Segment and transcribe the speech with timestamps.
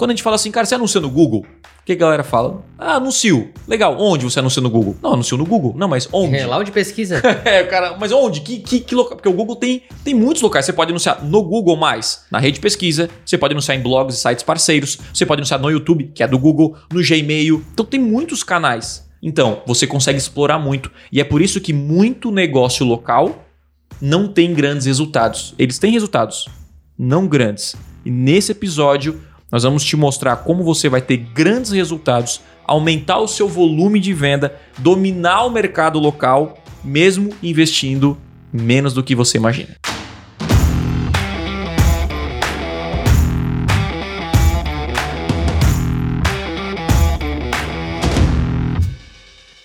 [0.00, 1.40] Quando a gente fala assim, cara, você anuncia no Google?
[1.40, 2.64] O que a galera fala?
[2.78, 3.50] Ah, anuncio.
[3.68, 4.00] Legal.
[4.00, 4.96] Onde você anuncia no Google?
[5.02, 5.74] Não, anuncio no Google.
[5.76, 6.36] Não, mas onde?
[6.36, 7.20] É, lá onde pesquisa.
[7.44, 8.40] é, cara, mas onde?
[8.40, 9.16] Que, que, que local?
[9.18, 10.64] Porque o Google tem, tem muitos locais.
[10.64, 14.18] Você pode anunciar no Google mais, na rede pesquisa, você pode anunciar em blogs e
[14.22, 17.62] sites parceiros, você pode anunciar no YouTube, que é do Google, no Gmail.
[17.74, 19.06] Então tem muitos canais.
[19.22, 20.90] Então, você consegue explorar muito.
[21.12, 23.44] E é por isso que muito negócio local
[24.00, 25.54] não tem grandes resultados.
[25.58, 26.48] Eles têm resultados,
[26.98, 27.76] não grandes.
[28.02, 29.20] E nesse episódio,
[29.50, 34.12] nós vamos te mostrar como você vai ter grandes resultados, aumentar o seu volume de
[34.12, 38.16] venda, dominar o mercado local, mesmo investindo
[38.52, 39.76] menos do que você imagina.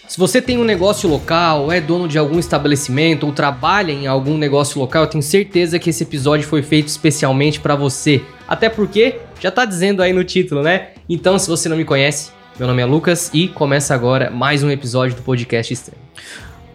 [0.07, 4.37] Se você tem um negócio local, é dono de algum estabelecimento ou trabalha em algum
[4.37, 8.23] negócio local, eu tenho certeza que esse episódio foi feito especialmente para você.
[8.47, 10.89] Até porque já tá dizendo aí no título, né?
[11.09, 14.69] Então, se você não me conhece, meu nome é Lucas e começa agora mais um
[14.69, 16.01] episódio do podcast Extremo.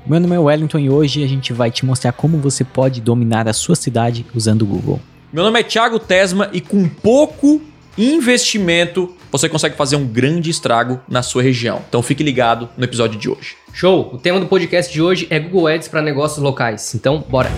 [0.06, 3.46] Meu nome é Wellington e hoje a gente vai te mostrar como você pode dominar
[3.48, 5.00] a sua cidade usando o Google.
[5.32, 7.60] Meu nome é Thiago Tesma e com pouco
[7.96, 11.82] investimento você consegue fazer um grande estrago na sua região.
[11.88, 13.56] Então fique ligado no episódio de hoje.
[13.72, 14.10] Show!
[14.12, 16.94] O tema do podcast de hoje é Google Ads para negócios locais.
[16.94, 17.50] Então, bora!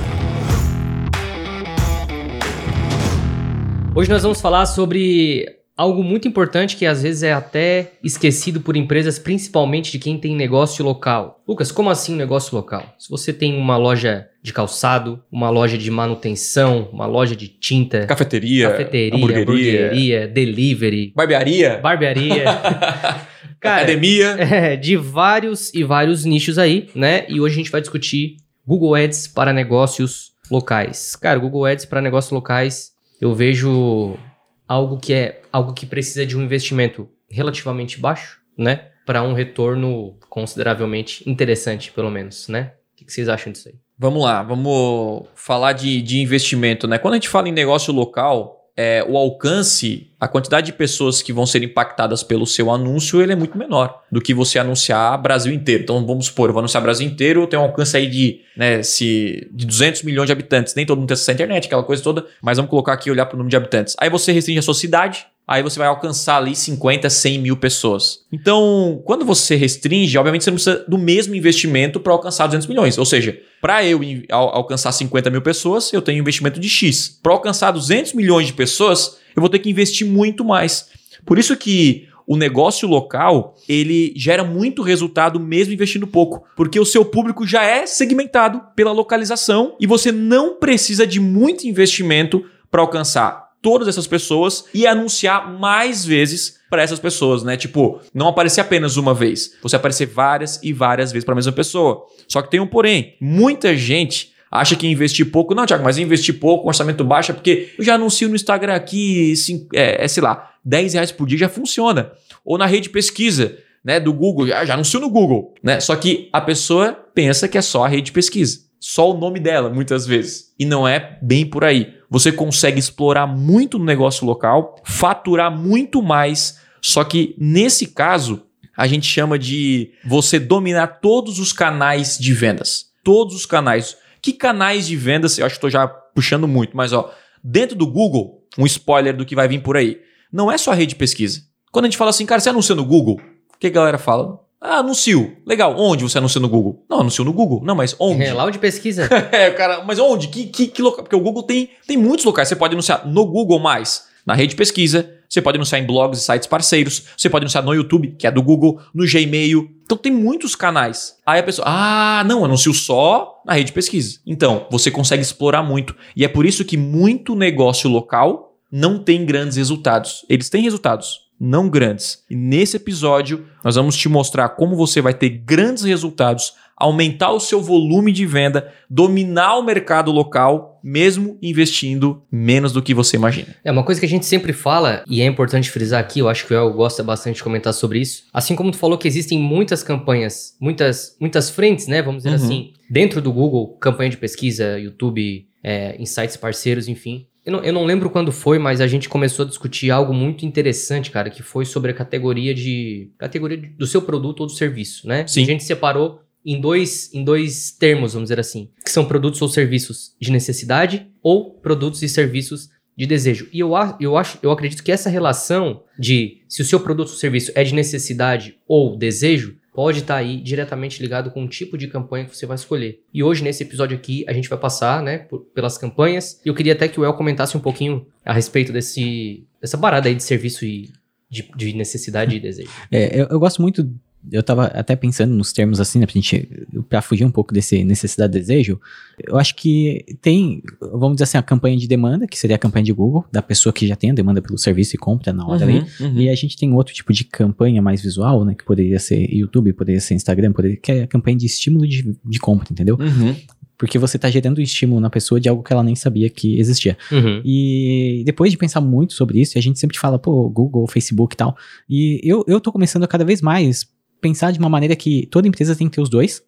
[3.94, 5.44] Hoje nós vamos falar sobre
[5.76, 10.34] algo muito importante que às vezes é até esquecido por empresas, principalmente de quem tem
[10.34, 11.42] negócio local.
[11.46, 12.94] Lucas, como assim negócio local?
[12.98, 18.06] Se você tem uma loja de calçado, uma loja de manutenção, uma loja de tinta,
[18.06, 22.44] Cafeteria, cafeteria, hamburgueria, hamburgueria, delivery, barbearia, barbearia,
[23.60, 24.36] Cara, academia.
[24.40, 27.26] é, de vários e vários nichos aí, né?
[27.28, 31.14] E hoje a gente vai discutir Google Ads para negócios locais.
[31.14, 32.91] Cara, Google Ads para negócios locais,
[33.22, 34.18] eu vejo
[34.66, 38.88] algo que é algo que precisa de um investimento relativamente baixo, né?
[39.06, 42.72] Para um retorno consideravelmente interessante, pelo menos, né?
[42.92, 43.76] O que vocês acham disso aí?
[43.96, 46.98] Vamos lá, vamos falar de, de investimento, né?
[46.98, 51.32] Quando a gente fala em negócio local, é, o alcance, a quantidade de pessoas que
[51.32, 55.52] vão ser impactadas pelo seu anúncio, ele é muito menor do que você anunciar Brasil
[55.52, 55.82] inteiro.
[55.82, 59.48] Então vamos supor, eu vou anunciar Brasil inteiro, tem um alcance aí de, né, se,
[59.52, 60.74] de 200 milhões de habitantes.
[60.74, 63.26] Nem todo mundo tem acesso à internet, aquela coisa toda, mas vamos colocar aqui olhar
[63.26, 63.94] para o número de habitantes.
[63.98, 68.20] Aí você restringe a sua cidade, aí você vai alcançar ali 50, 100 mil pessoas.
[68.32, 72.96] Então, quando você restringe, obviamente você não precisa do mesmo investimento para alcançar 200 milhões.
[72.98, 77.18] Ou seja, para eu al- alcançar 50 mil pessoas, eu tenho um investimento de X.
[77.22, 80.88] Para alcançar 200 milhões de pessoas, eu vou ter que investir muito mais.
[81.24, 86.84] Por isso que o negócio local, ele gera muito resultado mesmo investindo pouco, porque o
[86.86, 92.80] seu público já é segmentado pela localização e você não precisa de muito investimento para
[92.80, 97.56] alcançar todas essas pessoas e anunciar mais vezes para essas pessoas, né?
[97.56, 101.52] Tipo, não aparecer apenas uma vez, você aparecer várias e várias vezes para a mesma
[101.52, 102.04] pessoa.
[102.26, 106.38] Só que tem um porém, muita gente acha que investir pouco, não, Thiago, mas investir
[106.38, 109.32] pouco, orçamento baixo é porque eu já anuncio no Instagram aqui,
[109.74, 112.12] é, é, sei lá, 10 reais por dia já funciona.
[112.44, 115.80] Ou na rede pesquisa, né, do Google, já, já anuncio no Google, né?
[115.80, 119.70] Só que a pessoa pensa que é só a rede pesquisa, só o nome dela,
[119.70, 120.52] muitas vezes.
[120.58, 121.94] E não é bem por aí.
[122.10, 128.42] Você consegue explorar muito no negócio local, faturar muito mais, só que nesse caso,
[128.76, 132.86] a gente chama de você dominar todos os canais de vendas.
[133.04, 133.96] Todos os canais.
[134.20, 135.38] Que canais de vendas?
[135.38, 139.24] Eu acho que estou já puxando muito, mas ó, dentro do Google, um spoiler do
[139.24, 140.00] que vai vir por aí.
[140.32, 141.42] Não é só rede de pesquisa.
[141.70, 143.20] Quando a gente fala assim, cara, você anuncia no Google?
[143.54, 144.40] O que a galera fala?
[144.62, 145.36] Ah, anuncio.
[145.44, 145.74] Legal.
[145.76, 146.84] Onde você anuncia no Google?
[146.88, 147.60] Não, anuncio no Google.
[147.64, 148.22] Não, mas onde?
[148.22, 149.08] É, lá onde pesquisa.
[149.32, 150.28] É, cara, mas onde?
[150.28, 151.02] Que, que, que local?
[151.02, 152.48] Porque o Google tem, tem muitos locais.
[152.48, 156.22] Você pode anunciar no Google mais, na rede pesquisa, você pode anunciar em blogs e
[156.22, 159.70] sites parceiros, você pode anunciar no YouTube, que é do Google, no Gmail.
[159.82, 161.16] Então tem muitos canais.
[161.24, 164.20] Aí a pessoa, ah, não, anuncio só na rede pesquisa.
[164.26, 165.96] Então, você consegue explorar muito.
[166.14, 170.24] E é por isso que muito negócio local não tem grandes resultados.
[170.28, 172.22] Eles têm resultados, não grandes.
[172.30, 177.40] E nesse episódio, nós vamos te mostrar como você vai ter grandes resultados, aumentar o
[177.40, 183.54] seu volume de venda, dominar o mercado local, mesmo investindo menos do que você imagina.
[183.64, 186.46] É uma coisa que a gente sempre fala, e é importante frisar aqui, eu acho
[186.46, 188.24] que o El gosta bastante de comentar sobre isso.
[188.32, 192.02] Assim como tu falou que existem muitas campanhas, muitas, muitas frentes, né?
[192.02, 192.44] Vamos dizer Uhum.
[192.44, 197.26] assim, dentro do Google, campanha de pesquisa, YouTube, é, insights parceiros, enfim.
[197.44, 200.46] Eu não, eu não lembro quando foi, mas a gente começou a discutir algo muito
[200.46, 203.10] interessante, cara, que foi sobre a categoria de.
[203.18, 205.26] categoria de- do seu produto ou do serviço, né?
[205.26, 205.42] Sim.
[205.42, 209.48] A gente separou em dois, em dois termos, vamos dizer assim, que são produtos ou
[209.48, 213.48] serviços de necessidade ou produtos e serviços de desejo.
[213.52, 217.08] E eu, a- eu, acho, eu acredito que essa relação de se o seu produto
[217.08, 221.78] ou serviço é de necessidade ou desejo, pode estar aí diretamente ligado com o tipo
[221.78, 223.00] de campanha que você vai escolher.
[223.12, 226.40] E hoje, nesse episódio aqui, a gente vai passar né, por- pelas campanhas.
[226.44, 230.08] E eu queria até que o El comentasse um pouquinho a respeito desse, dessa parada
[230.08, 230.90] aí de serviço e
[231.30, 232.68] de, de necessidade e desejo.
[232.90, 233.90] É, eu, eu gosto muito.
[234.30, 236.48] Eu tava até pensando nos termos assim, né, pra gente,
[236.88, 238.80] pra fugir um pouco desse necessidade desejo.
[239.18, 242.84] Eu acho que tem, vamos dizer assim, a campanha de demanda, que seria a campanha
[242.84, 245.64] de Google, da pessoa que já tem a demanda pelo serviço e compra na hora
[245.64, 245.78] ali.
[246.00, 246.20] Uhum, uhum.
[246.20, 249.72] E a gente tem outro tipo de campanha mais visual, né, que poderia ser YouTube,
[249.72, 252.96] poderia ser Instagram, poderia, que é a campanha de estímulo de, de compra, entendeu?
[253.00, 253.34] Uhum.
[253.82, 256.96] Porque você tá gerando estímulo na pessoa de algo que ela nem sabia que existia.
[257.10, 257.42] Uhum.
[257.44, 261.36] E depois de pensar muito sobre isso, a gente sempre fala, pô, Google, Facebook e
[261.36, 261.56] tal.
[261.90, 263.84] E eu, eu tô começando a cada vez mais
[264.22, 266.42] pensar de uma maneira que toda empresa tem que ter os dois,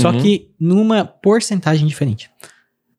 [0.00, 0.22] só Uhum.
[0.22, 2.30] que numa porcentagem diferente.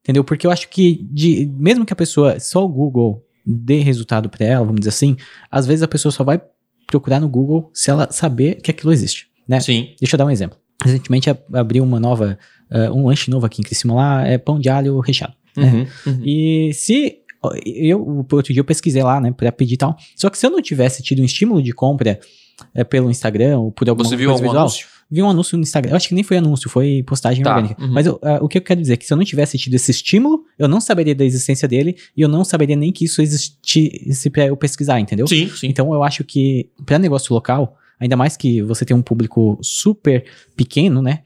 [0.04, 0.24] Entendeu?
[0.24, 4.45] Porque eu acho que, de, mesmo que a pessoa, só o Google dê resultado pra
[4.45, 5.18] ela, vamos dizer assim,
[5.50, 6.39] às vezes a pessoa só vai
[6.88, 9.60] procurar no Google se ela saber que aquilo existe, né?
[9.60, 9.94] Sim.
[10.00, 10.57] Deixa eu dar um exemplo.
[10.83, 12.38] Recentemente ab- abriu uma nova,
[12.71, 15.33] ah, um lanche novo aqui em Criciúma lá, é pão de alho recheado.
[15.57, 15.86] Uhum.
[16.07, 16.21] Uhum.
[16.25, 17.18] E se
[17.66, 19.95] eu, outro dia eu pesquisei lá, né, pra pedir tal.
[20.16, 22.19] Só que se eu não tivesse tido um estímulo de compra
[22.73, 24.88] é, pelo Instagram ou por alguma Você viu algum visual, anúncio?
[25.11, 25.91] vi um anúncio no Instagram.
[25.94, 27.81] Eu acho que nem foi anúncio, foi postagem Tá, orgânica.
[27.81, 27.91] uhum.
[27.91, 29.73] Mas eu, ah, o que eu quero dizer é que se eu não tivesse tido
[29.73, 33.21] esse estímulo, eu não saberia da existência dele e eu não saberia nem que isso
[33.21, 35.27] existisse pra eu pesquisar, entendeu?
[35.27, 35.67] Sim, sim.
[35.67, 40.23] Então eu acho que para negócio local, ainda mais que você tem um público super
[40.56, 41.19] pequeno, né?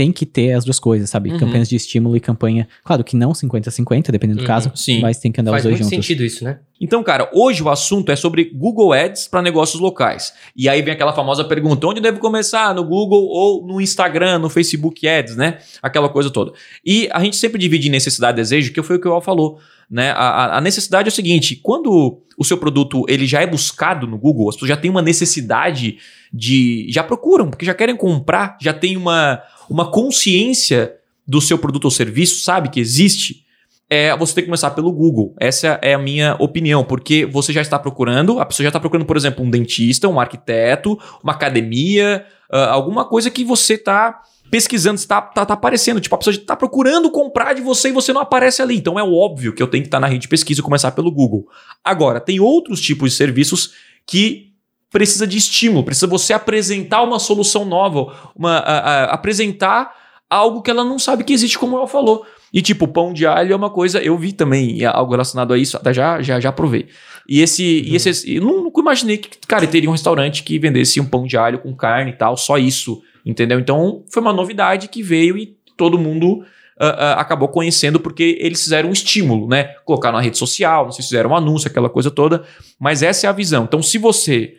[0.00, 1.30] Tem que ter as duas coisas, sabe?
[1.30, 1.38] Uhum.
[1.38, 2.66] Campanhas de estímulo e campanha.
[2.82, 4.98] Claro que não 50-50, dependendo do Uhum, caso, sim.
[5.00, 6.06] mas tem que andar Faz os dois muito juntos.
[6.06, 6.60] sentido isso, né?
[6.80, 10.32] Então, cara, hoje o assunto é sobre Google Ads para negócios locais.
[10.56, 12.74] E aí vem aquela famosa pergunta: onde eu devo começar?
[12.74, 15.58] No Google ou no Instagram, no Facebook Ads, né?
[15.82, 16.52] Aquela coisa toda.
[16.82, 19.58] E a gente sempre divide necessidade e desejo, que foi o que o Al falou.
[19.90, 20.12] Né?
[20.12, 24.06] A, a- a necessidade é o seguinte: quando o seu produto ele já é buscado
[24.06, 25.98] no Google, as pessoas já têm uma necessidade
[26.32, 26.86] de.
[26.88, 30.96] já procuram, porque já querem comprar, já tem uma, uma consciência
[31.26, 33.44] do seu produto ou serviço, sabe que existe
[33.92, 35.34] é você tem que começar pelo Google.
[35.38, 39.04] Essa é a minha opinião, porque você já está procurando, a pessoa já está procurando,
[39.04, 44.96] por exemplo, um dentista, um arquiteto, uma academia, ah, alguma coisa que você está pesquisando,
[44.96, 46.00] está tá, tá aparecendo.
[46.00, 48.76] Tipo, a pessoa está procurando comprar de você e você não aparece ali.
[48.76, 51.10] Então é óbvio que eu tenho que estar na rede de pesquisa e começar pelo
[51.10, 51.48] Google.
[51.82, 53.72] Agora, tem outros tipos de serviços
[54.06, 54.49] que
[54.90, 59.92] precisa de estímulo, precisa você apresentar uma solução nova, uma, a- a- apresentar
[60.28, 62.24] algo que ela não sabe que existe, como ela falou.
[62.52, 65.76] E tipo, pão de alho é uma coisa, eu vi também algo relacionado a isso,
[65.76, 66.88] até já já, já provei.
[67.28, 71.00] E esse, e esse eu nu- nunca imaginei que, cara, teria um restaurante que vendesse
[71.00, 73.60] um pão de alho com carne e tal, só isso, entendeu?
[73.60, 76.44] Então, foi uma novidade que veio e todo mundo
[76.82, 79.74] ah, ah, acabou conhecendo porque eles fizeram um estímulo, né?
[79.84, 82.42] Colocaram na rede social, não sei se fizeram um anúncio, aquela coisa toda,
[82.80, 83.62] mas essa é a visão.
[83.64, 84.56] Então, se você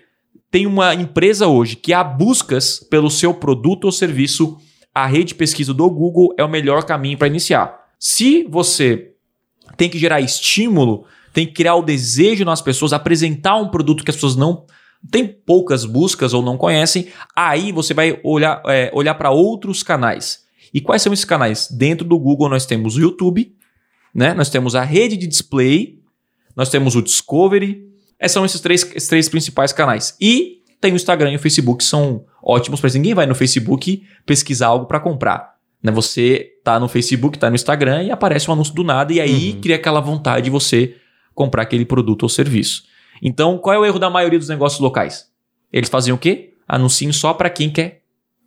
[0.51, 4.57] tem uma empresa hoje que há buscas pelo seu produto ou serviço,
[4.93, 7.79] a rede de pesquisa do Google é o melhor caminho para iniciar.
[7.97, 9.13] Se você
[9.77, 14.11] tem que gerar estímulo, tem que criar o desejo nas pessoas, apresentar um produto que
[14.11, 14.65] as pessoas não
[15.09, 20.41] têm poucas buscas ou não conhecem, aí você vai olhar, é, olhar para outros canais.
[20.73, 21.69] E quais são esses canais?
[21.71, 23.55] Dentro do Google nós temos o YouTube,
[24.13, 24.33] né?
[24.33, 25.99] nós temos a rede de display,
[26.55, 27.90] nós temos o Discovery,
[28.21, 30.15] esses são esses três, esses três principais canais.
[30.21, 32.97] E tem o Instagram e o Facebook, que são ótimos para isso.
[32.97, 35.55] Ninguém vai no Facebook pesquisar algo para comprar.
[35.81, 35.91] Né?
[35.91, 39.53] Você tá no Facebook, tá no Instagram e aparece um anúncio do nada, e aí
[39.53, 39.61] Uhum.
[39.61, 40.95] cria aquela vontade de você
[41.33, 42.83] comprar aquele produto ou serviço.
[43.21, 45.27] Então, qual é o erro da maioria dos negócios locais?
[45.71, 46.53] Eles fazem o quê?
[46.67, 48.00] Anunciam só para quem quer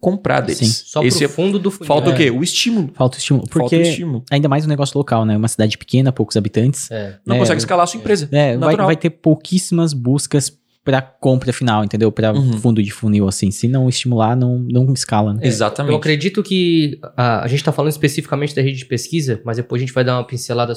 [0.04, 0.58] comprar deles.
[0.58, 0.66] Sim.
[0.86, 1.86] Só Esse pro é- fundo do funil.
[1.86, 2.16] Falta o É.
[2.16, 2.30] quê?
[2.30, 2.90] O estímulo.
[2.94, 3.46] Falta o estímulo.
[3.48, 4.22] Falta o Porque, estímulo.
[4.30, 5.36] ainda mais um negócio local, né?
[5.36, 6.90] Uma cidade pequena, poucos habitantes.
[6.90, 7.18] É.
[7.24, 8.28] Não É, consegue escalar a sua empresa.
[8.30, 10.52] É, vai, vai ter pouquíssimas buscas
[10.84, 12.12] pra compra final, entendeu?
[12.12, 12.58] Pra Uhum.
[12.58, 13.50] fundo de funil, assim.
[13.50, 15.40] Se não estimular, não, não escala, né?
[15.42, 15.92] É, Exatamente.
[15.92, 19.80] Eu acredito que a, a gente está falando especificamente da rede de pesquisa, mas depois
[19.80, 20.74] a gente vai dar uma pincelada,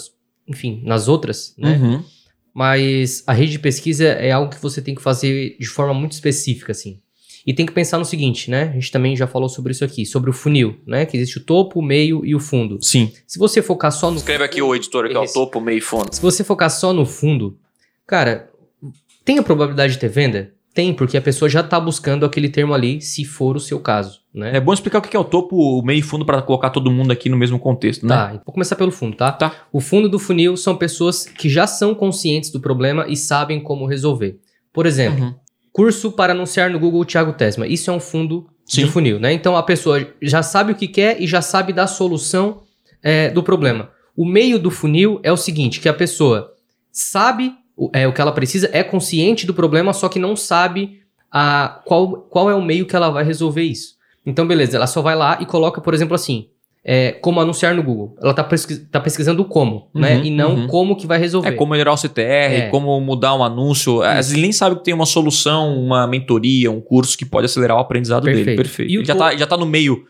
[0.48, 1.77] enfim, nas outras, né?
[1.81, 2.03] Uhum.
[2.53, 6.13] Mas a rede de pesquisa é algo que você tem que fazer de forma muito
[6.13, 7.00] específica, assim.
[7.47, 8.63] E tem que pensar no seguinte, né?
[8.63, 11.05] A gente também já falou sobre isso aqui, sobre o funil, né?
[11.05, 12.77] Que existe o topo, o meio e o fundo.
[12.81, 13.09] Sim.
[13.25, 15.81] Se você focar só no Escreve aqui o editor, que é o topo, meio e
[15.81, 16.13] fundo.
[16.13, 17.57] Se você focar só no fundo,
[18.05, 18.49] cara,
[19.23, 20.51] tem a probabilidade de ter venda?
[20.73, 24.19] Tem, porque a pessoa já tá buscando aquele termo ali, se for o seu caso,
[24.33, 24.57] né?
[24.57, 26.91] É bom explicar o que é o topo, o meio e fundo para colocar todo
[26.91, 28.13] mundo aqui no mesmo contexto, né?
[28.13, 29.31] Tá, vou começar pelo fundo, tá?
[29.31, 29.55] Tá.
[29.71, 33.87] O fundo do funil são pessoas que já são conscientes do problema e sabem como
[33.87, 34.37] resolver.
[34.71, 35.35] Por exemplo, Uhum.
[35.77, 37.67] Curso para anunciar no Google Thiago Tesma.
[37.67, 38.86] Isso é um fundo Sim.
[38.86, 39.31] de funil, né?
[39.31, 42.63] Então a pessoa já sabe o que quer e já sabe da solução
[43.03, 43.91] é, do problema.
[44.15, 46.51] O meio do funil é o seguinte, que a pessoa
[46.91, 51.00] sabe o, é, o que ela precisa, é consciente do problema, só que não sabe
[51.31, 53.98] a, qual, qual é o meio que ela vai resolver isso.
[54.25, 56.48] Então, beleza, ela só vai lá e coloca, por exemplo, assim,
[56.89, 58.15] é, como anunciar no Google.
[58.22, 60.15] Ela está pesquis tá pesquisando como, né?
[60.15, 60.67] Uhum, E não uhum.
[60.67, 61.50] como que vai resolver.
[61.50, 62.22] É como melhorar o CTR,
[62.56, 62.70] É.
[62.70, 64.01] como mudar um anúncio.
[64.01, 67.46] Às vezes ele nem sabe que tem uma solução, uma mentoria, um curso que pode
[67.46, 68.38] acelerar o aprendizado dele.
[68.38, 68.58] Perfeito.
[68.58, 68.91] Perfeito.
[68.91, 70.06] E o já, to- tá, já tá no meio,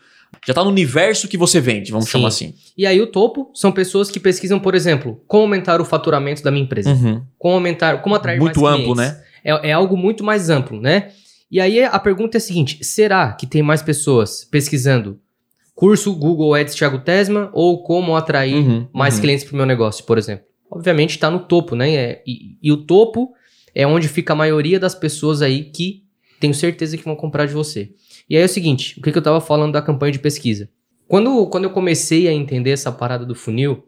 [0.46, 2.12] já tá no universo que você vende, vamos Sim.
[2.12, 2.54] chamar assim.
[2.76, 6.50] E aí o topo são pessoas que pesquisam, por exemplo, como aumentar o faturamento da
[6.52, 6.90] minha empresa.
[6.90, 7.22] Uhum.
[7.36, 9.16] Como aumentar, como atrair Muito mais amplo, clientes.
[9.16, 9.22] né?
[9.44, 11.08] É, é algo muito mais amplo, né?
[11.50, 15.18] E aí a pergunta é a seguinte: será que tem mais pessoas pesquisando
[15.78, 19.20] curso Google Ads Thiago Tesma ou como atrair Uhum, mais uhum.
[19.20, 20.44] clientes para o meu negócio, por exemplo?
[20.68, 21.94] Obviamente está no topo, né?
[21.94, 23.32] É- e, e o topo
[23.72, 26.02] é onde fica a maioria das pessoas aí que
[26.40, 27.92] tenho certeza que vão comprar de você.
[28.28, 30.68] E aí é o seguinte: o que, que eu estava falando da campanha de pesquisa?
[31.06, 33.84] Quando, quando eu comecei a entender essa parada do funil,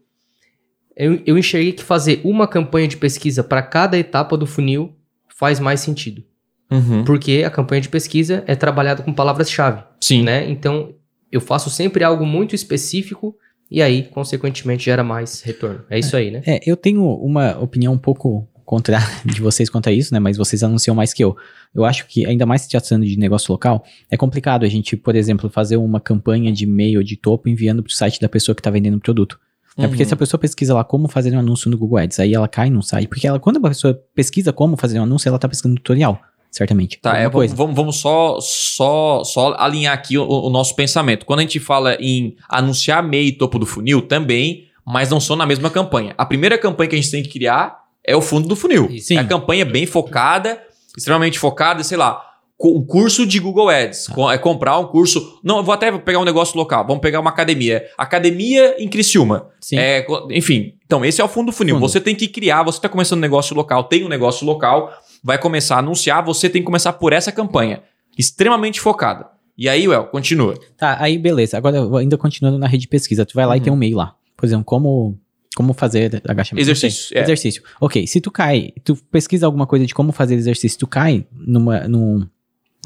[0.97, 4.95] eu, eu enxerguei que fazer uma campanha de pesquisa para cada etapa do funil
[5.29, 6.23] faz mais sentido.
[6.71, 7.05] Uhum.
[7.05, 10.23] Porque a campanha de pesquisa é trabalhada com palavras-chave, Sim.
[10.23, 10.49] né?
[10.49, 10.95] Então,
[11.31, 13.37] eu faço sempre algo muito específico
[13.71, 15.83] e aí, consequentemente, gera mais retorno.
[15.89, 16.43] É isso aí, né?
[16.45, 20.19] É, eu tenho uma opinião um pouco contrária de vocês quanto a isso, né?
[20.19, 21.37] Mas vocês anunciam mais que eu.
[21.75, 25.15] Eu acho que, ainda mais se tratando de negócio local, é complicado a gente, por
[25.15, 28.71] exemplo, fazer uma campanha de e-mail de topo enviando pro site da pessoa que tá
[28.71, 29.39] vendendo o produto.
[29.77, 30.09] É porque Uhum.
[30.09, 32.69] se a pessoa pesquisa lá como fazer um anúncio no Google Ads, aí ela cai
[32.71, 33.07] num site.
[33.09, 36.99] Porque ela, quando a pessoa pesquisa como fazer um anúncio, ela tá pesquisando tutorial, certamente.
[36.99, 37.55] Tá, é, coisa.
[37.55, 41.25] vamos, vamos só, só, só alinhar aqui o, o nosso pensamento.
[41.25, 45.37] Quando a gente fala em anunciar meio e topo do funil, também, mas não são
[45.37, 46.15] na mesma campanha.
[46.19, 48.89] A primeira campanha que a gente tem que criar é o fundo do funil.
[48.91, 49.13] Isso.
[49.13, 50.61] É a campanha bem focada,
[50.97, 52.27] extremamente focada, sei lá,
[52.63, 54.09] um curso de Google Ads.
[54.33, 55.41] É comprar um curso.
[55.43, 56.87] Não, eu vou até pegar um negócio local.
[56.87, 57.87] Vamos pegar uma academia.
[57.97, 59.49] Academia em Criciúma.
[59.61, 59.79] Sim.
[59.79, 61.77] É, enfim, então esse é o fundo do funil.
[61.77, 61.89] Fundo.
[61.89, 64.93] Você tem que criar, você está começando um negócio local, tem um negócio local,
[65.23, 67.83] vai começar a anunciar, você tem que começar por essa campanha.
[68.19, 69.27] Extremamente focada.
[69.57, 70.55] E aí, Well, continua.
[70.77, 71.57] Tá, aí beleza.
[71.57, 73.65] Agora, ainda continuando na rede de pesquisa, tu vai lá e Uhum.
[73.65, 74.15] tem um e-mail lá.
[74.37, 75.19] Por exemplo, como,
[75.55, 76.55] como fazer agachamento.
[76.67, 76.73] Não.
[76.73, 77.17] Exercício.
[77.17, 77.23] é.
[77.23, 77.63] Exercício.
[77.81, 81.87] Ok, se tu cai, tu pesquisa alguma coisa de como fazer exercício, tu cai numa,
[81.87, 82.27] num,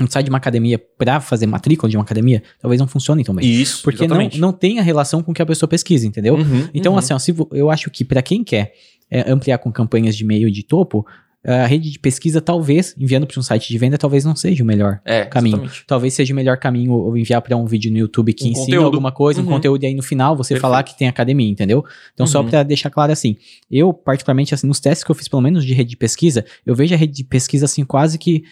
[0.00, 3.35] num site de uma academia pra fazer matrícula de uma academia, talvez não funcione tão
[3.37, 3.49] bem.
[3.49, 4.41] Isso, Porque não, exatamente.
[4.41, 6.35] não tem a relação com o que a pessoa pesquisa, entendeu?
[6.35, 6.99] Uhum, Então, uhum.
[6.99, 8.73] assim, ó, se eu acho que pra quem quer
[9.09, 11.07] é, ampliar com campanhas de e-mail de topo,
[11.47, 14.67] a rede de pesquisa, talvez, enviando para um site de venda, talvez não seja o
[14.67, 15.57] melhor é, caminho.
[15.57, 15.85] exatamente.
[15.87, 18.65] Talvez seja o melhor caminho ou enviar para um vídeo no YouTube que Um ensina
[18.67, 18.85] conteúdo.
[18.87, 19.51] alguma coisa, um Uhum.
[19.51, 20.63] conteúdo, e aí no final você Perfeito.
[20.63, 21.85] falar que tem academia, entendeu?
[22.15, 22.49] Então, só Uhum.
[22.49, 23.37] para deixar claro assim,
[23.71, 26.75] eu, particularmente, assim, nos testes que eu fiz, pelo menos de rede de pesquisa, eu
[26.75, 28.43] vejo a rede de pesquisa assim, quase que.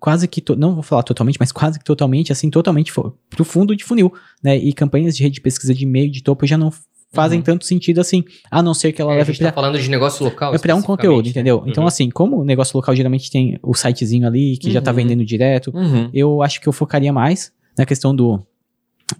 [0.00, 3.82] Quase que, não vou falar totalmente, mas quase que totalmente, assim, totalmente pro fundo de
[3.84, 4.12] funil,
[4.44, 4.54] né?
[4.54, 6.70] E campanhas de rede de pesquisa de e-mail de topo já não
[7.12, 7.44] fazem Uhum.
[7.44, 9.78] tanto sentido assim, a não ser que ela É, a leve gente pra, tá falando
[9.78, 10.54] de negócio local.
[10.54, 11.30] é pra um conteúdo, né?
[11.30, 11.62] entendeu?
[11.66, 11.88] Então, Uhum.
[11.88, 14.96] assim, como o negócio local geralmente tem o sitezinho ali que já tá Uhum.
[14.96, 16.10] vendendo direto, Uhum.
[16.12, 18.40] eu acho que eu focaria mais na questão do,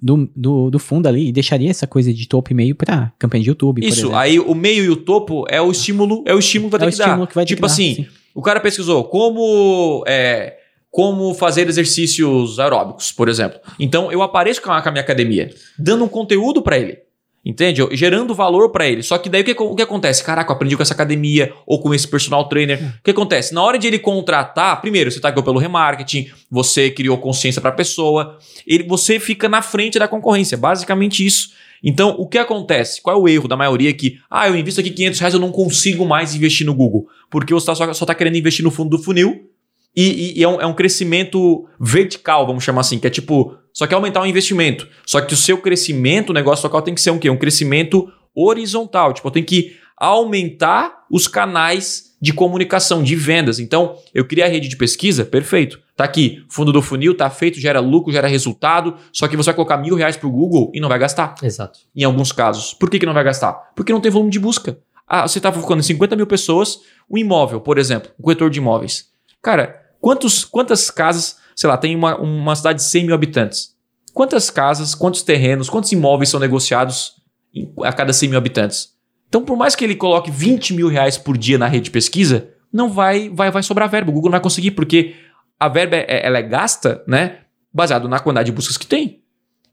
[0.02, 3.42] do, do, do fundo ali e deixaria essa coisa de topo e meio pra campanha
[3.42, 6.70] de YouTube, Isso, aí o meio e o topo é o estímulo, é o estímulo
[6.70, 7.04] que vai É ter o que dar.
[7.06, 8.06] estímulo que vai ter tipo que dar, assim, sim.
[8.34, 10.56] o cara pesquisou como é,
[10.90, 13.58] como fazer exercícios aeróbicos, por exemplo.
[13.80, 16.98] Então eu apareço com a, com a minha academia, dando um conteúdo pra ele.
[17.44, 17.80] Entende?
[17.92, 19.02] Gerando valor pra ele.
[19.02, 20.22] Só que daí o que, o que acontece?
[20.22, 22.96] Caraca, eu aprendi com essa academia ou com esse personal trainer.
[22.98, 23.54] O que acontece?
[23.54, 28.38] Na hora de ele contratar, primeiro, você tagueou pelo remarketing, você criou consciência pra pessoa,
[28.66, 30.58] ele, você fica na frente da concorrência.
[30.58, 31.50] Basicamente isso.
[31.82, 33.00] Então, o que acontece?
[33.00, 35.52] Qual é o erro da maioria que, ah, eu invisto aqui 500 reais, eu não
[35.52, 37.06] consigo mais investir no Google.
[37.30, 39.48] Porque você tá só, só tá querendo investir no fundo do funil
[39.96, 43.56] e, e- e é, um, é um crescimento vertical, vamos chamar assim, que é tipo,
[43.72, 44.88] só quer aumentar o investimento.
[45.06, 47.28] Só que o seu crescimento, o negócio local tem que ser um quê?
[47.30, 49.12] Um crescimento horizontal.
[49.12, 53.58] Tipo, eu tenho que aumentar os canais de comunicação, de vendas.
[53.60, 55.80] Então, eu criei a rede de pesquisa, perfeito.
[55.96, 58.96] Tá aqui, fundo do funil, tá feito, gera lucro, gera resultado.
[59.12, 61.78] Só que você vai colocar mil reais pro Google e não vai gastar Exato.
[61.94, 62.74] em alguns casos.
[62.74, 63.52] Por que, que não vai gastar?
[63.76, 64.78] Porque não tem volume de busca.
[65.06, 66.80] Ah, você está focando em 50 mil pessoas,
[67.10, 69.06] um imóvel, por exemplo, um corretor de imóveis.
[69.42, 73.76] Cara, quantos, quantas casas, sei lá, tem uma, uma cidade de 100 mil habitantes?
[74.12, 77.12] Quantas casas, quantos terrenos, quantos imóveis são negociados
[77.54, 78.90] em- a cada 100 mil habitantes?
[79.28, 82.48] Então, por mais que ele coloque 20 mil reais por dia na rede de pesquisa,
[82.72, 84.10] não vai, vai, vai sobrar verba.
[84.10, 85.14] O Google não vai conseguir, porque
[85.60, 87.40] a verba é, ela é gasta, né?
[87.72, 89.22] Baseado na quantidade de buscas que tem.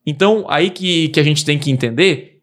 [0.06, 2.42] Então, aí que, que a gente tem que entender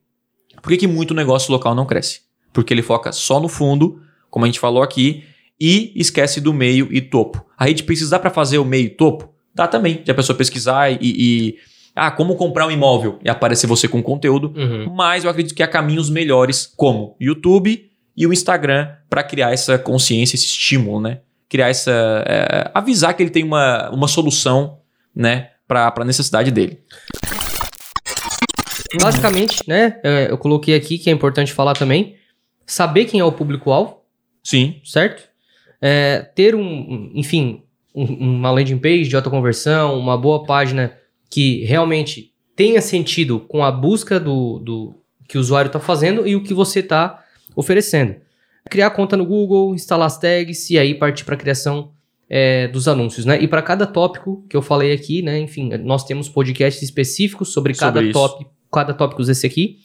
[0.60, 2.20] por que, que muito negócio local não cresce?
[2.52, 4.00] Porque ele foca só no fundo,
[4.30, 5.24] como a gente falou aqui,
[5.64, 7.44] e esquece do meio e topo.
[7.56, 9.32] A rede precisa para fazer o meio e topo?
[9.54, 10.02] Dá também.
[10.02, 11.54] De a pessoa pesquisar e, e-
[11.94, 14.52] Ah, como comprar um imóvel e aparecer você com conteúdo.
[14.56, 14.92] Uhum.
[14.92, 19.78] Mas eu acredito que há caminhos melhores, como YouTube e o Instagram para criar essa
[19.78, 21.20] consciência, esse estímulo, né?
[21.48, 21.92] Criar essa.
[22.26, 24.78] é, avisar que ele tem uma, uma solução,
[25.14, 25.50] né?
[25.68, 26.80] Para a necessidade dele.
[29.00, 29.98] Basicamente, né?
[30.02, 32.16] é, Eu coloquei aqui que é importante falar também.
[32.66, 33.98] Saber quem é o público-alvo,
[34.42, 34.80] Sim.
[34.84, 35.28] certo?
[35.82, 37.62] É, ter um, enfim,
[37.94, 38.04] um-
[38.38, 40.94] uma landing page de autoconversão, uma boa página
[41.28, 44.94] que realmente tenha sentido com a busca do, do
[45.28, 47.24] que o usuário está fazendo e o que você está
[47.56, 48.14] oferecendo.
[48.70, 51.90] Criar conta no Google, instalar as tags e aí partir para a criação
[52.30, 53.42] é, dos anúncios, né?
[53.42, 55.38] E para cada tópico que eu falei aqui, né?
[55.40, 59.78] Enfim, nós temos podcasts específicos sobre, Sobre cada tópico, cada tópico desse aqui.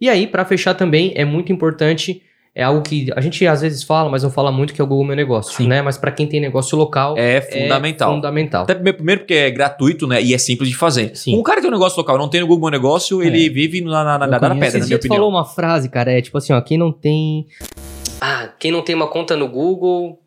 [0.00, 2.22] E aí, para fechar também, é muito importante
[2.54, 4.86] é algo que a gente às vezes fala, mas não fala muito, que é o
[4.86, 5.66] Google Meu Negócio, Sim.
[5.68, 5.80] né?
[5.80, 8.12] Mas para quem tem negócio local, É é fundamental.
[8.14, 8.62] fundamental.
[8.64, 10.20] Até primeiro, porque é gratuito, né?
[10.22, 11.16] E é simples de fazer.
[11.16, 11.38] Sim.
[11.38, 13.48] Um cara que tem um negócio local e não tem no Google Meu Negócio, ele
[13.48, 15.16] vive na, na, na, na pedra, na minha opinião.
[15.16, 17.46] falou uma frase, cara, é tipo assim, ó, quem não tem...
[18.20, 20.18] Ah, quem não tem uma conta no Google...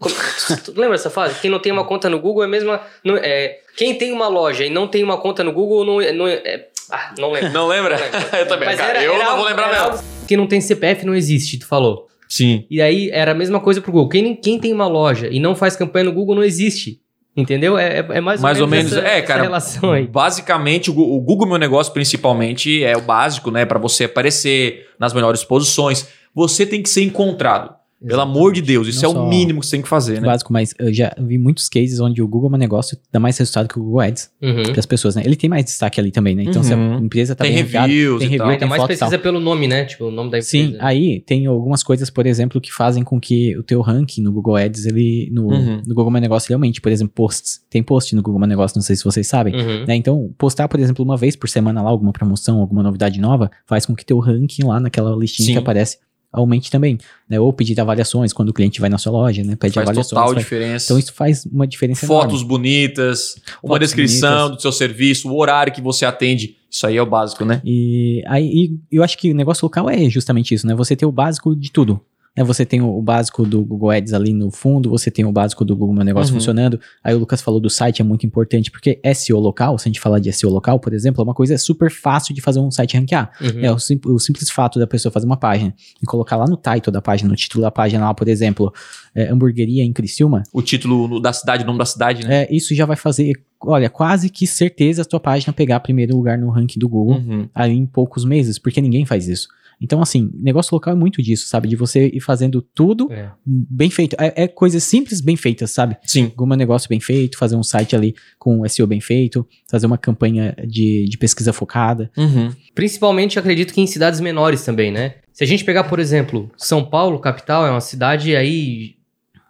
[0.76, 1.40] Lembra dessa frase?
[1.40, 2.80] Quem não tem uma conta no Google é a mesma...
[3.04, 6.12] Não, é, quem tem uma loja e não tem uma conta no Google não, é-
[6.12, 6.34] não é...
[6.44, 7.52] é- ah, não lembro.
[7.52, 7.96] Não lembra?
[8.38, 8.66] eu também.
[8.68, 10.17] Mas cara, era- eu era não algo- vou lembrar mesmo.
[10.28, 12.06] Quem não tem CPF não existe, tu falou.
[12.28, 12.66] Sim.
[12.70, 14.08] E aí era a mesma coisa pro Google.
[14.10, 17.00] Quem, quem tem uma loja e não faz campanha no Google não existe.
[17.36, 17.78] Entendeu?
[17.78, 18.92] É, é- é mais, Mais ou menos.
[18.92, 19.42] essa, é, essa cara.
[19.42, 20.06] relação aí.
[20.06, 23.64] Basicamente, o o Google Meu Negócio, principalmente, é o básico, né?
[23.64, 26.08] Pra você aparecer nas melhores posições.
[26.34, 27.74] Você tem que ser encontrado.
[28.06, 30.26] Pelo amor de Deus, isso Não é o mínimo que você tem que fazer, né?
[30.28, 33.36] Básico, mas eu já vi muitos cases onde o Google é um negócio dá mais
[33.36, 34.62] resultado que o Google Ads Uhum.
[34.62, 35.22] para as pessoas, né?
[35.24, 36.44] Ele tem mais destaque ali também, né?
[36.44, 36.98] Então, se a Uhum.
[36.98, 38.46] empresa tá Tem bem reviews tem e review, tal.
[38.48, 39.84] Ainda tem mais precisa pelo nome, né?
[39.84, 40.48] Tipo, o nome da empresa.
[40.48, 44.30] Sim, aí tem algumas coisas, por exemplo, que fazem com que o teu ranking no
[44.32, 45.82] Google Ads, ele no, Uhum.
[45.86, 46.80] no Google Meu Negócio, ele aumente.
[46.80, 47.60] Por exemplo, posts.
[47.68, 49.54] Tem post no Google Meu Negócio, não sei se vocês sabem.
[49.56, 49.84] Uhum.
[49.86, 49.96] né?
[49.96, 53.84] Então, postar, por exemplo, uma vez por semana lá alguma promoção, alguma novidade nova, faz
[53.84, 55.52] com que teu ranking lá naquela listinha Sim.
[55.54, 55.98] que aparece
[56.32, 57.38] aumente também, né?
[57.40, 59.56] Ou pedir avaliações quando o cliente vai na sua loja, né?
[59.56, 60.10] Pede Faz avaliações.
[60.10, 60.84] total faz- diferença.
[60.86, 62.48] Então isso faz uma diferença Fotos enorme.
[62.48, 64.56] bonitas, uma Fotos descrição bonitas.
[64.56, 66.56] do seu serviço, o horário que você atende.
[66.70, 67.62] Isso aí é o básico, né?
[67.64, 68.46] E aí
[68.90, 70.74] e eu acho que o negócio local é justamente isso, né?
[70.74, 72.00] Você ter o básico de tudo.
[72.38, 72.44] Né?
[72.44, 75.76] Você tem o, básico do Google Ads ali no fundo, você tem o básico do
[75.76, 76.38] Google Meu Negócio Uhum.
[76.40, 76.80] funcionando.
[77.02, 80.00] Aí o Lucas falou do site, é muito importante, porque SEO local, se a gente
[80.00, 82.96] falar de SEO local, por exemplo, é uma coisa super fácil de fazer um site
[82.96, 83.30] ranquear.
[83.40, 83.60] Uhum.
[83.64, 86.56] É o, sim- o simples fato da pessoa fazer uma página e colocar lá no
[86.56, 88.72] title da página, no título da página lá, por exemplo,
[89.14, 92.44] é, hamburgueria em Criciúma, O título da cidade, o nome da cidade, né?
[92.44, 96.38] é, isso já vai fazer, olha, quase que certeza a tua página pegar primeiro lugar
[96.38, 97.48] no ranking do Google Uhum.
[97.54, 99.48] aí em poucos meses, porque ninguém faz isso.
[99.80, 101.68] Então, assim, negócio local é muito disso, sabe?
[101.68, 103.30] De você ir fazendo tudo É.
[103.46, 104.16] bem feito.
[104.18, 105.96] É, é coisas simples, bem feitas, sabe?
[106.04, 106.32] Sim.
[106.36, 110.54] Algum negócio bem feito, fazer um site ali com SEO bem feito, fazer uma campanha
[110.66, 112.10] de, de pesquisa focada.
[112.16, 112.50] Uhum.
[112.74, 115.14] Principalmente, acredito que em cidades menores também, né?
[115.32, 118.96] Se a gente pegar, por exemplo, São Paulo, capital, é uma cidade aí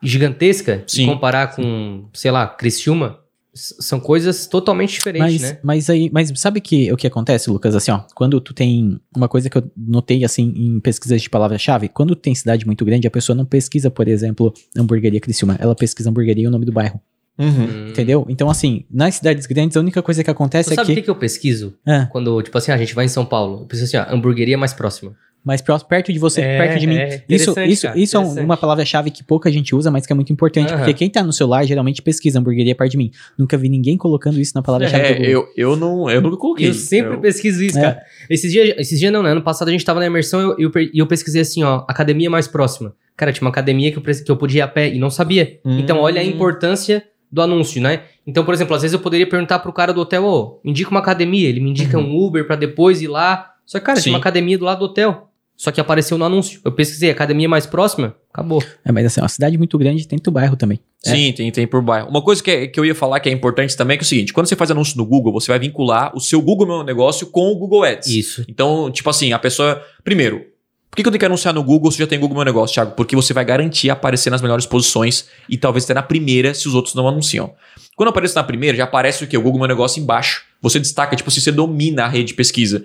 [0.02, 1.06] gigantesca, Sim.
[1.06, 3.18] comparar com, sei lá, Criciúma,
[3.58, 5.58] são coisas totalmente diferentes, Mas, né?
[5.62, 7.74] mas aí, mas sabe que o que acontece, Lucas?
[7.74, 11.88] Assim, ó, quando tu tem uma coisa que eu notei assim em pesquisas de palavra-chave,
[11.88, 15.74] quando tu tem cidade muito grande, a pessoa não pesquisa, por exemplo, hamburgueria Criciúma, ela
[15.74, 17.00] pesquisa hamburgueria e o nome do bairro,
[17.38, 17.46] Uhum.
[17.46, 17.88] Hum.
[17.90, 18.26] entendeu?
[18.28, 21.04] Então, assim, nas cidades grandes, a única coisa que acontece Tu é sabe que o
[21.04, 21.74] que, eu pesquiso?
[21.86, 22.06] Ah.
[22.10, 24.72] Quando, tipo assim, a gente vai em São Paulo, eu preciso assim, ó, hamburgueria mais
[24.72, 25.14] próxima.
[25.44, 26.96] Mais próximo, perto de você, É, perto de mim.
[26.96, 30.12] é, isso isso, cara, isso é um- uma palavra-chave que pouca gente usa, mas que
[30.12, 30.78] é muito importante, Aham.
[30.78, 33.10] porque quem tá no celular geralmente pesquisa hamburgueria perto de mim.
[33.38, 36.68] Nunca vi ninguém colocando isso na palavra-chave É, eu, eu, não, eu nunca coloquei.
[36.68, 37.82] Eu sempre Eu- pesquiso isso, É.
[37.82, 38.02] cara.
[38.28, 39.30] Esses dias, esses dias não, né?
[39.30, 41.84] Ano passado a gente tava na imersão e eu, eu, e eu pesquisei assim, ó,
[41.88, 42.94] academia mais próxima.
[43.16, 45.58] Cara, tinha uma academia que eu, que eu podia ir a pé e não sabia.
[45.64, 45.78] Hum.
[45.78, 48.02] Então, olha a importância do anúncio, né?
[48.26, 50.90] Então, por exemplo, às vezes eu poderia perguntar pro cara do hotel, ô, me indica
[50.90, 51.48] uma academia.
[51.48, 52.04] Ele me indica Uhum.
[52.16, 53.52] um Uber pra depois ir lá.
[53.66, 54.04] Só que, cara, Sim.
[54.04, 55.27] tinha uma academia do lado do hotel.
[55.60, 56.60] Só que apareceu no anúncio.
[56.64, 58.62] Eu pesquisei, academia mais próxima, acabou.
[58.84, 60.78] É, mas assim, uma cidade muito grande tem teu bairro também.
[61.02, 62.08] Sim, tem, tem por bairro.
[62.08, 64.06] Uma coisa que, é- que eu ia falar que é importante também é, que é
[64.06, 66.84] o seguinte: quando você faz anúncio no Google, você vai vincular o seu Google Meu
[66.84, 68.06] Negócio com o Google Ads.
[68.08, 68.44] Isso.
[68.48, 69.82] Então, tipo assim, a pessoa.
[70.04, 70.44] Primeiro,
[70.88, 72.74] por que que eu tenho que anunciar no Google se já tem Google Meu Negócio,
[72.74, 72.92] Thiago?
[72.92, 76.74] Porque você vai garantir aparecer nas melhores posições e talvez até na primeira se os
[76.76, 77.52] outros não anunciam.
[77.96, 79.36] Quando aparece na primeira, já aparece o quê?
[79.36, 80.42] O Google Meu Negócio embaixo.
[80.62, 82.84] Você destaca, tipo assim, você domina a rede de pesquisa.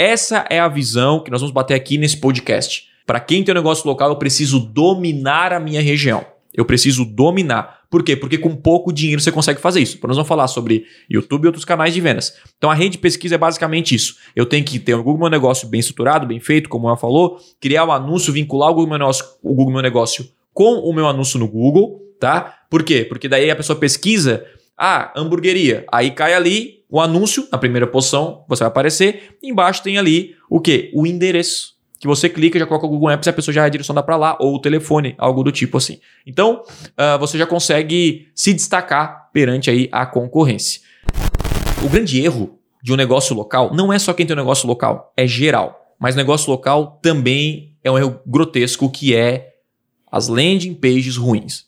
[0.00, 2.88] Essa é a visão que nós vamos bater aqui nesse podcast.
[3.04, 6.24] Para quem tem um negócio local, eu preciso dominar a minha região.
[6.54, 7.80] Eu preciso dominar.
[7.90, 8.16] Por quê?
[8.16, 9.98] Porque com pouco dinheiro você consegue fazer isso.
[10.02, 12.34] Nós vamos falar sobre YouTube e outros canais de vendas.
[12.56, 14.16] Então a rede de pesquisa é basicamente isso.
[14.34, 17.38] Eu tenho que ter um Google Meu Negócio bem estruturado, bem feito, como ela falou,
[17.60, 21.06] criar um anúncio, vincular o Google Meu Negócio, o Google Meu Negócio com o meu
[21.06, 22.60] anúncio no Google, tá?
[22.70, 23.04] Por quê?
[23.06, 24.46] Porque daí a pessoa pesquisa,
[24.78, 25.84] ah, hamburgueria.
[25.92, 29.36] Aí cai ali o anúncio, na primeira posição, você vai aparecer.
[29.42, 30.90] Embaixo tem ali o quê?
[30.94, 31.78] O endereço.
[32.00, 34.36] que você clica, já coloca o Google Maps e a pessoa já direcionada para lá,
[34.40, 36.00] ou o telefone, algo do tipo assim.
[36.26, 40.80] Então, uh, você já consegue se destacar perante aí a concorrência.
[41.84, 45.12] O grande erro de um negócio local não é só quem tem um negócio local,
[45.14, 45.94] é geral.
[45.98, 49.52] Mas negócio local também é um erro grotesco que é
[50.10, 51.66] as landing pages ruins.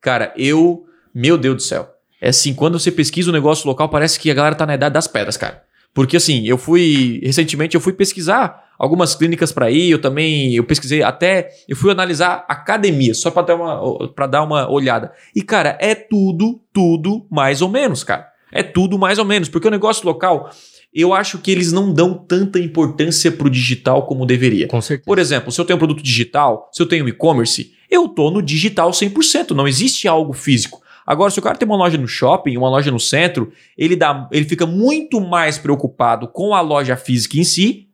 [0.00, 1.99] Cara, eu, meu Deus do céu.
[2.20, 4.74] É assim, quando você pesquisa o um negócio local, parece que a galera tá na
[4.74, 5.62] idade das pedras, cara.
[5.92, 10.64] Porque assim, eu fui recentemente eu fui pesquisar algumas clínicas para ir, eu também eu
[10.64, 15.12] pesquisei até, eu fui analisar academias só para dar uma para dar uma olhada.
[15.34, 18.28] E cara, é tudo, tudo mais ou menos, cara.
[18.52, 20.50] É tudo mais ou menos, porque o negócio local,
[20.92, 24.66] eu acho que eles não dão tanta importância pro digital como deveria.
[24.66, 25.06] Com certeza.
[25.06, 28.42] Por exemplo, se eu tenho um produto digital, se eu tenho e-commerce, eu tô no
[28.42, 30.82] digital 100%, não existe algo físico.
[31.10, 34.28] Agora, se o cara tem uma loja no shopping, uma loja no centro, ele, dá,
[34.30, 37.88] ele fica muito mais preocupado com a loja física em si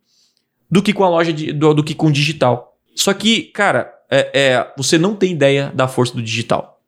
[0.71, 2.77] do que com a loja de, do, do que com o digital.
[2.95, 6.83] Só que, cara, é, é, você não tem ideia da força do digital.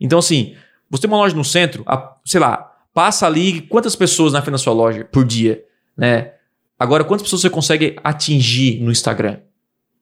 [0.00, 0.54] Então, assim,
[0.88, 4.52] você tem uma loja no centro, a, sei lá, Passa ali quantas pessoas na frente
[4.52, 5.64] da sua loja por dia,
[5.96, 6.32] né?
[6.78, 9.38] Agora, quantas pessoas você consegue atingir no Instagram,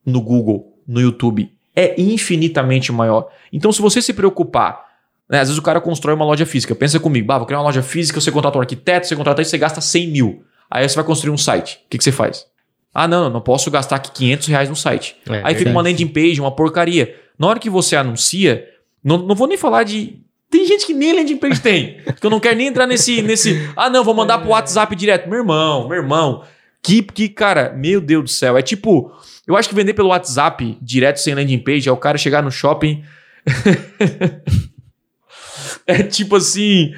[0.06, 1.52] no Google, no YouTube?
[1.76, 3.28] É infinitamente maior.
[3.52, 4.87] Então, se você se preocupar,
[5.28, 6.74] né, às vezes o cara constrói uma loja física.
[6.74, 9.50] Pensa comigo, bah, vou criar uma loja física, você contrata um arquiteto, você contrata isso,
[9.50, 10.44] você gasta 100 mil.
[10.70, 11.80] Aí você vai construir um site.
[11.86, 12.46] O que, que você faz?
[12.94, 15.16] Ah, não, não posso gastar aqui 500 reais no site.
[15.28, 17.14] É, Aí fica uma landing page, uma porcaria.
[17.38, 18.66] Na hora que você anuncia,
[19.04, 21.98] não, não vou nem falar de tem gente que nem landing page tem.
[22.18, 23.70] que eu não quero nem entrar nesse, nesse.
[23.76, 25.28] Ah, não, vou mandar pro WhatsApp direto.
[25.28, 26.42] Meu irmão, meu irmão.
[26.82, 28.56] Que, que, cara, meu Deus do céu.
[28.56, 29.12] É tipo.
[29.46, 32.50] Eu acho que vender pelo WhatsApp direto sem landing page é o cara chegar no
[32.50, 33.02] shopping.
[35.88, 36.92] é tipo assim.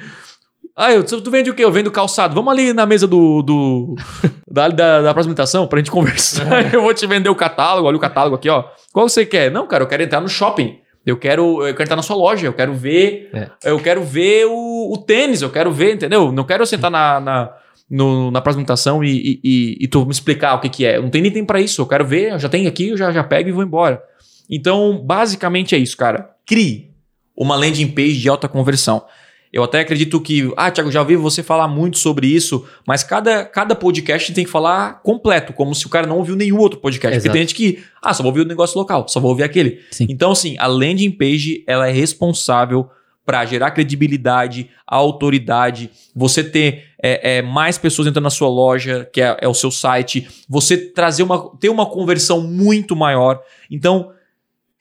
[0.75, 1.63] Ah, eu, tu vende o quê?
[1.63, 2.35] Eu vendo calçado.
[2.35, 3.41] Vamos ali na mesa do.
[3.41, 3.95] do
[4.47, 6.45] da, da, da apresentação pra gente conversar.
[6.73, 7.87] eu vou te vender o catálogo.
[7.87, 8.65] Olha o catálogo aqui, ó.
[8.91, 9.49] Qual você quer?
[9.49, 10.79] Não, cara, eu quero entrar no shopping.
[11.05, 13.49] Eu quero, eu quero estar na sua loja, eu quero ver, é.
[13.63, 16.31] eu quero ver o, o, tênis, eu quero ver, entendeu?
[16.31, 17.51] Não quero sentar na, na,
[17.89, 20.97] no, na apresentação e, e, e, tu me explicar o que, que é.
[20.97, 21.81] Eu não tenho nem tempo para isso.
[21.81, 23.99] Eu quero ver, eu já tenho aqui, eu já, já pego e vou embora.
[24.47, 26.29] Então, basicamente é isso, cara.
[26.45, 26.90] Crie
[27.35, 29.03] uma landing page de alta conversão.
[29.51, 33.43] Eu até acredito que, ah, Thiago, já ouvi você falar muito sobre isso, mas cada,
[33.43, 37.17] cada podcast tem que falar completo, como se o cara não ouviu nenhum outro podcast.
[37.17, 37.23] Exato.
[37.23, 39.81] Porque tem gente que, ah, só vou ouvir o negócio local, só vou ouvir aquele.
[39.91, 40.07] Sim.
[40.09, 42.89] Então, assim, a landing page, ela é responsável
[43.25, 49.21] para gerar credibilidade, autoridade, você ter é, é, mais pessoas entrando na sua loja, que
[49.21, 53.41] é, é o seu site, você trazer uma, ter uma conversão muito maior.
[53.69, 54.11] Então,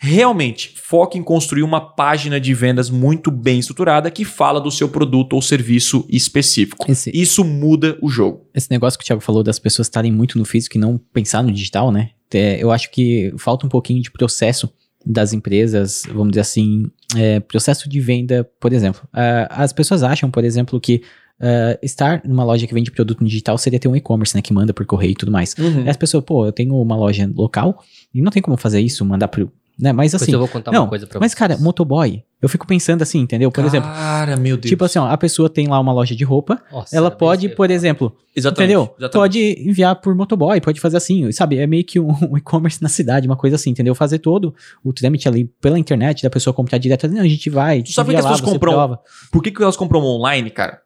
[0.03, 4.89] Realmente, foque em construir uma página de vendas muito bem estruturada que fala do seu
[4.89, 6.91] produto ou serviço específico.
[6.91, 8.49] Esse, Isso muda o jogo.
[8.55, 11.43] Esse negócio que o Thiago falou das pessoas estarem muito no físico e não pensar
[11.43, 12.13] no digital, né?
[12.33, 14.73] É, eu acho que falta um pouquinho de processo
[15.05, 19.03] das empresas, vamos dizer assim, é, processo de venda, por exemplo.
[19.13, 21.03] Uh, as pessoas acham, por exemplo, que
[21.43, 24.43] Uh, estar numa loja que vende produto digital seria ter um e-commerce, né?
[24.43, 25.55] Que manda por correio e tudo mais.
[25.59, 25.89] Uhum.
[25.89, 27.83] as pessoas, pô, eu tenho uma loja local
[28.13, 29.93] e não tem como fazer isso, mandar pro, né?
[29.93, 30.33] Mas assim.
[30.33, 31.39] eu vou contar não, uma coisa pra Mas, vocês.
[31.39, 33.51] cara, motoboy, eu fico pensando assim, entendeu?
[33.51, 33.91] Por cara, exemplo.
[33.91, 34.69] Cara, meu Deus.
[34.69, 37.71] Tipo assim, ó, a pessoa tem lá uma loja de roupa, Nossa, ela pode, por
[37.71, 38.15] exemplo.
[38.37, 38.95] Exatamente, entendeu?
[38.99, 39.13] Exatamente.
[39.13, 41.59] Pode enviar por motoboy, pode fazer assim, sabe?
[41.59, 43.95] É meio que um, um e-commerce na cidade, uma coisa assim, entendeu?
[43.95, 47.09] Fazer todo o trâmite ali pela internet, da pessoa comprar direto.
[47.09, 47.83] Não, a gente vai.
[47.83, 48.73] Tu sabe que as pessoas compram.
[48.73, 49.01] Prova.
[49.33, 50.81] Por que, que elas compram online, cara?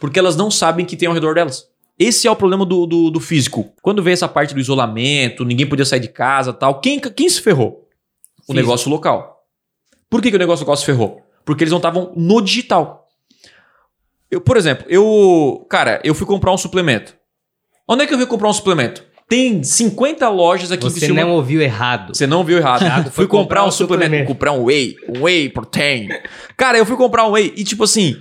[0.00, 1.66] Porque elas não sabem que tem ao redor delas.
[1.98, 3.72] Esse é o problema do, do, do, físico.
[3.82, 7.42] Quando vem essa parte do isolamento, ninguém podia sair de casa tal, quem, quem se
[7.42, 7.87] ferrou?
[8.48, 9.44] O negócio local.
[10.10, 11.22] Por que, que o negócio local se ferrou?
[11.44, 13.06] Porque eles não estavam no digital.
[14.30, 15.66] Eu, por exemplo, eu.
[15.70, 17.16] Cara, eu fui comprar um suplemento.
[17.86, 19.02] Onde é que eu fui comprar um suplemento?
[19.28, 22.14] Tem 50 lojas aqui Você em Você não ouviu errado.
[22.14, 22.80] Você não ouviu errado.
[22.80, 24.04] Thiago fui comprar, comprar um suplemento.
[24.04, 24.32] suplemento.
[24.32, 24.96] Comprar um whey.
[25.08, 26.08] Um whey protein.
[26.56, 28.16] Cara, eu fui comprar um whey e, tipo assim,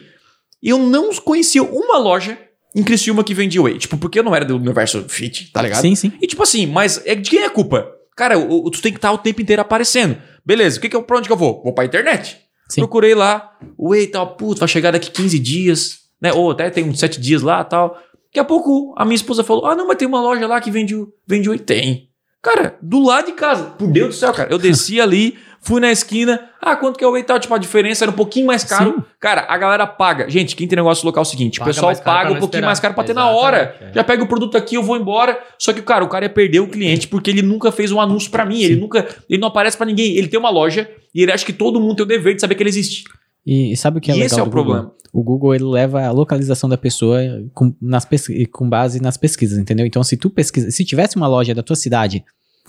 [0.61, 2.37] eu não conhecia uma loja
[2.75, 3.77] em Criciúma que vendia whey.
[3.77, 5.81] Tipo, porque eu não era do universo fit, tá ligado?
[5.81, 6.11] Sim, sim.
[6.21, 7.89] E, tipo assim, mas é de quem é a culpa?
[8.17, 10.17] Cara, o, tu tem que estar o tempo inteiro aparecendo.
[10.43, 11.61] Beleza, o que que eu, pra onde que eu vou?
[11.63, 12.39] Vou pra internet.
[12.67, 12.81] Sim.
[12.81, 16.33] Procurei lá, o Whey tal, putz, vai chegar daqui 15 dias, né?
[16.33, 17.95] Ou até tem uns 7 dias lá tal.
[18.25, 20.71] Daqui a pouco a minha esposa falou: Ah, não, mas tem uma loja lá que
[20.71, 20.95] vende,
[21.27, 21.59] vende Whey.
[21.59, 22.09] Tem.
[22.41, 23.65] Cara, do lado de casa.
[23.65, 24.51] Por Deus do céu, cara.
[24.51, 27.37] Eu desci ali, Fui na esquina, ah, quanto que é o tal?
[27.37, 28.93] Tipo, a diferença era um pouquinho mais caro.
[28.95, 29.03] Sim.
[29.19, 30.29] Cara, a galera paga.
[30.29, 32.65] Gente, quem tem negócio local é o seguinte: paga o pessoal paga um pouquinho esperar.
[32.67, 33.75] mais caro pra ter na hora.
[33.81, 33.91] É.
[33.93, 35.37] Já pega o produto aqui, eu vou embora.
[35.59, 38.31] Só que, cara, o cara ia perder o cliente porque ele nunca fez um anúncio
[38.31, 38.59] para mim.
[38.59, 38.63] Sim.
[38.63, 39.05] Ele nunca.
[39.29, 40.15] Ele não aparece para ninguém.
[40.15, 42.55] Ele tem uma loja e ele acha que todo mundo tem o dever de saber
[42.55, 43.03] que ele existe.
[43.45, 44.27] E, sabe o que é e legal?
[44.27, 44.93] Esse é o problema.
[45.11, 47.19] O Google ele leva a localização da pessoa
[47.53, 48.07] com, nas
[48.51, 49.85] com base nas pesquisas, entendeu?
[49.85, 52.23] Então, se tu pesquisa, se tivesse uma loja da tua cidade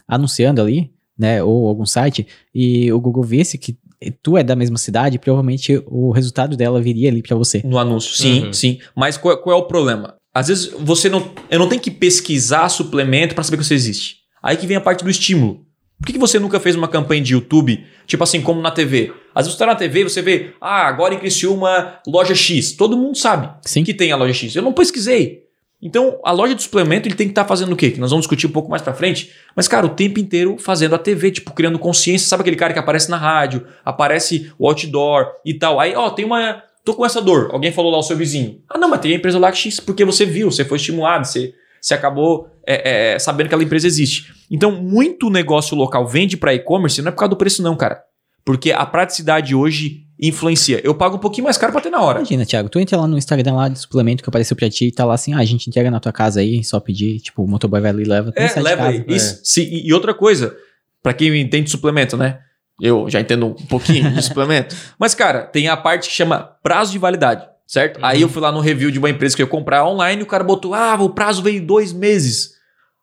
[0.06, 3.76] anunciando ali, né, ou algum site, e o Google visse que
[4.22, 7.60] tu é da mesma cidade, provavelmente o resultado dela viria ali pra você.
[7.64, 8.52] No anúncio, sim, Uhum.
[8.52, 8.78] sim.
[8.94, 10.14] Mas qual, qual é o problema?
[10.32, 11.32] Às vezes você não.
[11.50, 14.18] Eu não tenho que pesquisar suplemento para saber que você existe.
[14.42, 15.66] Aí que vem a parte do estímulo.
[15.98, 19.12] Por que, que você nunca fez uma campanha de YouTube, tipo assim, como na TV?
[19.34, 22.70] Às vezes você tá na TV e você vê, ah, agora em Criciúma, loja X.
[22.72, 23.82] Todo mundo sabe Sim.
[23.82, 24.54] que tem a loja X.
[24.54, 25.40] Eu não pesquisei.
[25.80, 27.92] Então, a loja de suplemento, ele tem que estar fazendo o quê?
[27.92, 29.32] Que nós vamos discutir um pouco mais pra frente.
[29.54, 32.28] Mas, cara, o tempo inteiro fazendo a TV, tipo, criando consciência.
[32.28, 35.78] Sabe aquele cara que aparece na rádio, aparece o outdoor e tal.
[35.78, 36.64] Aí, ó, tem uma...
[36.84, 37.50] Tô com essa dor.
[37.52, 38.60] Alguém falou lá o seu vizinho.
[38.68, 41.52] Ah, não, mas tem a empresa lá X, porque você viu, você foi estimulado, você,
[41.80, 44.32] você acabou é, é, sabendo que aquela empresa existe.
[44.50, 48.02] Então, muito negócio local vende pra e-commerce, não é por causa do preço não, cara.
[48.44, 50.80] Porque a praticidade hoje influencia.
[50.84, 52.18] Eu pago um pouquinho mais caro pra ter na hora.
[52.18, 54.92] Imagina, Thiago, tu entra lá no Instagram lá de suplemento que apareceu pra ti e
[54.92, 57.48] tá lá assim, ah, a gente entrega na tua casa aí, só pedir, tipo, o
[57.48, 58.32] motoboy vai ali e leva.
[58.36, 59.04] É, leva aí.
[59.08, 59.40] Isso.
[59.44, 60.56] Se- e outra coisa,
[61.02, 62.40] pra quem entende de suplemento, né?
[62.80, 64.74] Eu já entendo um pouquinho de suplemento.
[64.98, 67.98] Mas, cara, tem a parte que chama prazo de validade, certo?
[67.98, 68.04] Uhum.
[68.06, 70.24] Aí eu fui lá no review de uma empresa que eu ia comprar online e
[70.24, 72.52] o cara botou, ah, o prazo veio dois meses.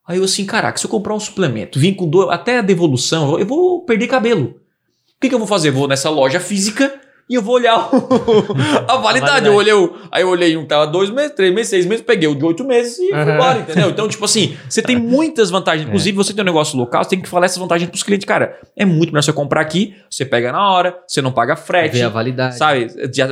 [0.07, 3.27] Aí eu assim, caraca, se eu comprar um suplemento, vim com até a devolução, eu
[3.29, 4.45] vou- eu vou perder cabelo.
[5.17, 5.71] O que, que eu vou fazer?
[5.71, 6.93] Vou nessa loja física
[7.29, 7.95] e eu vou olhar o-
[8.87, 9.01] a validade.
[9.01, 9.45] validade.
[9.47, 12.03] Eu olhei o- aí eu olhei um que tava dois meses, três meses, seis meses,
[12.05, 13.89] peguei o de oito meses e fui embora, entendeu?
[13.89, 15.87] Então, tipo assim, você tem muitas vantagens.
[15.87, 18.25] Inclusive, você tem um negócio local, você tem que falar essas vantagens pros clientes.
[18.25, 21.93] Cara, é muito melhor você comprar aqui, você pega na hora, você não paga frete,
[21.97, 22.57] Ver a validade.
[22.57, 22.87] sabe?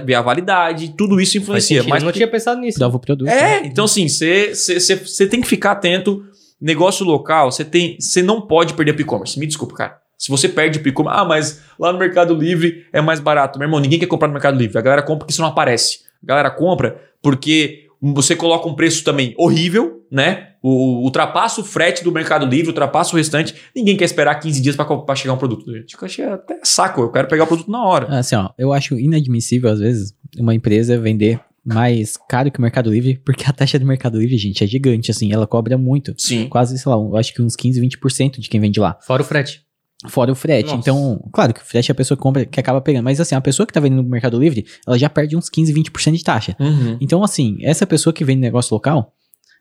[0.05, 1.83] Ver a validade, tudo isso influencia.
[1.83, 2.79] Mas eu não tinha pensado nisso.
[2.79, 3.27] Prova o produto.
[3.29, 3.61] é, né?
[3.65, 6.23] então assim, você- você você- você tem que ficar atento.
[6.61, 9.37] Negócio local, você tem, você não pode perder pro e-commerce.
[9.37, 9.97] Me desculpa, cara.
[10.23, 13.59] Se você perde pro e-commerce, ah, mas lá no Mercado Livre é mais barato.
[13.59, 14.77] Meu irmão, ninguém quer comprar no Mercado Livre.
[14.77, 15.99] A galera compra porque isso não aparece.
[16.23, 20.51] A galera compra porque você coloca um preço também horrível, né?
[20.63, 23.53] O, ultrapassa o frete do Mercado Livre, ultrapassa o restante.
[23.75, 25.69] Ninguém quer esperar 15 dias pra chegar um produto.
[25.69, 27.01] Gente, eu achei até saco.
[27.01, 28.17] Eu quero pegar o produto na hora.
[28.17, 32.89] Assim, ó, eu acho inadmissível, às vezes, uma empresa vender mais caro que o Mercado
[32.89, 36.15] Livre, porque a taxa do Mercado Livre, gente, é gigante, assim, ela cobra muito.
[36.17, 36.47] Sim.
[36.47, 38.97] Quase, sei lá, eu acho que uns 15, 20% de quem vende lá.
[39.01, 39.61] Fora o frete.
[40.09, 40.67] Fora o frete.
[40.67, 40.79] Nossa.
[40.79, 43.03] Então, claro que o frete é a pessoa que compra, que acaba pegando.
[43.03, 45.73] Mas assim, a pessoa que tá vendendo no Mercado Livre, ela já perde uns 15,
[45.73, 46.55] 20% de taxa.
[46.59, 46.97] Uhum.
[46.99, 49.13] Então, assim, essa pessoa que vende negócio local,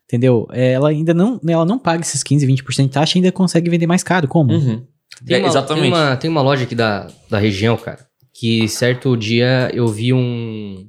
[0.04, 0.48] entendeu?
[0.52, 3.86] Ela ainda não, ela não paga esses 15, 20% de taxa e ainda consegue vender
[3.86, 4.26] mais caro.
[4.28, 4.52] Como?
[4.52, 4.84] Uhum.
[5.24, 5.82] Tem, É, uma, exatamente.
[5.84, 8.00] Tem uma, tem uma loja aqui da, da região, cara,
[8.34, 10.88] que certo dia eu vi um,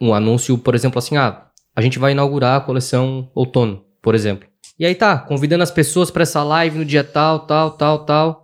[0.00, 4.48] um anúncio, por exemplo, assim, ah, a gente vai inaugurar a coleção outono, por exemplo.
[4.78, 8.43] E aí tá, convidando as pessoas pra essa live no dia tal, tal, tal, tal.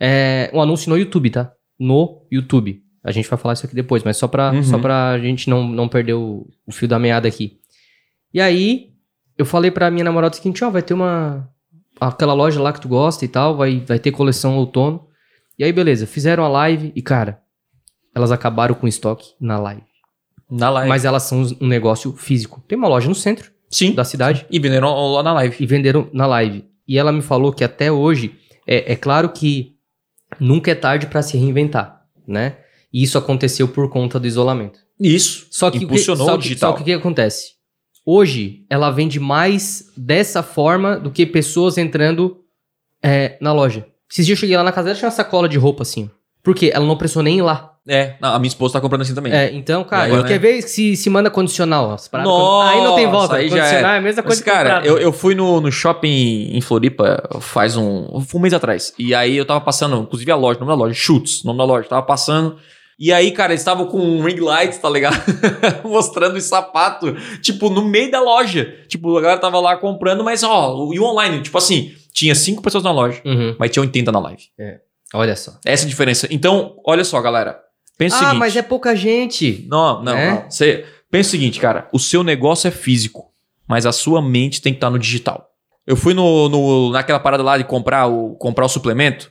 [0.00, 1.52] É um anúncio no YouTube, tá?
[1.78, 2.82] No YouTube.
[3.04, 4.62] A gente vai falar isso aqui depois, mas só pra, Uhum.
[4.62, 7.58] só pra gente não, não perder o, o fio da meada aqui.
[8.32, 8.90] E aí,
[9.38, 11.48] eu falei pra minha namorada o seguinte, ó, vai ter uma...
[12.00, 15.06] Aquela loja lá que tu gosta e tal, vai, vai ter coleção outono.
[15.58, 17.40] E aí, beleza, fizeram a live e, cara,
[18.14, 19.82] elas acabaram com o estoque na live.
[20.50, 20.88] Na live.
[20.88, 22.62] Mas elas são um negócio físico.
[22.66, 23.92] Tem uma loja no centro Sim.
[23.94, 25.56] da cidade E venderam lá na live.
[25.60, 26.64] e venderam na live.
[26.88, 28.34] E ela me falou que até hoje,
[28.66, 29.76] é, é claro que
[30.38, 32.56] nunca é tarde pra se reinventar, né?
[32.92, 34.78] E isso aconteceu por conta do isolamento.
[34.98, 35.46] Isso.
[35.50, 36.70] Só que o que- Impulsionou só o que- digital.
[36.72, 37.52] Só que o que acontece?
[38.04, 42.38] Hoje, ela vende mais dessa forma do que pessoas entrando
[43.02, 43.86] é, na loja.
[44.10, 46.10] Esses dias eu cheguei lá na casa dela, tinha uma sacola de roupa assim.
[46.42, 46.70] Por quê?
[46.74, 47.69] Ela não precisou nem ir lá.
[47.88, 49.32] É, não, a minha esposa tá comprando assim também.
[49.32, 50.38] É, então, cara, aí, quer né?
[50.38, 51.90] ver se, se manda condicional?
[51.92, 53.36] As Nossa, aí não tem volta.
[53.36, 53.94] aí já condicional é.
[53.94, 54.86] é a mesma Mas, coisa que cara, comprado.
[54.86, 58.92] eu, eu fui no, no shopping em Floripa faz um, um mês atrás.
[58.98, 61.58] E aí eu tava passando, inclusive a loja, o nome da loja, Chutes, o nome
[61.58, 61.88] da loja.
[61.88, 62.58] Tava passando.
[62.98, 65.16] E aí, cara, eles estavam com um ring light, tá ligado?
[65.82, 68.74] Mostrando os sapato, tipo, no meio da loja.
[68.88, 72.60] Tipo, a galera tava lá comprando, mas ó, e o online, tipo assim, tinha cinco
[72.60, 74.42] pessoas na loja, Uhum, mas tinha 80 na live.
[75.14, 75.52] olha só.
[75.64, 76.28] Essa é a diferença.
[76.30, 77.58] Então, olha só, galera.
[78.00, 78.38] Pensa o ah, seguinte.
[78.38, 79.66] mas é pouca gente.
[79.68, 80.30] Não, não, É?
[80.30, 80.50] não.
[80.50, 81.86] Você pensa o seguinte, cara.
[81.92, 83.26] O seu negócio é físico,
[83.68, 85.50] mas a sua mente tem que estar no digital.
[85.86, 89.30] Eu fui no, no- naquela parada lá de comprar o, comprar o suplemento.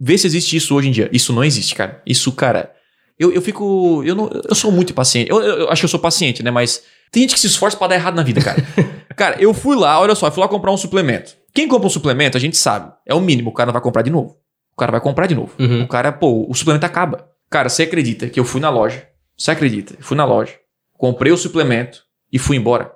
[0.00, 1.08] Vê se existe isso hoje em dia.
[1.12, 2.02] Isso não existe, cara.
[2.04, 2.72] Isso, cara.
[3.16, 4.02] Eu, eu fico.
[4.04, 5.30] Eu, não, eu sou muito impaciente.
[5.30, 6.50] Eu, eu- eu acho que eu sou paciente, né?
[6.50, 8.60] Mas tem gente que se esforça pra dar errado na vida, cara.
[9.14, 11.36] cara, eu fui lá, olha só, eu fui lá comprar um suplemento.
[11.54, 12.92] Quem compra um suplemento, a gente sabe.
[13.06, 13.50] É o mínimo.
[13.50, 14.36] O cara não vai comprar de novo.
[14.72, 15.52] O cara vai comprar de novo.
[15.60, 15.82] Uhum.
[15.82, 17.29] O cara, pô, o suplemento acaba.
[17.50, 19.08] Cara, você acredita que eu fui na loja?
[19.36, 19.94] Você acredita?
[19.98, 20.52] Eu fui na loja,
[20.96, 22.92] comprei o suplemento e fui embora.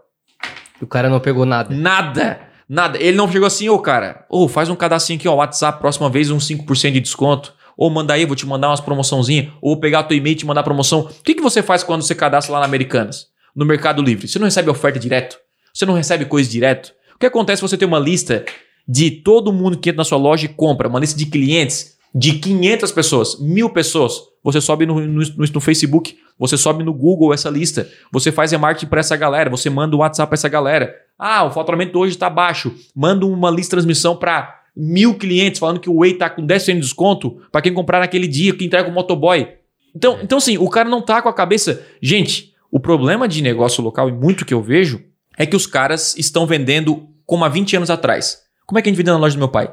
[0.81, 1.75] O cara não pegou nada.
[1.75, 2.41] Nada!
[2.69, 3.03] Nada.
[3.03, 6.31] Ele não chegou assim, ô cara, ô, faz um cadastrinho aqui, ó, WhatsApp, próxima vez
[6.31, 7.53] uns 5% de desconto.
[7.77, 9.53] Ou manda aí, vou te mandar umas promoçãozinhas.
[9.61, 11.01] Ou pegar teu e-mail e te mandar promoção.
[11.01, 13.27] O que, que você faz quando você cadastra lá na Americanas?
[13.57, 14.29] No Mercado Livre?
[14.29, 15.37] Você não recebe oferta direto?
[15.75, 16.95] Você não recebe coisa direto?
[17.17, 18.45] O que acontece se você tem uma lista
[18.87, 22.35] de todo mundo que entra na sua loja e compra, uma lista de clientes de
[22.35, 25.23] 500 pessoas, mil pessoas, você sobe no, no,
[25.53, 29.69] no, Facebook, você sobe no Google essa lista, você faz e-marketing para essa galera, você
[29.69, 30.95] manda o WhatsApp para essa galera.
[31.19, 32.73] Ah, o faturamento hoje está baixo.
[32.95, 36.75] Manda uma lista de transmissão para mil clientes falando que o Whey tá com 10%
[36.75, 39.49] de desconto para quem comprar naquele dia, que entrega o motoboy.
[39.95, 41.85] Então, então, assim, o cara não tá com a cabeça.
[42.03, 45.03] Gente, o problema de negócio local, e muito que eu vejo,
[45.37, 48.43] é que os caras estão vendendo como há 20 anos atrás.
[48.67, 49.73] Como é que a gente vendia na loja do meu pai?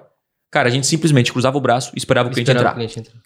[0.52, 2.72] Cara, a gente simplesmente cruzava o braço e esperava o cliente Esperava entrar.
[2.74, 3.22] o cliente entrar.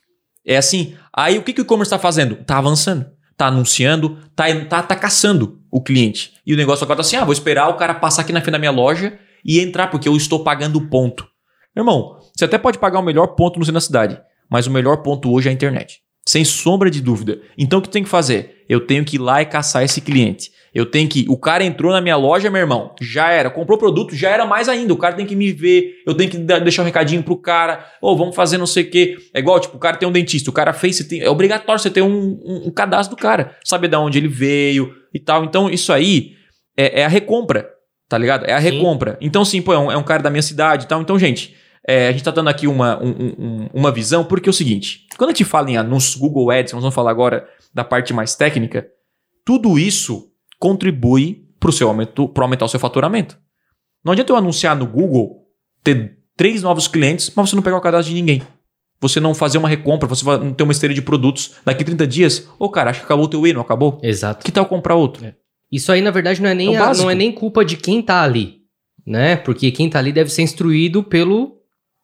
[0.45, 0.95] É assim.
[1.11, 2.35] Aí o que, que o e-commerce está fazendo?
[2.35, 3.07] Tá avançando.
[3.35, 6.33] Tá anunciando, tá, tá, tá caçando o cliente.
[6.45, 8.53] E o negócio agora tá assim: ah, vou esperar o cara passar aqui na frente
[8.53, 11.27] da minha loja e entrar, porque eu estou pagando ponto.
[11.75, 14.71] Meu irmão, você até pode pagar o melhor ponto no centro da cidade, mas o
[14.71, 15.99] melhor ponto hoje é a internet.
[16.25, 17.41] Sem sombra de dúvida.
[17.57, 18.63] Então o que tem que fazer?
[18.69, 20.49] Eu tenho que ir lá e caçar esse cliente.
[20.75, 21.25] Eu tenho que.
[21.29, 22.93] O cara entrou na minha loja, meu irmão.
[23.01, 23.49] Já era.
[23.49, 24.93] Comprou produto, já era mais ainda.
[24.93, 25.93] O cara tem que me ver.
[26.05, 27.85] Eu tenho que deixar um recadinho pro cara.
[28.01, 29.15] Ou vamos fazer não sei o quê.
[29.33, 30.49] É igual, tipo, o cara tem um dentista.
[30.49, 30.99] O cara fez.
[31.07, 33.55] Tem, é obrigatório você ter um, um- um cadastro do cara.
[33.63, 35.45] Saber de onde ele veio e tal.
[35.45, 36.33] Então, isso aí
[36.77, 37.69] é, é a recompra.
[38.09, 38.43] Tá ligado?
[38.45, 38.69] É a Sim.
[38.71, 39.17] recompra.
[39.21, 41.01] Então, sim, pô, é um, é um cara da minha cidade e tal.
[41.01, 41.55] Então, gente.
[41.87, 44.53] é, a gente tá dando aqui uma, um- um- um- uma visão, porque é o
[44.53, 48.11] seguinte: quando a gente fala em anúncios Google Ads, nós vamos falar agora da parte
[48.13, 48.87] mais técnica,
[49.45, 53.37] tudo isso contribui para seu aumento, para aumentar o seu faturamento.
[54.03, 55.45] Não adianta eu anunciar no Google,
[55.83, 58.41] ter três novos clientes, mas você não pegar o cadastro de ninguém.
[59.01, 61.55] Você não fazer uma recompra, você não ter uma esteira de produtos.
[61.65, 63.99] Daqui 30 dias, ô cara, acho que acabou o teu e não acabou?
[64.01, 64.43] Exato.
[64.43, 65.25] Que tal comprar outro?
[65.71, 67.75] Isso aí, na verdade, não é nem, É o a- não é nem culpa de
[67.77, 68.61] quem tá ali,
[69.05, 69.35] né?
[69.35, 71.57] Porque quem tá ali deve ser instruído pelo,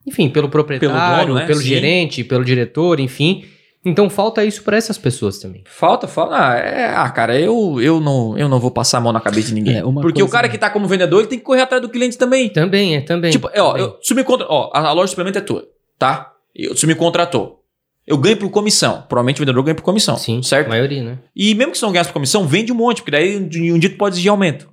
[0.06, 1.46] enfim, pelo proprietário, dono, né?
[1.46, 1.66] pelo Sim.
[1.68, 3.44] gerente, pelo diretor, enfim.
[3.84, 5.64] Então falta isso pra essas pessoas também.
[5.66, 6.36] Falta, falta.
[6.36, 9.48] Ah, é- ah, cara, eu, eu, não, eu não vou passar a mão na cabeça
[9.48, 9.78] de ninguém.
[9.78, 11.88] É, Porque o coisa- cara que tá como vendedor, ele tem que correr atrás do
[11.88, 12.48] cliente também.
[12.48, 13.32] Também, é, também.
[13.32, 13.86] Tipo, é, ó, também.
[13.86, 15.64] eu, se me contra, ó, a, a loja de suplemento é tua,
[15.98, 16.32] tá?
[16.54, 17.60] Eu, se me contratou.
[18.06, 19.04] Eu ganho por comissão.
[19.08, 20.16] Provavelmente o vendedor ganha por comissão.
[20.16, 20.66] Sim, certo?
[20.66, 21.18] a maioria, né?
[21.34, 23.90] E mesmo que você não ganhasse por comissão, vende um monte, porque daí um dia
[23.90, 24.68] tu pode exigir aumento.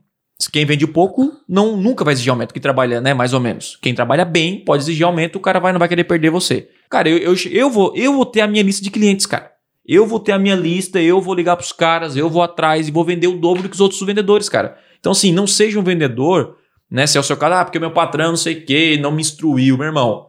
[0.51, 2.53] Quem vende pouco não, nunca vai exigir aumento.
[2.53, 3.77] Quem trabalha, né, mais ou menos.
[3.81, 6.69] Quem trabalha bem pode exigir aumento, o cara vai, não vai querer perder você.
[6.89, 9.51] Cara, eu, eu, eu, vou, eu vou ter a minha lista de clientes, cara.
[9.85, 12.91] Eu vou ter a minha lista, eu vou ligar pros caras, eu vou atrás e
[12.91, 14.77] vou vender o dobro do que os outros vendedores, cara.
[14.99, 16.57] Então, assim, não seja um vendedor,
[16.89, 17.07] né?
[17.07, 19.11] Se é o seu caso, ah, porque o meu patrão não sei o quê, não
[19.11, 20.27] me instruiu, meu irmão.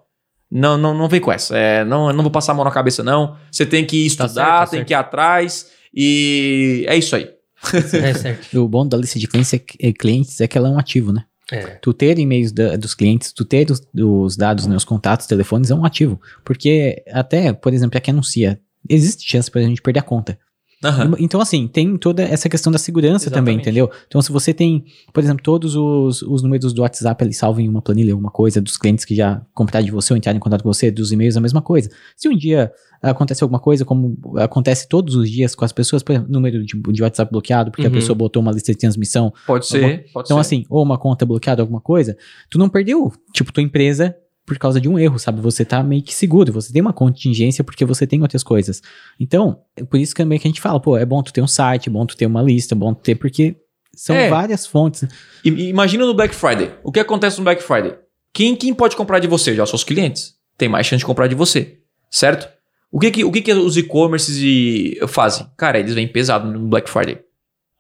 [0.51, 1.57] Não, não, não vem com essa.
[1.57, 3.37] É, não, eu não vou passar a mão na cabeça, não.
[3.51, 4.87] Você tem que estudar, certo, tá tem certo.
[4.89, 5.71] que ir atrás.
[5.95, 7.29] E é isso aí.
[7.73, 8.49] É certo.
[8.59, 10.79] O bom da lista de clientes é, que- é clientes é que ela é um
[10.79, 11.25] ativo, né?
[11.53, 11.63] É.
[11.83, 15.71] Tu ter e-mails da- dos clientes, tu ter os, os dados, né, os contatos, telefones
[15.71, 16.21] é um ativo.
[16.45, 20.39] Porque até, por exemplo, a que anuncia, existe chance pra gente perder a conta.
[20.83, 21.15] Aham.
[21.19, 23.61] Então, assim, tem toda essa questão da segurança também, Exatamente.
[23.63, 23.91] entendeu?
[24.07, 27.69] Então, se você tem, por exemplo, todos os, os números do WhatsApp ali salvem em
[27.69, 30.63] uma planilha, alguma coisa, dos clientes que já compraram de você ou entraram em contato
[30.63, 31.91] com você, dos e-mails, a mesma coisa.
[32.17, 36.13] Se um dia acontece alguma coisa, como acontece todos os dias com as pessoas, por
[36.13, 37.93] exemplo, número de, de WhatsApp bloqueado, porque Uhum.
[37.93, 40.07] a pessoa botou uma lista de transmissão, Pode ser.
[40.13, 40.41] Pode então, ser.
[40.41, 42.17] assim, ou uma conta bloqueada, alguma coisa,
[42.49, 44.15] tu não perdeu, tipo, tua empresa
[44.47, 45.41] por causa de um erro, sabe?
[45.41, 48.83] Você tá meio que seguro, você tem uma contingência porque você tem outras coisas.
[49.19, 51.41] Então, é por isso que também que a gente fala, pô, é bom tu ter
[51.43, 53.57] um site, é bom tu ter uma lista, é bom tu ter, porque
[53.95, 54.29] são É.
[54.29, 55.03] várias fontes.
[55.45, 56.73] I- Imagina no Black Friday.
[56.83, 57.95] O que acontece no Black Friday?
[58.33, 59.55] Quem, quem pode comprar de você?
[59.55, 60.35] Já os seus clientes.
[60.57, 61.79] Tem mais chance de comprar de você.
[62.11, 62.49] Certo?
[62.93, 65.47] O que que, o que, que os e-commerces fazem?
[65.57, 67.21] Cara, eles vêm pesado no Black Friday.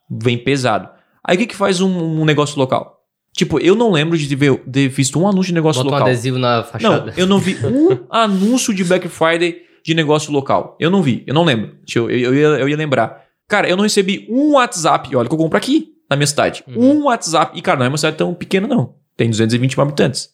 [0.09, 0.88] Vem pesado.
[1.25, 3.00] Aí o que, que faz um, um negócio local?
[3.35, 6.09] Tipo, eu não lembro de ver, ter visto um anúncio de negócio Bota um local.
[6.09, 7.14] adesivo na Não, fachada.
[7.16, 10.77] eu não vi um anúncio de Black Friday de negócio local.
[10.81, 11.77] Eu não vi, eu não lembro.
[11.95, 13.25] Eu, eu, eu, ia, eu ia lembrar.
[13.49, 15.14] Cara, eu não recebi um WhatsApp.
[15.14, 16.64] Olha que eu compro aqui, na minha cidade.
[16.69, 17.01] Uhum.
[17.01, 17.57] Um WhatsApp.
[17.59, 18.95] E, cara, não é uma cidade tão pequena, não.
[19.16, 20.29] Tem 220 mil habitantes.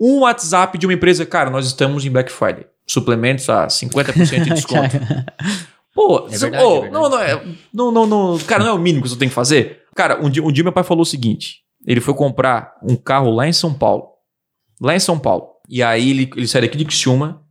[0.00, 1.26] Um WhatsApp de uma empresa.
[1.26, 2.66] Cara, nós estamos em Black Friday.
[2.86, 4.96] Suplementos a 50% de desconto.
[5.94, 7.42] Pô, É verdade, ô, é não, não, é,
[7.74, 9.82] não, não, não, cara, não é o mínimo que você tem que fazer.
[9.96, 13.30] Cara, um dia, um dia meu pai falou o seguinte: ele foi comprar um carro
[13.30, 14.08] lá em São Paulo.
[14.80, 15.48] Lá em São Paulo.
[15.68, 17.42] E aí ele, ele saiu daqui de Criciúma,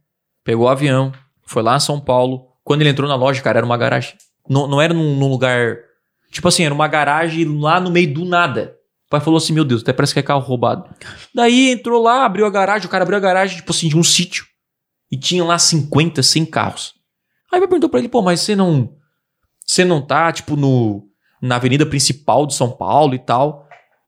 [0.43, 1.11] pegou o avião,
[1.45, 2.47] foi lá em São Paulo.
[2.63, 4.15] Quando ele entrou na loja, cara, era uma garagem.
[4.49, 5.77] Não, não era num, num lugar.
[6.31, 8.75] Tipo assim, era uma garagem lá no meio do nada.
[9.07, 10.89] O pai falou assim: Meu Deus, até parece que é carro roubado.
[11.33, 14.03] Daí entrou lá, abriu a garagem, o cara abriu a garagem, tipo assim, de um
[14.03, 14.45] sítio.
[15.09, 16.93] E tinha lá 50, 100 carros.
[17.53, 18.93] Aí me perguntou pra ele, pô, mas você não.
[19.65, 21.03] Você não tá, tipo, no.
[21.41, 23.66] Na avenida principal de São Paulo e tal.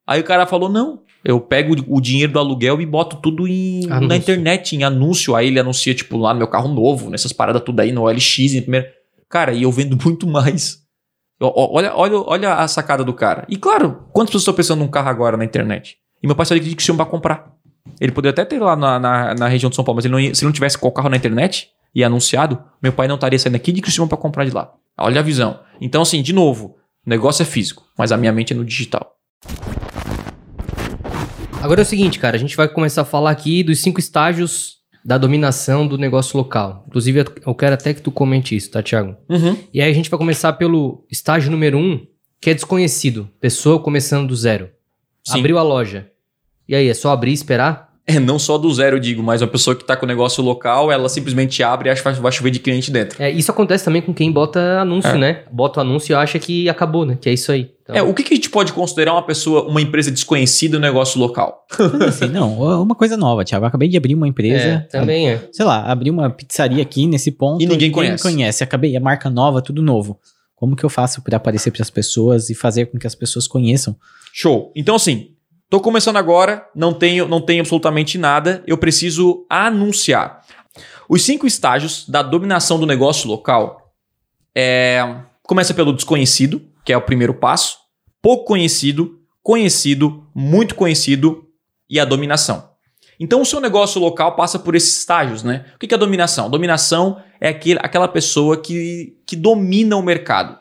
[0.10, 1.02] Aí o cara falou, não.
[1.24, 4.08] Eu pego o dinheiro do aluguel e boto tudo em, Anúncio.
[4.08, 5.36] na internet, em anúncio.
[5.36, 8.40] Aí ele anuncia, tipo, lá no meu carro novo, nessas paradas tudo aí, no OLX,
[8.56, 8.88] em primeiro.
[9.30, 10.80] Cara, e eu vendo muito mais.
[11.42, 13.46] Olha, olha, olha a sacada do cara.
[13.48, 15.98] E claro, quantas pessoas estão pensando num carro agora na internet?
[16.24, 17.52] E meu pai saiu de Criciúma pra comprar.
[18.02, 20.20] Ele poderia até ter lá na, na, na região de São Paulo, mas ele não
[20.20, 23.56] ia- se não tivesse o carro na internet e anunciado, meu pai não estaria saindo
[23.56, 24.72] aqui de Criciúma para comprar de lá.
[24.98, 25.60] Olha a visão.
[25.80, 29.14] Então, assim, de novo, o negócio é físico, mas a minha mente é no digital.
[31.62, 34.78] Agora é o seguinte, cara, a gente vai começar a falar aqui dos cinco estágios
[35.04, 36.86] da dominação do negócio local.
[36.88, 39.18] Inclusive, eu quero até que tu comente isso, tá, Thiago?
[39.28, 39.58] Uhum.
[39.74, 42.06] E aí a gente vai começar pelo estágio número um,
[42.40, 43.30] que é desconhecido.
[43.42, 44.70] Pessoa começando do zero.
[45.24, 45.40] Sim.
[45.40, 46.10] Abriu a loja.
[46.68, 47.89] E aí, é só abrir e esperar?
[48.16, 50.44] É, não só do zero, eu digo, mas uma pessoa que tá com o negócio
[50.44, 53.22] local, ela simplesmente abre e acha que vai chover de cliente dentro.
[53.22, 55.18] É, isso acontece também com quem bota anúncio, É.
[55.18, 55.44] né?
[55.52, 57.18] Bota o anúncio e acha que acabou, né?
[57.22, 57.72] Que é isso aí.
[57.84, 60.82] Então, É, o que, que a gente pode considerar uma pessoa, uma empresa desconhecida no
[60.82, 61.66] negócio local?
[62.08, 63.66] Assim, não, uma coisa nova, Thiago.
[63.66, 64.88] Eu acabei de abrir uma é, empresa.
[64.92, 65.48] também é.
[65.52, 67.62] Sei lá, abri uma pizzaria aqui nesse ponto.
[67.62, 68.24] E ninguém me conhece.
[68.24, 68.64] conhece.
[68.64, 70.20] Acabei, a marca nova, tudo novo.
[70.56, 73.48] Como que eu faço para aparecer para as pessoas e fazer com que as pessoas
[73.48, 73.96] conheçam?
[74.34, 74.72] Show.
[74.76, 75.30] Então, assim,
[75.70, 80.42] tô começando agora, não tenho, não tenho absolutamente nada, eu preciso anunciar.
[81.08, 83.94] Os cinco estágios da dominação do negócio local
[84.56, 85.04] é,
[85.44, 87.78] começa pelo desconhecido, que é o primeiro passo,
[88.22, 91.46] pouco conhecido, conhecido, muito conhecido
[91.90, 92.70] e a dominação.
[93.20, 95.66] Então, o seu negócio local passa por esses estágios, né?
[95.76, 96.50] O que é dominação?
[96.50, 100.58] Dominação é aquele, aquela pessoa que, que domina o mercado.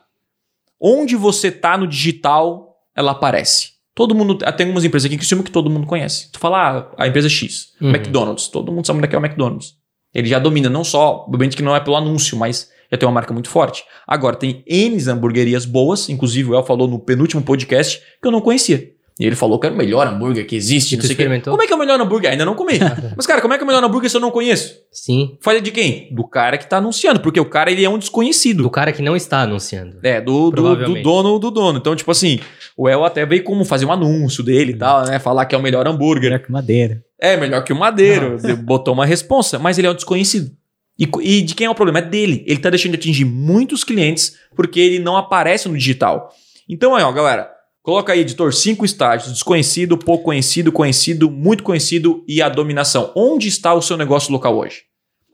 [0.81, 3.78] Onde você tá no digital, ela aparece.
[3.99, 4.37] Todo mundo.
[4.37, 6.31] Tem algumas empresas aqui em Criciúma que todo mundo conhece.
[6.31, 7.89] Tu fala, ah, a empresa X, Uhum.
[7.91, 8.47] McDonald's.
[8.47, 9.75] Todo mundo sabe onde é que é o McDonald's.
[10.15, 13.13] Ele já domina, não só, obviamente que não é pelo anúncio, mas já tem uma
[13.13, 13.83] marca muito forte.
[14.07, 18.41] Agora, tem N hamburguerias boas, inclusive o El falou no penúltimo podcast, que eu não
[18.41, 18.89] conhecia.
[19.19, 21.43] E ele falou que era o melhor hambúrguer que existe, E não sei o?
[21.43, 22.31] Como é que é o melhor hambúrguer?
[22.31, 22.79] Ainda não comi.
[23.17, 24.77] Mas, cara, como é que é o melhor hambúrguer se eu não conheço?
[24.93, 25.37] Sim.
[25.41, 26.09] Falha de quem?
[26.15, 28.63] Do cara que tá anunciando, porque o cara ele é um desconhecido.
[28.63, 29.99] Do cara que não está anunciando.
[30.05, 31.79] É, do, do, do dono do dono.
[31.79, 32.39] Então, tipo assim,
[32.77, 35.19] o El até veio como fazer um anúncio dele e tal, né?
[35.19, 36.31] Falar que é o melhor hambúrguer.
[36.31, 37.03] Melhor que madeira.
[37.21, 38.39] É, melhor que o Madeiro.
[38.63, 40.53] Botou uma responsa, mas ele é um desconhecido.
[40.99, 41.99] E, e de quem é o problema?
[41.99, 42.45] É dele.
[42.47, 46.33] Ele tá deixando de atingir muitos clientes porque ele não aparece no digital.
[46.69, 47.58] Então aí, ó, galera.
[47.89, 53.11] Coloca aí, editor, cinco estágios: desconhecido, pouco conhecido, conhecido, muito conhecido e a dominação.
[53.17, 54.83] Onde está o seu negócio local hoje?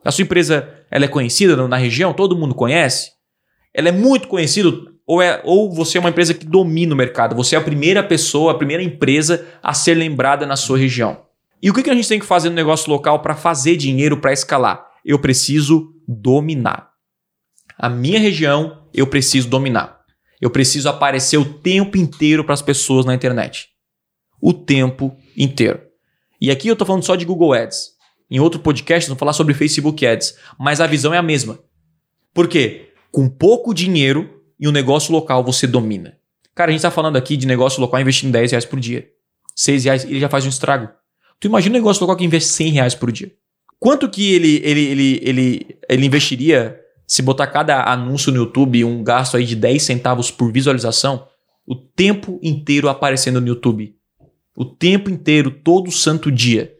[0.05, 2.15] A sua empresa ela é conhecida na- região?
[2.15, 3.11] Todo mundo conhece?
[3.75, 4.71] Ela é muito conhecida?
[5.05, 7.35] Ou, é, ou você é uma empresa que domina o mercado?
[7.35, 11.23] Você é a primeira pessoa, a primeira empresa a ser lembrada na sua região.
[11.61, 14.19] E o que, que a gente tem que fazer no negócio local para fazer dinheiro,
[14.19, 14.87] para escalar?
[15.05, 16.91] Eu preciso dominar.
[17.77, 19.94] A minha região, eu preciso dominar.
[20.45, 23.71] Eu preciso aparecer o tempo inteiro para as pessoas na internet.
[24.39, 25.81] O tempo inteiro.
[26.39, 27.93] E aqui eu estou falando só de Google Ads.
[28.31, 30.37] Em outro podcast, vamos falar sobre Facebook Ads.
[30.61, 31.59] Mas a visão é a mesma.
[32.35, 32.91] Por quê?
[33.11, 36.19] Com pouco dinheiro e um negócio local você domina.
[36.55, 39.09] Cara, a gente está falando aqui de negócio local investindo 10 reais por dia.
[39.57, 40.91] 6 reais, ele já faz um estrago.
[41.41, 43.33] Tu imagina um negócio local que investe 100 reais por dia.
[43.81, 49.03] Quanto que ele, ele, ele, ele, ele investiria se botar cada anúncio no YouTube um
[49.03, 51.27] gasto aí de 10 centavos por visualização?
[51.67, 53.95] O tempo inteiro aparecendo no YouTube.
[54.57, 56.73] O tempo inteiro, todo santo dia.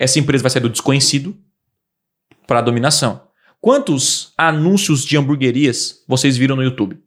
[0.00, 1.36] Essa empresa vai sair do desconhecido
[2.46, 3.22] para a dominação.
[3.60, 6.98] Quantos anúncios de hamburguerias vocês viram no YouTube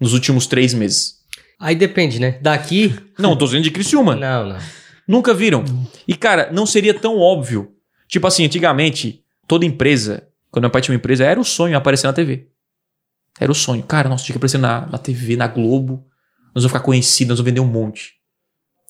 [0.00, 1.22] nos últimos três meses?
[1.60, 2.38] Aí depende, né?
[2.40, 2.94] Daqui.
[3.18, 4.16] Não, tô dizendo de Criciúma.
[4.16, 4.58] Não, não.
[5.06, 5.64] Nunca viram.
[6.06, 7.72] E, cara, não seria tão óbvio.
[8.08, 12.06] Tipo assim, antigamente, toda empresa, quando meu pai tinha uma empresa, era o sonho aparecer
[12.06, 12.46] na TV.
[13.40, 13.82] Era o sonho.
[13.82, 16.06] Cara, nossa, tinha que aparecer na, na TV, na Globo.
[16.54, 18.12] Nós vamos ficar conhecidos, nós vamos vender um monte.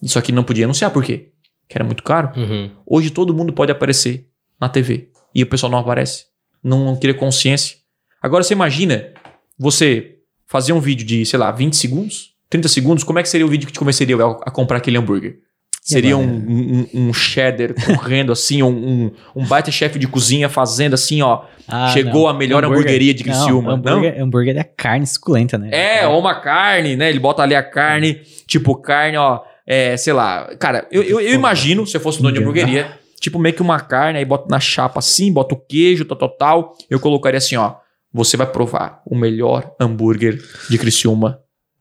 [0.03, 1.31] Isso aqui não podia anunciar, por quê?
[1.69, 2.33] Que era muito caro.
[2.37, 2.73] Uhum.
[2.85, 4.29] Hoje todo mundo pode aparecer
[4.61, 5.11] na TV.
[5.33, 6.27] E o pessoal não aparece.
[6.63, 7.77] Não, não cria consciência.
[8.21, 9.15] Agora você imagina
[9.57, 13.47] você fazer um vídeo de, sei lá, 20 segundos, 30 segundos, como é que seria
[13.47, 15.39] o vídeo que te convenceria a a comprar aquele hambúrguer?
[15.85, 16.45] Seria um, agora?
[16.49, 21.43] um, um cheddar correndo assim, um, um, um baita chefe de cozinha fazendo assim, ó.
[21.66, 22.28] Ah, Chegou não.
[22.28, 25.70] a melhor hamburgueria de Criciúma, Não, hambúrguer, hambúrguer é carne suculenta, né?
[25.72, 27.11] É, ou uma carne, né?
[27.11, 30.55] Ele bota ali a carne, tipo carne, ó, é, sei lá.
[30.57, 33.80] Cara, eu, eu, eu imagino, se eu fosse dono de hamburgueria, tipo meio que uma
[33.80, 36.76] carne, aí bota na chapa assim, bota o queijo, tal, tal, tal.
[36.89, 37.74] Eu colocaria assim, ó.
[38.14, 40.39] Você vai provar o melhor hambúrguer
[40.70, 41.41] de Criciúma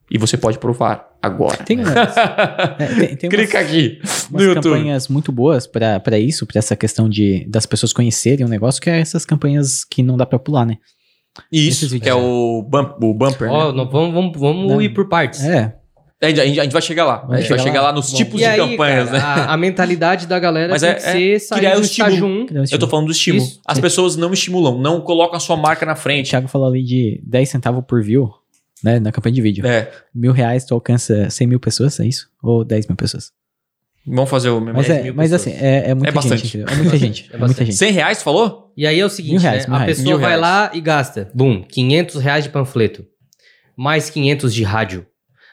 [0.10, 1.58] e você pode provar agora.
[1.58, 4.00] Tem, umas, é, tem, tem umas- Clica aqui
[4.32, 4.64] no umas YouTube.
[4.76, 8.82] campanhas muito boas pra pra isso, pra essa questão de das pessoas conhecerem o negócio,
[8.82, 10.78] que é essas campanhas que não dá pra pular, né?
[11.52, 13.78] Isso, que é o, bump, o bumper, Ó, né?
[13.78, 14.82] não- vamos, vamos, vamos Não.
[14.82, 15.42] ir por partes.
[15.46, 15.76] É,
[16.22, 17.18] A gente, a gente- a gente vai chegar lá.
[17.26, 17.88] Vai a gente vai chegar chegar lá?
[17.88, 18.18] lá, nos Bom.
[18.18, 19.42] tipos E de aí, campanhas, cara, né?
[19.48, 22.14] a, a mentalidade da galera Mas tem é- que ser sair criar do o estímulo.
[22.14, 22.64] estágio 1.
[22.72, 23.44] Eu tô falando do estímulo.
[23.46, 23.62] Isso.
[23.66, 26.30] As pessoas não estimulam, não colocam a sua marca na o frente.
[26.30, 28.30] Thiago falou ali de 10 centavos por view,
[28.84, 29.00] né?
[29.00, 29.66] Na campanha de vídeo.
[29.66, 29.92] É.
[30.14, 32.30] Mil reais tu alcança 100 mil pessoas, é isso?
[32.42, 33.32] Ou 10 mil pessoas?
[34.06, 34.78] Vamos fazer o mesmo.
[34.78, 36.42] Mas, 10 é, mil mas assim, é, é muita É bastante.
[36.48, 36.58] gente.
[36.58, 36.74] entendeu?
[36.74, 37.22] É muita gente.
[37.26, 37.66] é, muita bastante.
[37.68, 37.78] gente.
[37.78, 38.74] 100 reais, tu falou?
[38.76, 39.68] E aí é o seguinte, Mil reais, né?
[39.70, 39.98] mil a reais.
[39.98, 40.42] pessoa Mil vai reais.
[40.42, 43.06] lá e gasta, bum, 500 reais de panfleto,
[43.78, 45.06] mais 500 de rádio,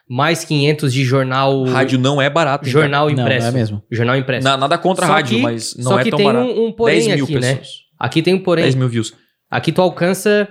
[0.09, 1.65] mais 500 de jornal...
[1.65, 2.65] Rádio não é barato.
[2.67, 3.43] hein, Jornal Não, impresso.
[3.43, 3.83] não é mesmo.
[3.91, 4.45] Jornal impresso.
[4.45, 6.47] Na- nada contra a Só rádio, que- mas não só é que tão tem barato.
[6.51, 7.41] um, um porém 10 mil aqui, né?
[7.57, 7.69] pessoas.
[7.99, 8.65] Aqui tem um porém.
[8.65, 9.13] 10 mil views.
[9.51, 10.49] Aqui tu alcança,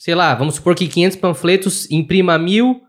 [0.00, 2.80] sei lá, vamos supor que 500 panfletos imprima mil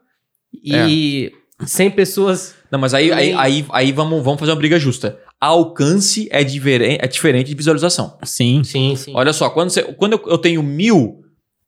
[0.64, 1.32] e
[1.66, 2.56] 100 pessoas...
[2.72, 5.20] Não, mas aí, aí, aí, aí vamos, vamos fazer uma briga justa.
[5.40, 8.18] Alcance é, diferen- é diferente de visualização.
[8.24, 8.64] Sim.
[8.64, 9.12] Sim, sim.
[9.14, 11.20] Olha só, quando, você- quando eu, eu tenho mil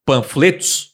[0.05, 0.91] panfletos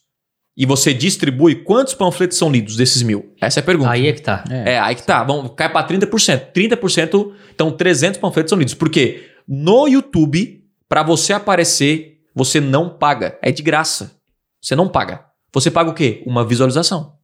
[0.56, 3.32] e você distribui, quantos panfletos são lidos desses mil?
[3.40, 3.90] Essa é a pergunta.
[3.90, 4.42] Aí é que tá.
[4.50, 4.72] É.
[4.72, 5.22] É, aí que tá.
[5.22, 6.52] Vamos, cai pra 30%.
[6.52, 8.74] 30%, então 300 panfletos são lidos.
[8.74, 13.38] Porque no YouTube, pra você aparecer, você não paga.
[13.42, 14.18] É de graça.
[14.60, 15.24] Você não paga.
[15.52, 16.22] Você paga o quê?
[16.26, 17.14] Uma visualização.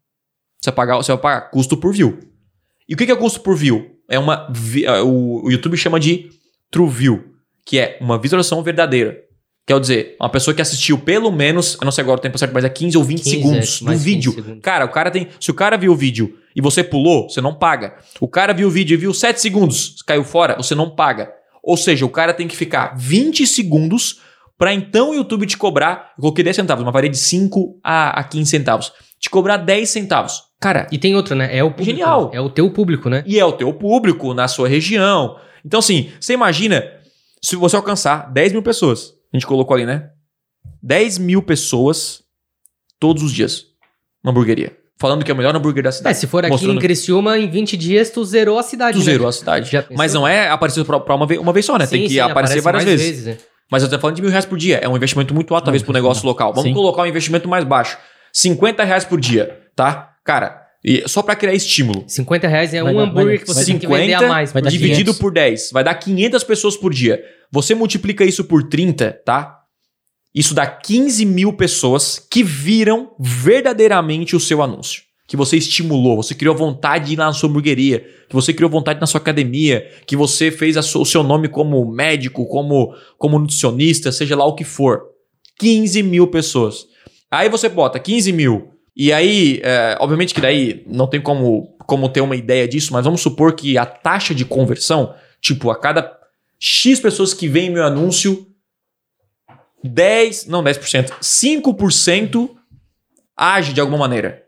[0.60, 2.18] Você, paga, você vai pagar custo por view.
[2.88, 3.90] E o que é custo por view?
[4.08, 4.50] É uma.
[4.84, 6.30] é, O, YouTube chama de
[6.70, 7.24] True View,
[7.64, 9.22] que é uma visualização verdadeira.
[9.66, 12.52] Quer dizer, uma pessoa que assistiu pelo menos, eu não sei agora o tempo certo,
[12.52, 14.32] mas é 15 ou 20 15, segundos é, do mais 15 vídeo.
[14.32, 14.60] segundos.
[14.62, 15.28] Cara, o cara tem.
[15.40, 17.96] Se o cara viu o vídeo e você pulou, você não paga.
[18.20, 21.32] O cara viu o vídeo e viu 7 segundos, caiu fora, você não paga.
[21.62, 24.20] Ou seja, o cara tem que ficar 20 segundos
[24.58, 26.12] pra então o YouTube te cobrar.
[26.16, 28.92] Eu coloquei 10 centavos, uma varia de 5 a, a 15 centavos.
[29.20, 30.42] Te cobrar 10 centavos.
[30.60, 31.54] Cara, E tem outra, né?
[31.56, 31.90] É o público.
[31.90, 32.30] Genial.
[32.32, 33.22] É o teu público, né?
[33.26, 35.36] e é o teu público na sua região.
[35.64, 36.84] Então, assim, você imagina
[37.42, 39.12] se você alcançar 10 mil pessoas.
[39.32, 40.10] A gente colocou ali, né?
[40.82, 42.22] 10 mil pessoas
[42.98, 43.64] todos os dias
[44.24, 44.76] na hamburgueria.
[44.98, 46.18] Falando que é o melhor hambúrguer da É, cidade.
[46.18, 49.04] se for aqui Mostrando- em Criciúma, em 20 dias tu zerou a cidade, Tu né?
[49.12, 49.70] zerou a cidade.
[49.94, 51.86] Mas não é aparecer pra, pra uma, vez, uma vez só, né?
[51.86, 53.26] Tem Sim, que sim, aparecer aparece várias mais vezes.
[53.26, 53.36] né?
[53.70, 54.78] Mas eu tô falando de mil reais por dia.
[54.82, 56.52] É um investimento muito alto, talvez, um pro negócio local.
[56.52, 56.74] Vamos Sim.
[56.74, 57.98] colocar um investimento mais baixo.
[58.32, 60.14] 50 reais por dia, tá?
[60.24, 62.04] Cara, e só pra criar estímulo.
[62.06, 64.18] 50 reais é Vai um dar- hambúrguer vai- que você vai- tem que vender a
[64.18, 64.52] 50 mais.
[64.52, 65.18] vai dividido 500.
[65.18, 65.70] por 10.
[65.72, 67.20] Vai dar 500 pessoas por dia.
[67.50, 69.54] Você multiplica isso por 30, tá?
[70.34, 75.02] Isso dá 15 mil pessoas que viram verdadeiramente o seu anúncio.
[75.26, 78.70] Que você estimulou, você criou vontade de ir lá na sua hamburgueria, que você criou
[78.70, 83.38] vontade na sua academia, que você fez sua- o seu nome como médico, como, como
[83.38, 85.02] nutricionista, seja lá o que for.
[85.58, 86.86] 15 mil pessoas.
[87.30, 92.08] Aí você bota 15 mil, e aí, é, obviamente que daí não tem como, como
[92.08, 96.16] ter uma ideia disso, mas vamos supor que a taxa de conversão, tipo, a cada
[96.58, 98.46] X pessoas que veem meu anúncio,
[99.82, 102.50] 10, não 10%, 5%
[103.36, 104.45] age de alguma maneira.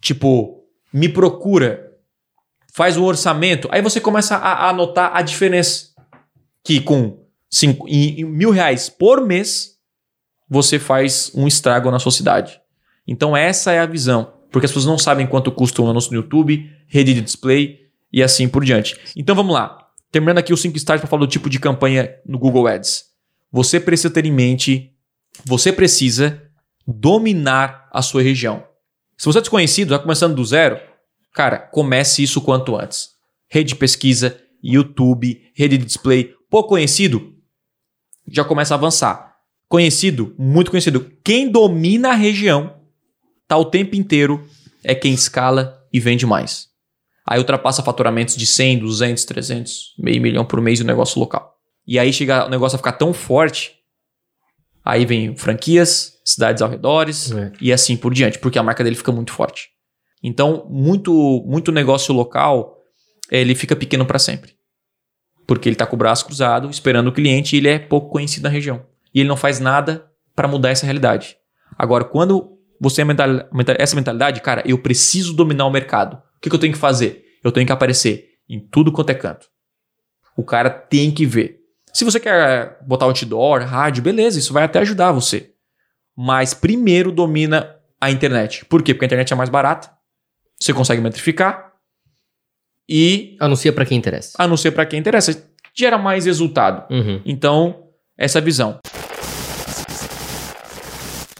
[0.00, 1.92] Tipo, me procura,
[2.72, 3.68] faz um orçamento.
[3.70, 5.90] Aí você começa a, a notar a diferença.
[6.62, 9.76] Que com cinco, em, em mil reais por mês,
[10.48, 12.60] você faz um estrago na sua cidade.
[13.06, 14.32] Então essa é a visão.
[14.50, 17.78] Porque as pessoas não sabem quanto custa um anúncio no YouTube, rede de display
[18.12, 18.96] e assim por diante.
[19.16, 19.88] Então vamos lá.
[20.10, 23.04] Terminando aqui os 5 stars para falar do tipo de campanha no Google Ads.
[23.52, 24.92] Você precisa ter em mente,
[25.44, 26.42] você precisa
[26.86, 28.64] dominar a sua região.
[29.20, 30.80] Se você é desconhecido, está começando do zero,
[31.34, 33.10] cara, comece isso quanto antes.
[33.50, 36.32] Rede de pesquisa, YouTube, rede de display.
[36.48, 37.34] Pouco conhecido,
[38.26, 39.36] já começa a avançar.
[39.68, 41.12] Conhecido, muito conhecido.
[41.22, 42.80] Quem domina a região,
[43.46, 44.42] tá o tempo inteiro,
[44.82, 46.68] é quem escala e vende mais.
[47.26, 51.58] Aí ultrapassa faturamentos de 100, 200, 300, meio milhão por mês no negócio local.
[51.86, 53.74] E aí chega o negócio a ficar tão forte,
[54.84, 57.52] aí vem franquias, cidades ao redores É.
[57.60, 59.68] e assim por diante, porque a marca dele fica muito forte.
[60.22, 61.12] Então, muito
[61.46, 62.76] muito negócio local,
[63.30, 64.54] ele fica pequeno para sempre.
[65.46, 68.44] Porque ele tá com o braço cruzado, esperando o cliente e ele é pouco conhecido
[68.44, 68.84] na região.
[69.14, 70.06] E ele não faz nada
[70.36, 71.36] para mudar essa realidade.
[71.76, 76.14] Agora, quando você tem mental- essa mentalidade, cara, eu preciso dominar o mercado.
[76.36, 77.24] O que, que eu tenho que fazer?
[77.42, 79.46] Eu tenho que aparecer em tudo quanto é canto.
[80.36, 81.59] O cara tem que ver.
[81.92, 85.50] Se você quer botar outdoor, rádio, beleza, isso vai até ajudar você.
[86.16, 88.64] Mas primeiro domina a internet.
[88.66, 88.94] Por quê?
[88.94, 89.90] Porque a internet é mais barata,
[90.60, 91.72] você consegue metrificar
[92.88, 94.32] e Anuncia pra quem interessa.
[94.38, 96.92] anuncia para quem interessa, gera mais resultado.
[96.92, 97.20] Uhum.
[97.24, 97.84] Então,
[98.18, 98.78] essa é a visão.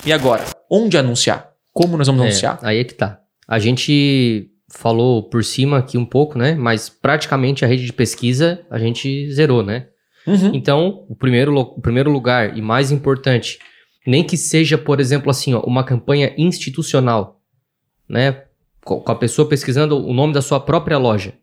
[0.05, 1.51] E agora, onde anunciar?
[1.73, 2.59] Como nós vamos É, anunciar?
[2.63, 3.21] aí é que tá.
[3.47, 6.55] A gente falou por cima aqui um pouco, né?
[6.55, 9.89] Mas praticamente a rede de pesquisa a gente zerou, né?
[10.27, 10.53] Uhum.
[10.55, 13.59] Então, o primeiro, o primeiro lugar e mais importante,
[14.07, 17.41] nem que seja, por exemplo, assim, ó, uma campanha institucional,
[18.09, 18.43] né?
[18.85, 21.35] Co- Com a pessoa pesquisando o nome da sua própria loja.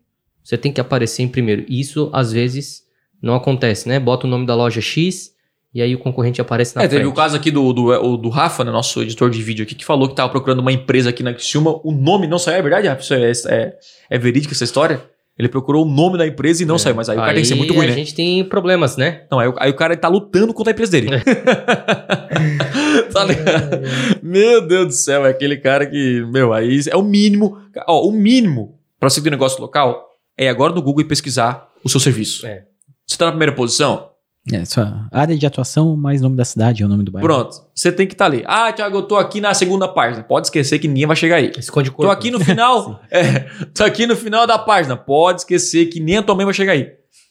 [0.42, 1.64] Você tem que aparecer em primeiro.
[1.68, 2.82] E isso, às vezes,
[3.22, 3.98] não acontece, né?
[4.00, 5.32] Bota o nome da loja X
[5.74, 7.12] e aí o concorrente aparece na É, teve frente.
[7.12, 10.08] o caso aqui do, do, do Rafa, né, nosso editor de vídeo aqui, que falou
[10.08, 11.78] que tava procurando uma empresa aqui na Criciúma.
[11.84, 13.02] O nome não saiu, é verdade, Rafa?
[13.02, 13.14] Isso
[13.48, 13.78] é, é,
[14.10, 15.02] é verídica essa história?
[15.38, 17.48] Ele procurou o nome da empresa e não saiu, mas aí, o cara tem que
[17.48, 17.94] ser muito ruim, a né?
[17.94, 19.22] gente tem problemas, né?
[19.30, 21.08] Não, aí, o- aí o cara tá lutando contra a empresa dele.
[23.12, 23.80] tá ligado?
[24.22, 27.56] Meu Deus do céu, é aquele cara que, meu, aí é o mínimo.
[27.86, 31.08] Ó, o mínimo pra você ter um negócio local é ir agora no Google e
[31.08, 32.46] pesquisar o seu serviço.
[32.46, 32.64] É.
[33.06, 34.07] Você tá na primeira posição?
[34.52, 37.26] É, sua área de atuação mais nome da cidade, é o nome do bairro.
[37.26, 37.56] Pronto.
[37.74, 38.42] Você tem que estar ali.
[38.46, 40.22] Ah, Thiago, eu tô aqui na segunda página.
[40.22, 41.52] Pode esquecer que ninguém vai chegar aí.
[41.58, 42.12] Esconde o Tô corpo.
[42.12, 43.00] aqui no final.
[43.10, 43.40] é,
[43.74, 44.96] tô aqui no final da página.
[44.96, 46.88] Pode esquecer que nem a tua mãe vai chegar aí.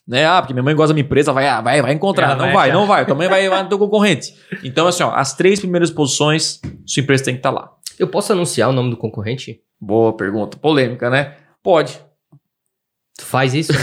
[0.07, 0.25] Né?
[0.25, 2.27] Ah, porque minha mãe gosta da minha empresa, vai, ah, vai, vai encontrar.
[2.27, 3.05] Ela não vai vai, não vai.
[3.05, 4.33] Tua mãe vai, vai no teu concorrente.
[4.63, 7.69] Então, assim, ó, as três primeiras posições, sua empresa tem que estar lá.
[7.99, 9.59] Eu posso anunciar o nome do concorrente?
[9.81, 10.57] Boa pergunta.
[10.57, 11.35] Polêmica, né?
[11.61, 11.99] Pode.
[13.17, 13.73] Tu faz isso?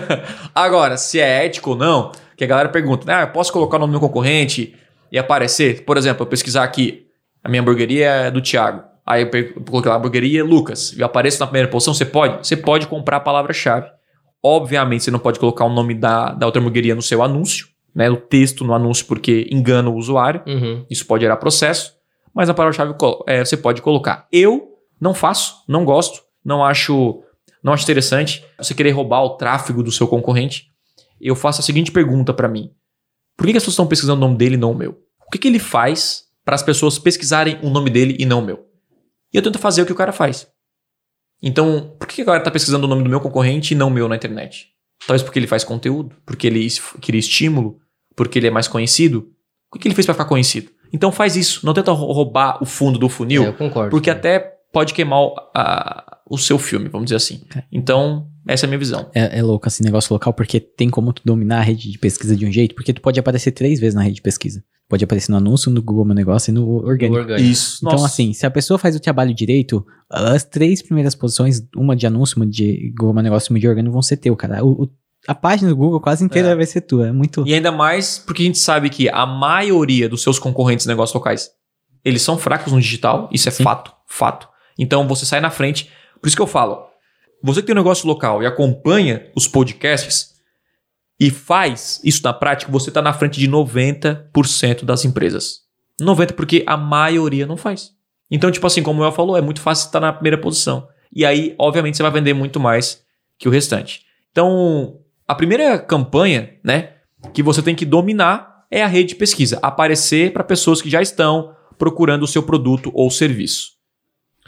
[0.54, 3.80] Agora, se é ético ou não, que a galera pergunta, ah, eu posso colocar o
[3.80, 4.74] nome do meu concorrente
[5.10, 5.84] e aparecer?
[5.84, 7.06] Por exemplo, eu pesquisar aqui,
[7.42, 8.82] a minha hamburgueria é do Thiago.
[9.06, 10.92] Aí eu coloquei lá, hamburgueria Lucas.
[10.92, 12.46] E eu apareço na primeira posição, você pode?
[12.46, 13.86] Você pode comprar a palavra-chave.
[14.42, 18.08] Obviamente, você não pode colocar o nome da, da outra hamburgueria no seu anúncio, né?
[18.08, 20.42] No texto, no anúncio, porque engana o usuário.
[20.46, 20.84] uhum.
[20.90, 21.94] Isso pode gerar processo,
[22.34, 22.94] mas a palavra-chave
[23.26, 24.26] é, você pode colocar.
[24.32, 27.22] Eu não faço, não gosto, não acho,
[27.62, 28.44] não acho interessante.
[28.58, 30.72] Você querer roubar o tráfego do seu concorrente,
[31.20, 32.70] eu faço a seguinte pergunta para mim:
[33.36, 34.98] Por que, que as pessoas estão pesquisando o nome dele e não o meu?
[35.26, 38.44] O que, que ele faz para as pessoas pesquisarem o nome dele e não o
[38.44, 38.66] meu?
[39.32, 40.46] E eu tento fazer o que o cara faz.
[41.42, 43.90] Então, por que a galera está pesquisando o nome do meu concorrente e não o
[43.90, 44.68] meu na internet?
[45.06, 46.66] Talvez porque ele faz conteúdo, porque ele
[47.02, 47.80] cria estímulo,
[48.16, 49.30] porque ele é mais conhecido.
[49.74, 50.70] O que ele fez para ficar conhecido?
[50.92, 51.66] Então faz isso.
[51.66, 53.90] Não tenta rou- roubar o fundo do funil, É, eu concordo.
[53.90, 54.38] porque até
[54.72, 55.20] pode queimar
[55.54, 57.44] a- o seu filme, vamos dizer assim.
[57.72, 59.10] Então, essa é a minha visão.
[59.14, 62.36] É, é louco esse negócio local, porque tem como tu dominar a rede de pesquisa
[62.36, 64.62] de um jeito, porque tu pode aparecer três vezes na rede de pesquisa.
[64.88, 67.18] Pode aparecer no anúncio, no Google Meu Negócio e no orgânico.
[67.18, 67.48] orgânico.
[67.48, 67.78] Isso.
[67.80, 68.06] Então, Nossa.
[68.06, 72.36] assim, se a pessoa faz o trabalho direito, as três primeiras posições, uma de anúncio,
[72.36, 74.62] uma de Google Meu Negócio e uma de orgânico, vão ser teu, cara.
[74.62, 74.90] O- o-
[75.26, 76.54] a página do Google quase inteira É.
[76.54, 77.08] vai ser tua.
[77.08, 77.44] É muito.
[77.46, 81.14] E ainda mais porque a gente sabe que a maioria dos seus concorrentes de negócios
[81.14, 81.48] locais,
[82.04, 83.62] eles são fracos no digital, isso é Sim.
[83.64, 84.46] fato, fato.
[84.78, 85.88] Então você sai na frente.
[86.20, 86.82] Por isso que eu falo,
[87.44, 90.34] você que tem um negócio local e acompanha os podcasts
[91.20, 95.60] e faz isso na prática, você está na frente de 90% das empresas.
[96.00, 97.90] 90% porque a maioria não faz.
[98.30, 100.88] Então, tipo assim, como o El falou, é muito fácil estar na primeira posição.
[101.14, 103.02] E aí, obviamente, você vai vender muito mais
[103.38, 104.02] que o restante.
[104.32, 106.94] Então, a primeira campanha, né,
[107.34, 109.58] que você tem que dominar é a rede de pesquisa.
[109.62, 113.72] Aparecer para pessoas que já estão procurando o seu produto ou serviço.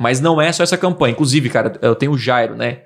[0.00, 1.12] Mas não é só essa campanha.
[1.12, 2.85] Inclusive, cara, eu tenho o Jairo, né?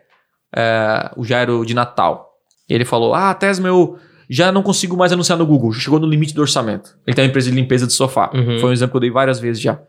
[0.54, 2.30] É, o Jairo de Natal.
[2.68, 3.98] Ele falou: Ah, Tesma, eu
[4.28, 5.72] já não consigo mais anunciar no Google.
[5.72, 6.96] Chegou no limite do orçamento.
[7.06, 8.30] Ele tem uma empresa de limpeza de sofá.
[8.32, 8.58] Uhum.
[8.58, 9.80] Foi um exemplo que eu dei várias vezes já.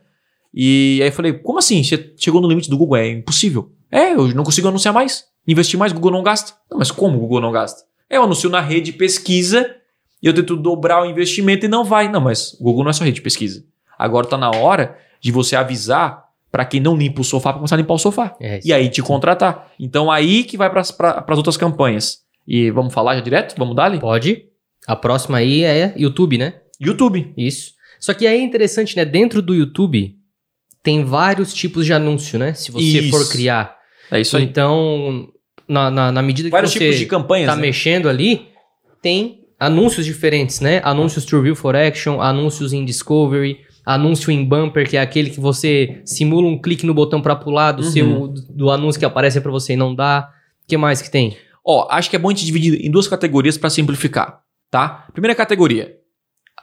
[0.53, 1.84] E aí eu falei: Como assim?
[1.84, 2.97] Você chegou no limite do Google?
[2.97, 3.72] É impossível.
[3.91, 5.26] É, eu não consigo anunciar mais.
[5.47, 6.53] Investir mais, Google não gasta.
[6.70, 7.84] Não, mas como o Google não gasta?
[8.09, 9.76] É, eu anuncio na rede de pesquisa
[10.22, 12.09] e eu tento dobrar o investimento e não vai.
[12.09, 13.64] Não, mas o Google não é só rede de pesquisa.
[13.97, 17.76] Agora tá na hora de você avisar para quem não limpa o sofá para começar
[17.76, 18.36] a limpar o sofá.
[18.39, 19.72] É, E aí te contratar.
[19.80, 22.20] Então aí que vai para as outras campanhas.
[22.47, 23.56] E vamos falar já direto?
[23.58, 23.99] Vamos dar ali?
[23.99, 24.45] Pode.
[24.88, 26.56] A próxima aí é YouTube, né?
[26.80, 27.34] YouTube.
[27.38, 27.74] Isso.
[27.99, 29.06] Só que aí é interessante, né?
[29.06, 30.16] Dentro do YouTube
[30.84, 32.54] tem vários tipos de anúncio, né?
[32.54, 33.12] Se você Isso.
[33.12, 33.78] for criar.
[34.10, 34.43] É isso aí.
[34.43, 35.30] Então,
[35.68, 37.47] na, na, na medida que Vários você tipos de campanhas.
[37.47, 37.62] tá né?
[37.62, 38.47] mexendo ali,
[39.02, 40.82] tem anúncios diferentes, né?
[40.84, 45.39] Anúncios to Review for Action, anúncios em Discovery, anúncio em Bumper, que é aquele que
[45.39, 47.91] você simula um clique no botão pra pular do Uhum.
[47.91, 50.29] seu do anúncio que aparece pra você e não dá.
[50.63, 51.36] O que mais que tem?
[51.65, 55.05] Ó, acho que é bom a gente dividir em duas categorias para simplificar, tá?
[55.13, 55.95] Primeira categoria,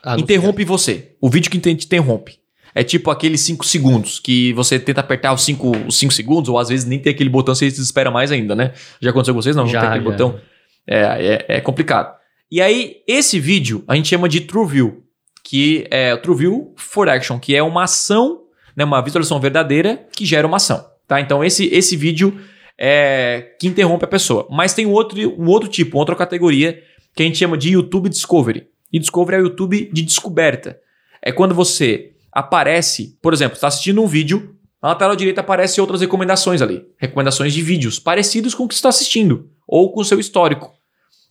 [0.02, 1.16] Anúncio- interrompe você.
[1.20, 2.38] O vídeo que te te interrompe.
[2.74, 6.58] É tipo aqueles 5 segundos que você tenta apertar os 5 os cinco segundos, ou
[6.58, 8.72] às vezes nem tem aquele botão, você se desespera mais ainda, né?
[9.00, 9.56] Já aconteceu com vocês?
[9.56, 10.10] Não, não Já, tem aquele já.
[10.10, 10.40] botão.
[10.86, 12.16] É, é, é complicado.
[12.50, 15.02] E aí, esse vídeo a gente chama de TrueView,
[15.48, 18.42] que é o TrueView for Action, que é uma ação,
[18.76, 20.84] né, uma visualização verdadeira que gera uma ação.
[21.06, 21.22] Tá?
[21.22, 22.38] Então, esse, esse vídeo
[22.76, 24.46] é que interrompe a pessoa.
[24.50, 26.82] Mas tem outro, um outro tipo, outra categoria,
[27.16, 28.66] que a gente chama de YouTube Discovery.
[28.92, 30.78] E Discovery é o YouTube de descoberta.
[31.22, 36.02] É quando você aparece, por exemplo, está assistindo um vídeo, na tela direita aparecem outras
[36.02, 36.84] recomendações ali.
[36.98, 40.74] Recomendações de vídeos parecidos com o que você está assistindo, ou com o seu histórico.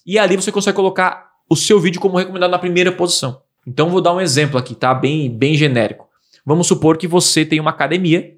[0.04, 3.46] E ali você consegue colocar o seu vídeo como recomendado na primeira posição.
[3.68, 4.94] Então vou dar um exemplo aqui, tá?
[4.94, 6.08] Bem, bem genérico.
[6.46, 8.34] Vamos supor que você tem uma academia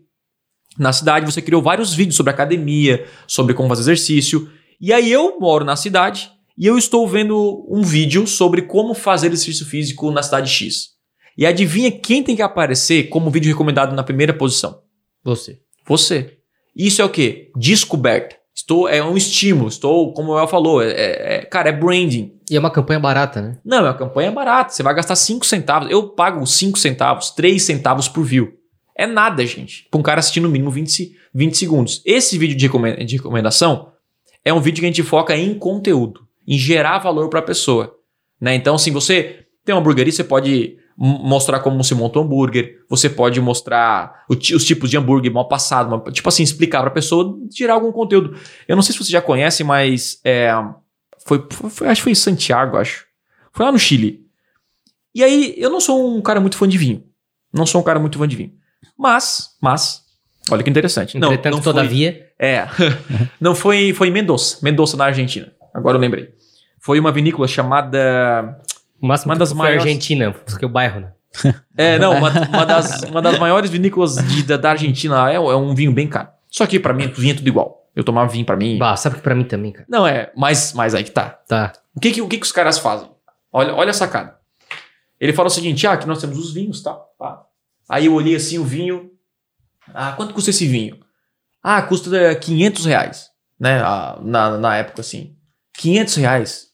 [0.77, 4.49] na cidade, você criou vários vídeos sobre academia, sobre como fazer exercício.
[4.81, 9.27] E aí eu moro na cidade e eu estou vendo um vídeo sobre como fazer
[9.27, 10.89] exercício físico na cidade X.
[11.37, 14.81] E adivinha quem tem que aparecer como vídeo recomendado na primeira posição?
[15.23, 15.59] Você.
[15.85, 16.37] Você.
[16.75, 17.51] Isso é o quê?
[17.55, 18.38] Descoberta.
[18.59, 19.69] Estou, é um estímulo.
[19.69, 22.33] Estou, como o El falou, é, é- é- cara, é branding.
[22.51, 23.57] E é uma campanha barata, né?
[23.63, 24.73] Não, é uma campanha barata.
[24.73, 25.89] Você vai gastar 5 centavos.
[25.89, 28.51] Eu pago 5 centavos, 3 centavos por view.
[28.97, 29.87] É nada, gente.
[29.89, 32.01] Pra um cara assistir no mínimo 20, se- 20 segundos.
[32.05, 33.93] Esse vídeo de recomen- de recomendação
[34.43, 37.95] é um vídeo que a gente foca em conteúdo, em gerar valor para a pessoa.
[38.41, 38.55] Né?
[38.55, 43.09] Então, se você tem uma hamburgueria, você pode mostrar como se monta um hambúrguer, você
[43.09, 47.75] pode mostrar os tipos de hambúrguer mal passado, tipo assim, explicar para a pessoa, gerar
[47.75, 48.35] algum conteúdo.
[48.67, 50.51] Eu não sei se você já conhece, mas é,
[51.25, 53.05] foi, foi- foi- acho que foi em Santiago, acho.
[53.53, 54.25] Foi lá no Chile.
[55.15, 57.03] E aí, eu não sou um cara muito fã de vinho.
[57.53, 58.51] Não sou um cara muito fã de vinho.
[58.97, 60.01] Mas, mas,
[60.51, 61.17] olha que interessante.
[61.17, 62.27] Não, Entretanto, não foi- todavia.
[62.37, 62.67] é.
[63.39, 65.51] não foi, foi em Mendoza, Mendoza na Argentina.
[65.73, 66.29] Agora eu lembrei.
[66.81, 68.59] Foi uma vinícola chamada.
[69.01, 71.13] O máximo Uma que das foi maiores- Argentina, porque o bairro, né?
[71.77, 75.31] É, não, uma, uma das, uma das maiores vinícolas de- da, da Argentina.
[75.31, 76.29] É, é um vinho bem caro.
[76.47, 77.89] Só que pra mim, vinho é tudo igual.
[77.95, 78.77] Eu tomava vinho pra mim.
[78.77, 79.85] Bah, sabe que pra mim também, cara.
[79.89, 81.29] Não, é, mas, mas aí que tá.
[81.47, 81.73] Tá.
[81.95, 83.09] O que que, o que que os caras fazem?
[83.51, 84.35] Olha, olha a sacada.
[85.19, 86.93] Ele fala o seguinte: ah, aqui nós temos os vinhos, tá?
[87.17, 87.43] Pá.
[87.89, 89.11] Aí eu olhei assim o vinho.
[89.93, 90.97] Ah, quanto custa esse vinho?
[91.61, 93.29] Ah, custa 500 reais.
[93.59, 93.81] Né?
[93.83, 95.35] Ah, na, na época assim.
[95.73, 96.67] 500 reais?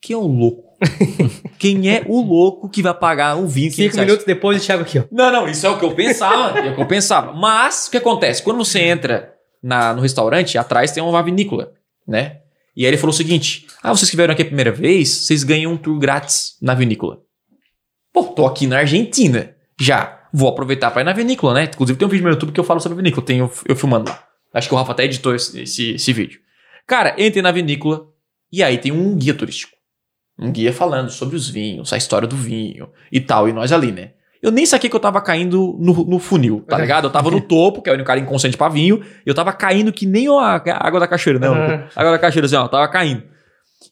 [0.00, 0.67] Quem é o louco?
[1.58, 4.82] Quem é o louco que vai pagar um vinho 500 Cinco minutos depois, o Thiago
[4.82, 5.04] aqui, ó.
[5.10, 6.58] Não, não, isso é o que eu pensava.
[6.58, 7.32] é o que eu pensava.
[7.32, 8.42] Mas, o que acontece?
[8.42, 11.72] Quando você entra na- no restaurante, atrás tem uma vinícola,
[12.06, 12.38] né?
[12.76, 15.42] E aí ele falou o seguinte: Ah, vocês que vieram aqui a primeira vez, vocês
[15.42, 17.18] ganham um tour grátis na vinícola.
[18.12, 19.54] Pô, tô aqui na Argentina.
[19.80, 20.16] Já.
[20.32, 21.64] Vou aproveitar pra ir na vinícola, né?
[21.64, 23.24] Inclusive tem um vídeo no YouTube que eu falo sobre a vinícola.
[23.26, 24.22] Tenho eu filmando lá.
[24.52, 26.38] Acho que o Rafa até editou esse, esse, esse vídeo.
[26.86, 28.02] Cara, entrei na vinícola
[28.52, 29.72] e aí tem um guia turístico.
[30.38, 33.48] Um guia falando sobre os vinhos, a história do vinho e tal.
[33.48, 34.10] E nós ali, né?
[34.40, 37.08] Eu nem saquei que eu tava caindo no, no funil, tá ligado?
[37.08, 39.52] Eu tava no topo, que é o único cara inconsciente pra vinho, e eu tava
[39.52, 41.54] caindo que nem a água da cachoeira, não.
[41.54, 41.88] Aham.
[41.94, 43.24] A água da cachoeira, assim, ó, eu tava caindo.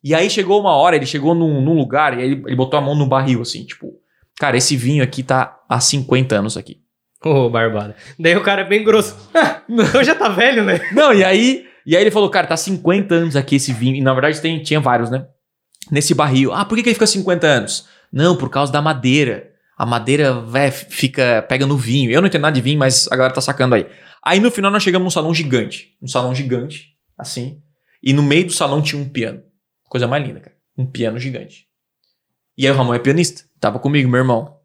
[0.05, 2.78] E aí chegou uma hora, ele chegou num, num lugar e aí ele, ele botou
[2.78, 3.94] a mão no barril, assim, tipo,
[4.38, 6.78] cara, esse vinho aqui tá há 50 anos aqui.
[7.24, 7.97] Ô, barbada.
[8.16, 9.16] Daí o cara é bem grosso.
[9.68, 10.80] Então já tá velho, né?
[10.92, 13.97] Não, e aí, e aí ele falou, cara, tá 50 anos aqui esse vinho.
[13.97, 15.26] E na verdade tem, tinha vários, né?
[15.91, 16.53] Nesse barril.
[16.53, 17.87] Ah, por que, que ele fica 50 anos?
[18.12, 19.53] Não, por causa da madeira.
[19.76, 22.11] A madeira vé, fica, pega no vinho.
[22.11, 23.87] Eu não entendo nada de vinho, mas a galera tá sacando aí.
[24.24, 25.95] Aí no final nós chegamos num salão gigante.
[26.01, 27.61] Um salão gigante, assim.
[28.03, 29.43] E no meio do salão tinha um piano.
[29.89, 30.57] Coisa mais linda, cara.
[30.76, 31.66] Um piano gigante.
[32.57, 33.45] E aí o Ramon é pianista.
[33.61, 34.57] Tava comigo, meu irmão.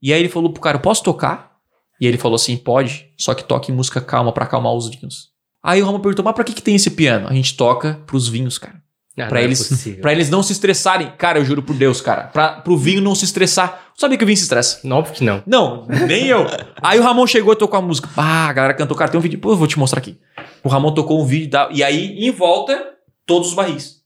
[0.00, 1.54] E aí ele falou pro cara, posso tocar?
[2.00, 5.30] E ele falou assim, pode, só que toque música calma pra acalmar os vinhos.
[5.62, 7.28] Aí o Ramon perguntou, mas pra que, que tem esse piano?
[7.28, 8.83] A gente toca pros vinhos, cara.
[9.16, 10.00] Ah, Pra não é eles- possível.
[10.02, 11.12] Pra eles não se estressarem.
[11.16, 12.24] Cara, eu juro por Deus, cara.
[12.24, 13.92] Pra, pro vinho não se estressar.
[13.96, 14.80] Sabia que o vinho se estressa?
[14.92, 15.40] Óbvio que não.
[15.46, 16.44] Não, nem eu.
[16.82, 18.08] Aí o Ramon chegou e tocou a música.
[18.16, 18.96] Ah, a galera cantou.
[18.96, 19.38] Cara, tem um vídeo.
[19.38, 20.18] Pô, eu vou te mostrar aqui.
[20.64, 21.48] O Ramon tocou um vídeo.
[21.50, 21.68] Da...
[21.70, 22.92] E aí, em volta,
[23.24, 24.02] todos os barris.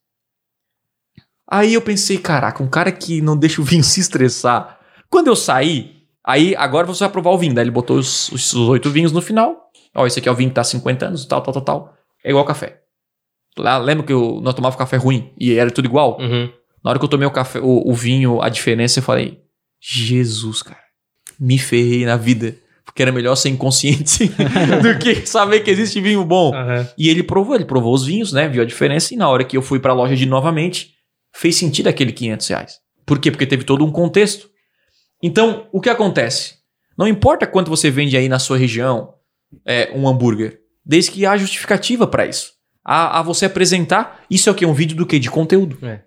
[1.50, 4.78] Aí eu pensei, caraca, um cara que não deixa o vinho se estressar.
[5.08, 7.54] Quando eu saí, aí agora você vai provar o vinho.
[7.54, 9.70] Daí ele botou os, os, os oito vinhos no final.
[9.94, 11.94] Ó, esse aqui é o vinho que tá há 50 anos, tal, tal, tal, tal.
[12.22, 12.82] É igual café.
[13.58, 16.18] Lá, lembra que eu, nós tomávamos café ruim e era tudo igual?
[16.20, 16.50] Uhum.
[16.82, 19.40] Na hora que eu tomei o café, o, o vinho, a diferença, eu falei:
[19.80, 20.80] Jesus, cara,
[21.38, 22.56] me ferrei na vida.
[22.84, 24.28] Porque era melhor ser inconsciente
[24.82, 26.54] do que saber que existe vinho bom.
[26.54, 26.88] Aham.
[26.96, 28.48] E ele provou, ele provou os vinhos, né?
[28.48, 29.12] Viu a diferença.
[29.12, 30.94] E na hora que eu fui pra loja de novamente,
[31.32, 32.78] fez sentido aquele 500 reais.
[33.04, 33.30] Por quê?
[33.30, 34.48] Porque teve todo um contexto.
[35.22, 36.54] Então, o que acontece?
[36.96, 39.14] Não importa quanto você vende aí na sua região
[39.64, 42.52] é, um hambúrguer, desde que há justificativa pra isso.
[42.90, 44.64] A, a você apresentar, isso é o que?
[44.64, 45.18] Um vídeo do quê?
[45.18, 45.76] De conteúdo.
[45.82, 46.00] É.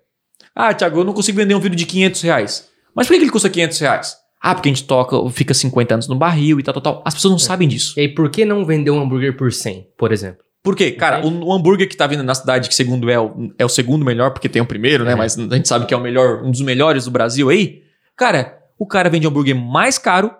[0.52, 2.68] Ah, Thiago, eu não consigo vender um vídeo de 500 reais.
[2.92, 4.16] Mas por que que ele custa 500 reais?
[4.40, 7.02] Ah, porque a gente toca, fica 50 anos no barril e tal, tal, tal.
[7.06, 7.94] As pessoas não sabem disso.
[7.96, 10.44] E aí, por que não vender um hambúrguer por 100, por exemplo?
[10.60, 10.90] Por quê?
[10.90, 13.68] Cara, o, o hambúrguer que tá vindo na cidade, que segundo é o, é o
[13.68, 15.12] segundo melhor, porque tem o primeiro, né?
[15.12, 15.14] É.
[15.14, 17.82] Mas a gente sabe que é o melhor, um dos melhores do Brasil aí.
[18.16, 20.34] Cara, o cara vende hambúrguer mais caro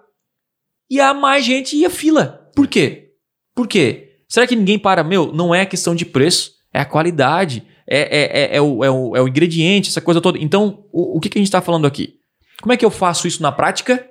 [0.91, 2.51] e há mais gente e a fila.
[2.57, 3.13] Por quê?
[3.55, 4.12] Por quê?
[4.33, 5.05] Será que ninguém para?
[5.05, 8.91] Meu, não é questão de preço, é a qualidade, é, é, é, é o, é,
[8.91, 10.39] o, é o ingrediente, essa coisa toda.
[10.39, 12.15] Então, o, o que, que a gente tá falando aqui?
[12.63, 14.03] Como é que eu faço isso na prática?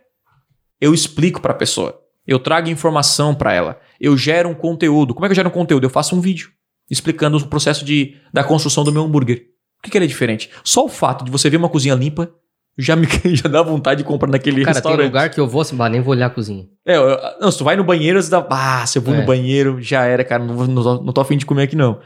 [0.79, 1.99] Eu explico pra pessoa.
[2.27, 3.81] Eu trago informação pra ela.
[3.99, 5.15] Eu gero um conteúdo.
[5.15, 5.85] Como é que eu gero um conteúdo?
[5.85, 6.51] Eu faço um vídeo
[6.87, 9.39] explicando o processo de, da construção do meu hambúrguer.
[9.77, 10.51] Por que, que ele é diferente?
[10.63, 12.31] Só o fato de você ver uma cozinha limpa
[12.77, 13.05] já me
[13.35, 15.05] já dá vontade de comprar naquele Cara, tem restaurante.
[15.07, 16.65] lugar que eu vou assim, bah, nem vou olhar a cozinha.
[16.85, 18.45] É, eu- não, se tu vai no banheiro, você dá.
[18.49, 19.19] Ah, se eu vou É.
[19.19, 20.43] no banheiro, já era, cara.
[20.43, 21.99] Não, não, tô- não tô afim de comer aqui, não.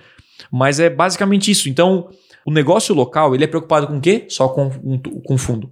[0.51, 1.70] Mas é basicamente isso.
[1.70, 2.09] Então,
[2.45, 4.26] o negócio local, ele é preocupado com o quê?
[4.30, 4.70] Só com,
[5.26, 5.72] com fundo.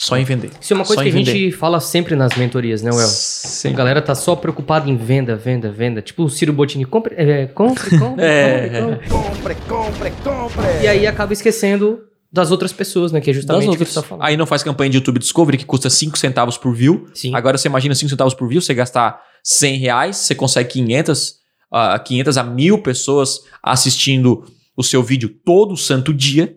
[0.00, 0.50] Só em vender.
[0.60, 1.32] Isso é uma coisa Só que a vender.
[1.32, 3.02] gente fala sempre nas mentorias, né, Well?
[3.04, 3.72] A Sim.
[3.74, 6.00] galera tá só preocupada em venda, venda, venda.
[6.00, 8.68] Tipo o Ciro Bottini, compre, é, compre, compre, É.
[8.80, 9.08] compre, compre.
[9.08, 10.82] Compre, compre, compre.
[10.84, 11.98] E aí acaba esquecendo
[12.30, 13.20] das outras pessoas, né?
[13.20, 14.24] Que é justamente o que você tá falando.
[14.24, 17.08] Aí não faz campanha de YouTube Discovery que custa 5 centavos por view.
[17.14, 17.34] Sim.
[17.34, 21.34] Agora você imagina 5 centavos por view, você gastar 100 reais, você consegue 500,
[21.70, 24.44] a 500 a mil pessoas assistindo
[24.76, 26.56] o seu vídeo todo santo dia,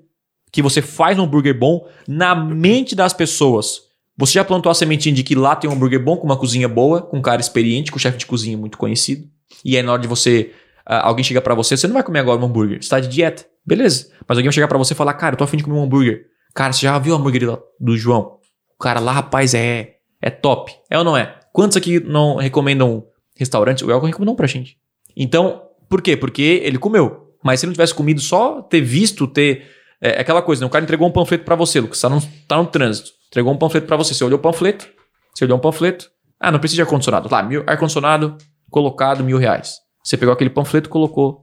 [0.51, 3.81] que você faz um hambúrguer bom na mente das pessoas.
[4.17, 6.67] Você já plantou a sementinha de que lá tem um hambúrguer bom, com uma cozinha
[6.67, 9.25] boa, com um cara experiente, com um chefe de cozinha muito conhecido.
[9.63, 10.51] E aí na hora de você,
[10.85, 13.07] ah, alguém chega pra você, você não vai comer agora um hambúrguer, você tá de
[13.07, 13.45] dieta.
[13.65, 14.07] Beleza.
[14.27, 15.83] Mas alguém vai chegar pra você e falar, cara, eu tô afim de comer um
[15.83, 16.25] hambúrguer.
[16.53, 18.37] Cara, você já viu o hambúrguer do João?
[18.75, 20.73] O cara lá, rapaz, é, é top.
[20.89, 21.39] É ou não é?
[21.53, 23.05] Quantos aqui não recomendam
[23.37, 23.83] restaurantes?
[23.83, 24.77] O Elton recomendou um pra gente.
[25.15, 26.15] Então, por quê?
[26.15, 27.29] Porque ele comeu.
[27.43, 29.65] Mas se ele não tivesse comido, só ter visto, ter.
[30.01, 30.67] É, é aquela coisa, né?
[30.67, 31.99] O cara entregou um panfleto pra você, Lucas.
[31.99, 33.09] Tá no, tá no trânsito.
[33.27, 34.13] Entregou um panfleto pra você.
[34.13, 34.87] Você olhou o panfleto.
[35.33, 36.09] Você olhou um panfleto.
[36.39, 37.29] Ah, não precisa de ar-condicionado.
[37.31, 38.37] Lá, mil, ar-condicionado
[38.69, 39.75] colocado, mil reais.
[40.03, 41.40] Você pegou aquele panfleto colocou,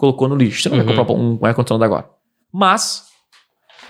[0.00, 0.62] colocou no lixo.
[0.62, 0.84] Você não Uhum.
[0.84, 2.08] vai comprar um, um ar-condicionado agora.
[2.52, 3.04] Mas,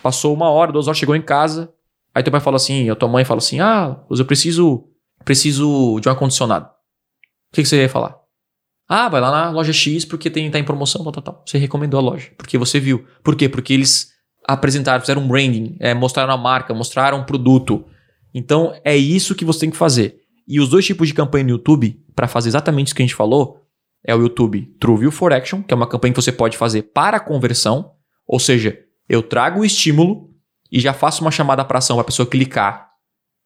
[0.03, 1.73] passou uma hora, duas horas, chegou em casa.
[2.15, 4.85] Aí teu pai fala assim, a tua mãe fala assim: Ah, eu preciso,
[5.25, 6.67] preciso de um ar-condicionado.
[6.67, 8.17] O que, que você ia falar?
[8.89, 11.43] Ah, vai lá na loja X porque tem, tá em promoção, tal, tal, tal.
[11.47, 13.07] Você recomendou a loja, porque você viu.
[13.23, 13.49] Por quê?
[13.49, 14.11] Porque eles
[14.49, 17.85] apresentaram, fizeram um branding, é, mostraram a marca, mostraram o produto.
[18.35, 20.17] Então, é isso que você tem que fazer.
[20.47, 23.15] E os dois tipos de campanha no YouTube, para fazer exatamente isso que a gente
[23.15, 23.60] falou,
[24.05, 26.83] é o YouTube True View for Action, que é uma campanha que você pode fazer
[26.83, 27.93] para conversão.
[28.27, 28.79] Ou seja,
[29.09, 30.31] eu trago o estímulo
[30.71, 32.91] e já faço uma chamada para ação para a pessoa clicar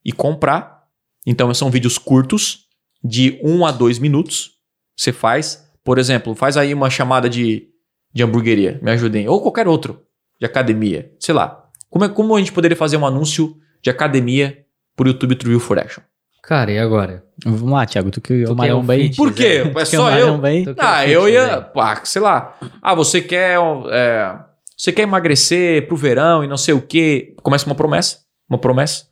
[0.05, 0.85] e comprar.
[1.27, 2.65] Então, são vídeos curtos,
[3.03, 4.53] de 1 a 2 minutos.
[4.97, 7.69] Você faz, por exemplo, faz aí uma chamada de,
[8.13, 9.29] de hamburgueria, me ajudem.
[9.29, 10.03] Ou qualquer outro,
[10.41, 11.69] de academia, sei lá.
[11.91, 14.65] Como, é, como a gente poderia fazer um anúncio de academia
[14.97, 16.03] por YouTube True View for Action?
[16.47, 17.25] Cara, e agora?
[17.45, 19.03] Vamos lá, Thiago, tu que Tu o que é um Maromba aí.
[19.05, 19.63] fit, Por quê?
[19.65, 20.39] É Tu que só o eu?
[20.41, 21.61] Tu é um Ah, eu ia, Zé.
[21.61, 22.57] pá, sei lá.
[22.83, 23.59] Ah, você quer,
[23.91, 24.35] é,
[24.77, 27.35] você quer emagrecer pro verão e não sei o quê.
[27.43, 28.19] Começa uma promessa,
[28.49, 29.07] uma promessa.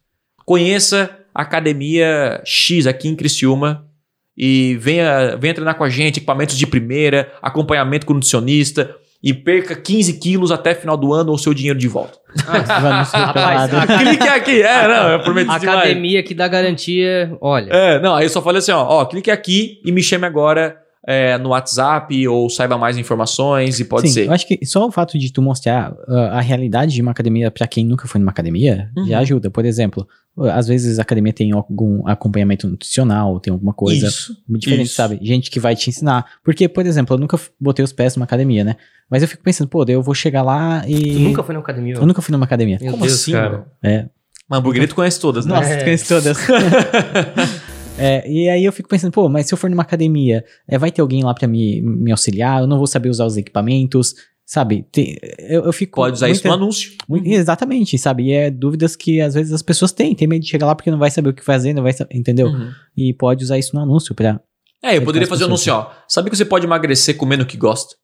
[0.45, 3.87] Conheça a academia X aqui em Criciúma
[4.37, 9.75] e venha, venha treinar com a gente, equipamentos de primeira, acompanhamento com nutricionista e perca
[9.77, 12.19] 15 quilos até final do ano ou seu dinheiro de volta.
[12.45, 13.75] Vamos Rapaz, preparado.
[13.77, 15.63] a- Clique aqui, é, não, eu prometo demais.
[15.65, 17.71] Academia que dá garantia, olha.
[17.71, 20.77] É, não, aí eu só falei assim, ó, ó, clique aqui e me chame agora
[21.07, 24.27] é, no WhatsApp ou saiba mais informações e pode Sim, ser.
[24.27, 27.51] eu acho que só o fato de tu mostrar uh, a realidade de uma academia
[27.51, 29.07] pra quem nunca foi numa academia Uhum.
[29.07, 29.51] já ajuda.
[29.51, 30.07] Por exemplo,
[30.53, 34.37] às vezes a academia tem algum acompanhamento nutricional, tem alguma coisa Isso.
[34.49, 34.95] muito diferente, isso.
[34.95, 35.19] sabe?
[35.21, 36.25] Gente que vai te ensinar.
[36.45, 38.77] Porque, por exemplo, eu nunca botei os pés numa academia, né?
[39.11, 41.15] Mas eu fico pensando, pô, daí eu vou chegar lá e.
[41.15, 41.95] Tu nunca foi na academia?
[41.95, 42.79] Eu nunca fui numa academia.
[42.81, 43.67] Meu Como Deus, assim, cara.
[43.83, 44.07] É.
[44.49, 45.55] Mas tu conhece todas, né?
[45.55, 45.77] Nossa, É.
[45.79, 46.39] tu conhece todas.
[48.03, 50.91] É, e aí eu fico pensando, pô, mas se eu for numa academia, é, vai
[50.91, 54.85] ter alguém lá pra me, me auxiliar, eu não vou saber usar os equipamentos, sabe?
[54.91, 55.97] Tem- eu, eu fico.
[55.97, 56.93] Pode usar isso no muita- anúncio.
[57.09, 58.25] muito- exatamente, sabe?
[58.25, 60.91] E é dúvidas que às vezes as pessoas têm, tem medo de chegar lá porque
[60.91, 62.49] não vai saber o que fazer, não vai saber, entendeu?
[62.49, 62.71] Uhum.
[62.97, 64.41] E pode usar isso no anúncio pra.
[64.83, 65.91] É, eu poderia fazer um anúncio, ó.
[66.09, 67.95] Sabe que você pode emagrecer comendo o que gosta?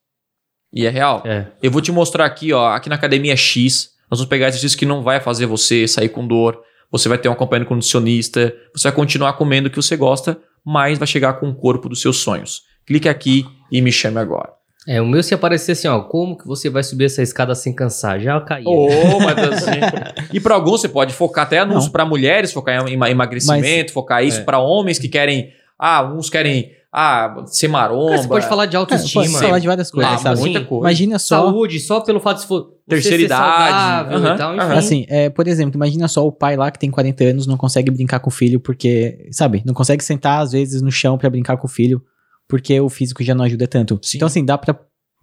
[0.73, 1.23] E é real.
[1.27, 1.47] É.
[1.63, 4.87] Eu vou te mostrar aqui, ó, aqui na academia X, nós vamos pegar exercício que
[4.87, 6.61] não vai fazer você sair com dor,
[6.91, 9.97] você vai ter um acompanhamento com um nutricionista, você vai continuar comendo o que você
[9.97, 12.63] gosta, mas vai chegar com o corpo dos seus sonhos.
[12.87, 14.51] Clique aqui e me chame agora.
[14.87, 17.75] É, o meu se aparecer assim, ó, como que você vai subir essa escada sem
[17.75, 18.19] cansar?
[18.21, 18.65] Já caí.
[18.67, 19.81] Oh, mas assim.
[20.33, 24.25] e para alguns você pode focar até anúncio para mulheres, focar em ema- emagrecimento, focar
[24.25, 24.45] isso É.
[24.45, 28.11] para homens que querem, ah, uns querem ah, ser maromba.
[28.11, 29.23] Cara, você pode falar de É, autoestima.
[29.25, 30.41] pode falar de várias coisas, Ah, sabe?
[30.41, 30.83] muita Assim, coisa.
[30.83, 31.37] Imagina só.
[31.45, 34.15] Saúde, só pelo fato de for, você Terceira ser idade.
[34.15, 34.61] e tal, enfim.
[34.63, 34.75] aham.
[34.79, 37.91] Assim, é, por exemplo, imagina só o pai lá que tem 40 anos não consegue
[37.91, 41.57] brincar com o filho porque, sabe, não consegue sentar às vezes no chão pra brincar
[41.59, 42.03] com o filho
[42.49, 44.01] porque o físico já não ajuda tanto.
[44.03, 44.17] Sim.
[44.17, 44.75] Então, assim, dá pra.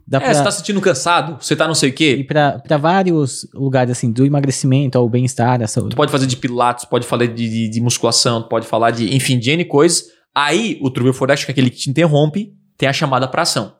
[0.07, 2.23] Dá É, pra você tá se sentindo cansado, você tá não sei o quê.
[2.27, 5.89] pra, pra vários lugares, assim, do emagrecimento ao bem-estar, a saúde.
[5.89, 9.15] Tu pode fazer de pilates, pode falar de, de, de musculação, tu pode falar de,
[9.15, 10.03] enfim, de N coisas.
[10.35, 13.43] Aí, o True for Action, que é aquele que te interrompe, tem a chamada pra
[13.43, 13.73] ação.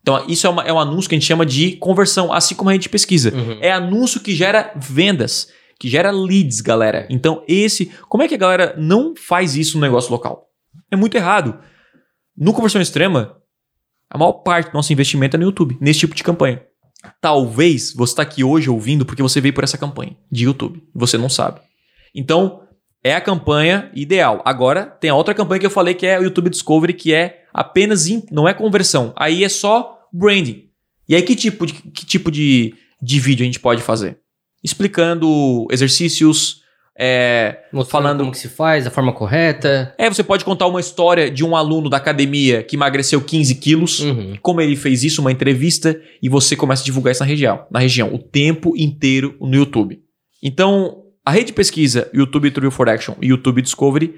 [0.00, 2.68] Então, isso é, uma- é um anúncio que a gente chama de conversão, assim como
[2.70, 3.32] a gente pesquisa.
[3.32, 3.58] Uhum.
[3.60, 5.46] É anúncio que gera vendas,
[5.78, 7.06] que gera leads, galera.
[7.08, 7.86] Então, esse.
[8.08, 10.48] Como é que a galera não faz isso no negócio local?
[10.90, 11.56] É muito errado.
[12.36, 13.36] No Conversão Extrema,
[14.10, 16.62] a maior parte do nosso investimento é no YouTube, nesse tipo de campanha.
[17.20, 20.82] Talvez você está aqui hoje ouvindo porque você veio por essa campanha de YouTube.
[20.94, 21.60] Você não sabe.
[22.14, 22.62] Então,
[23.04, 24.40] é a campanha ideal.
[24.44, 27.42] Agora, tem a outra campanha que eu falei que é o YouTube Discovery, que é
[27.52, 28.06] apenas.
[28.08, 29.12] in- não é conversão.
[29.16, 30.64] Aí é só branding.
[31.08, 34.18] E aí, que tipo de, que tipo de, de vídeo a gente pode fazer?
[34.62, 36.62] Explicando exercícios,
[36.98, 39.94] é, falando como que se faz, a forma correta.
[39.98, 44.00] É, você pode contar uma história de um aluno da academia que emagreceu 15 quilos,
[44.00, 44.36] Uhum.
[44.40, 47.80] como ele fez isso, uma entrevista, e você começa a divulgar isso na região, na
[47.80, 50.00] região, o tempo inteiro no YouTube.
[50.42, 54.14] Então, a rede de pesquisa YouTube True for Action e YouTube Discovery,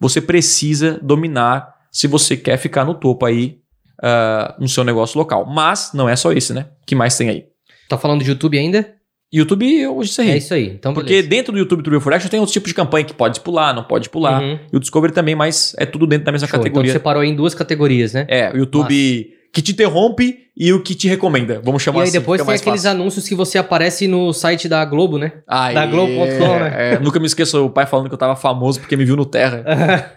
[0.00, 3.58] você precisa dominar se você quer ficar no topo aí
[4.02, 5.46] ah, no seu negócio local.
[5.46, 6.66] Mas não é só isso, né?
[6.82, 7.44] O que mais tem aí?
[7.88, 8.94] Tá falando de YouTube ainda?
[9.32, 10.38] YouTube, hoje você É ri.
[10.38, 10.66] isso aí.
[10.68, 11.28] Então, Porque beleza.
[11.28, 13.84] dentro do YouTube True for Action tem outros tipos de campanha que pode pular, não
[13.84, 14.40] pode pular.
[14.40, 14.58] Uhum.
[14.72, 16.54] E o Discovery também, mas é tudo dentro da mesma Show.
[16.56, 16.92] Então, categoria.
[16.92, 18.24] tu separou em duas categorias, né?
[18.28, 21.60] É, o YouTube que te interrompe e o que te recomenda.
[21.64, 22.18] Vamos chamar e aí assim.
[22.18, 22.90] depois tem aqueles fácil.
[22.90, 25.32] anúncios que você aparece no site da Globo, né?
[25.46, 26.94] Aí, da Globo.com, né?
[26.94, 29.24] é, nunca me esqueço o pai falando que eu tava famoso porque me viu no
[29.24, 29.64] Terra.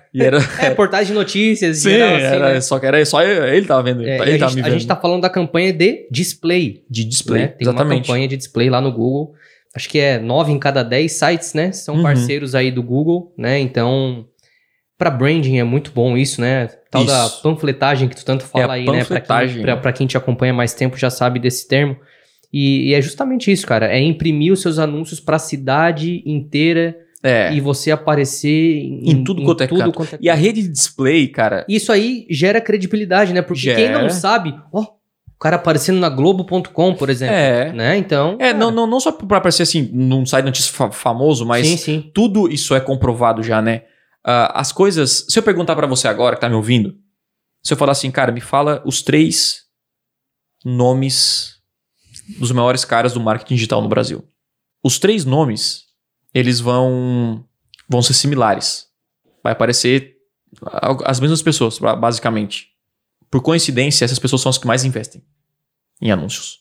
[0.13, 0.37] e era.
[0.59, 1.77] é, de notícias.
[1.77, 2.61] Sim, geral, assim, era, né?
[2.61, 4.03] só que era só ele tava vendo.
[4.03, 4.73] É, ele a, tava gente, me a vendo.
[4.73, 6.83] gente tá falando da campanha de display.
[6.89, 7.41] De display.
[7.43, 7.47] né?
[7.47, 8.07] Tem uma exatamente.
[8.07, 9.33] campanha de display lá no Google.
[9.75, 11.71] Acho que é nove em cada dez sites, né?
[11.71, 12.03] São Uhum.
[12.03, 13.57] parceiros aí do Google, né?
[13.59, 14.25] Então,
[15.01, 16.67] para branding é muito bom isso, né?
[16.91, 17.41] Tal da Isso.
[17.41, 19.03] panfletagem que tu tanto fala É a aí, né?
[19.03, 21.97] Pra quem, pra, pra quem te acompanha mais tempo já sabe desse termo.
[22.53, 23.87] E, e é justamente isso, cara.
[23.87, 27.51] É imprimir os seus anúncios pra cidade inteira É.
[27.51, 29.91] e você aparecer em, Em tudo quanto é canto.
[29.91, 31.65] quanto é E a rede de display, cara.
[31.67, 33.41] isso aí gera credibilidade, né?
[33.41, 33.77] Porque Gera.
[33.81, 37.33] quem não sabe, ó, o cara aparecendo na Globo.com, por exemplo.
[37.33, 37.73] É.
[37.73, 37.97] Né?
[37.97, 38.35] Então.
[38.39, 41.65] É, cara, não, não, não só pra aparecer assim num site notícia fa- famoso, mas
[41.65, 42.11] Sim, sim.
[42.13, 43.81] tudo isso é comprovado já, né?
[44.23, 45.25] Ah, as coisas.
[45.29, 46.95] Se eu perguntar pra você agora que tá me ouvindo,
[47.63, 49.61] se eu falar assim, cara, me fala os três
[50.63, 51.55] nomes
[52.39, 54.23] dos maiores caras do marketing digital no Brasil.
[54.83, 55.83] Os três nomes,
[56.33, 57.45] eles vão
[57.89, 58.87] vão ser similares.
[59.43, 60.15] Vai aparecer
[61.03, 62.67] as mesmas pessoas, ba- basicamente.
[63.29, 65.23] Por coincidência, essas pessoas são as que mais investem
[66.01, 66.59] em anúncios.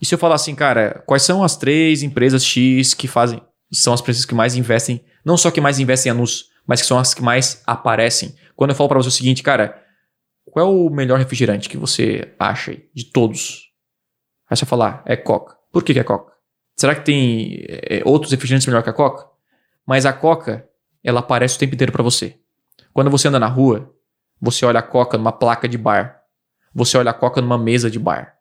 [0.00, 3.40] E se eu falar assim, cara, quais são as três empresas X que fazem,
[3.72, 6.86] são as empresas que mais investem, não só que mais investem em anúncios, mas que
[6.86, 8.34] são as que mais aparecem.
[8.56, 9.82] Quando eu falo pra você o seguinte, cara,
[10.44, 13.70] qual é o melhor refrigerante que você acha de todos?
[14.48, 15.56] Aí você falar, é Coca.
[15.72, 16.32] Por que, que é Coca?
[16.76, 19.26] Será que tem é, outros refrigerantes melhor que a Coca?
[19.86, 20.68] Mas a Coca,
[21.02, 22.38] ela aparece o tempo inteiro pra você.
[22.92, 23.92] Quando você anda na rua,
[24.40, 26.20] você olha a Coca numa placa de bar.
[26.74, 28.34] Você olha a Coca numa mesa de bar.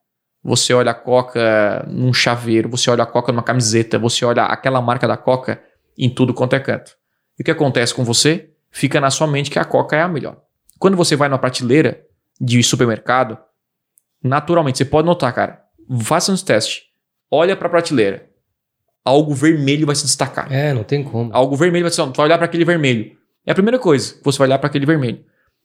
[0.43, 4.81] Você olha a Coca num chaveiro, você olha a Coca numa camiseta, você olha aquela
[4.81, 5.61] marca da Coca
[5.97, 6.95] em tudo quanto é canto.
[7.37, 8.51] E o que acontece com você?
[8.69, 10.41] Fica na sua mente que a Coca é a melhor.
[10.79, 12.05] Quando você vai numa prateleira
[12.39, 13.37] de supermercado,
[14.23, 15.63] naturalmente, você pode notar, cara,
[16.01, 16.83] faça uns testes.
[17.29, 18.29] Olha pra prateleira.
[19.03, 20.51] Algo vermelho vai se destacar.
[20.51, 21.29] É, não tem como.
[21.33, 22.03] Algo vermelho vai ser.
[22.11, 23.17] Tu vai olhar para aquele vermelho.
[23.45, 24.15] É a primeira coisa.
[24.23, 25.23] Você vai olhar para aquele vermelho.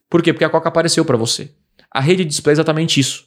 [0.08, 0.32] Por quê?
[0.32, 1.50] Porque a Coca apareceu para você.
[1.90, 3.26] A rede de display é exatamente isso.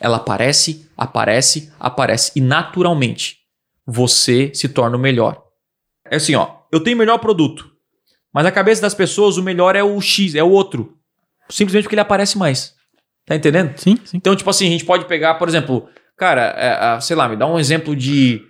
[0.00, 2.32] Ela aparece, aparece, aparece.
[2.36, 3.38] E naturalmente
[3.86, 5.47] você se torna o melhor.
[6.10, 6.48] É assim, ó.
[6.72, 7.70] Eu tenho o melhor produto.
[8.32, 10.96] Mas na cabeça das pessoas, o melhor é o X, é o outro.
[11.48, 12.74] Simplesmente porque ele aparece mais.
[13.26, 13.76] Tá entendendo?
[13.76, 14.16] Sim, sim.
[14.16, 17.36] Então, tipo assim, a gente pode pegar, por exemplo, cara, é, é, sei lá, me
[17.36, 18.42] dá um exemplo de.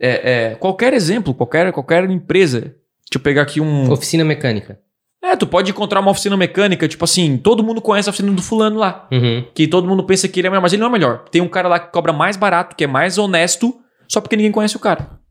[0.00, 2.60] é, é, qualquer exemplo, qualquer, qualquer empresa.
[2.60, 3.90] Deixa eu pegar aqui um.
[3.90, 4.78] Oficina mecânica.
[5.22, 8.42] É, tu pode encontrar uma oficina mecânica, tipo assim, todo mundo conhece a oficina do
[8.42, 9.06] fulano lá.
[9.12, 9.44] Uhum.
[9.54, 11.28] Que todo mundo pensa que ele é melhor, mas ele não é melhor.
[11.30, 13.72] Tem um cara lá que cobra mais barato, que é mais honesto,
[14.08, 15.21] só porque ninguém conhece o cara.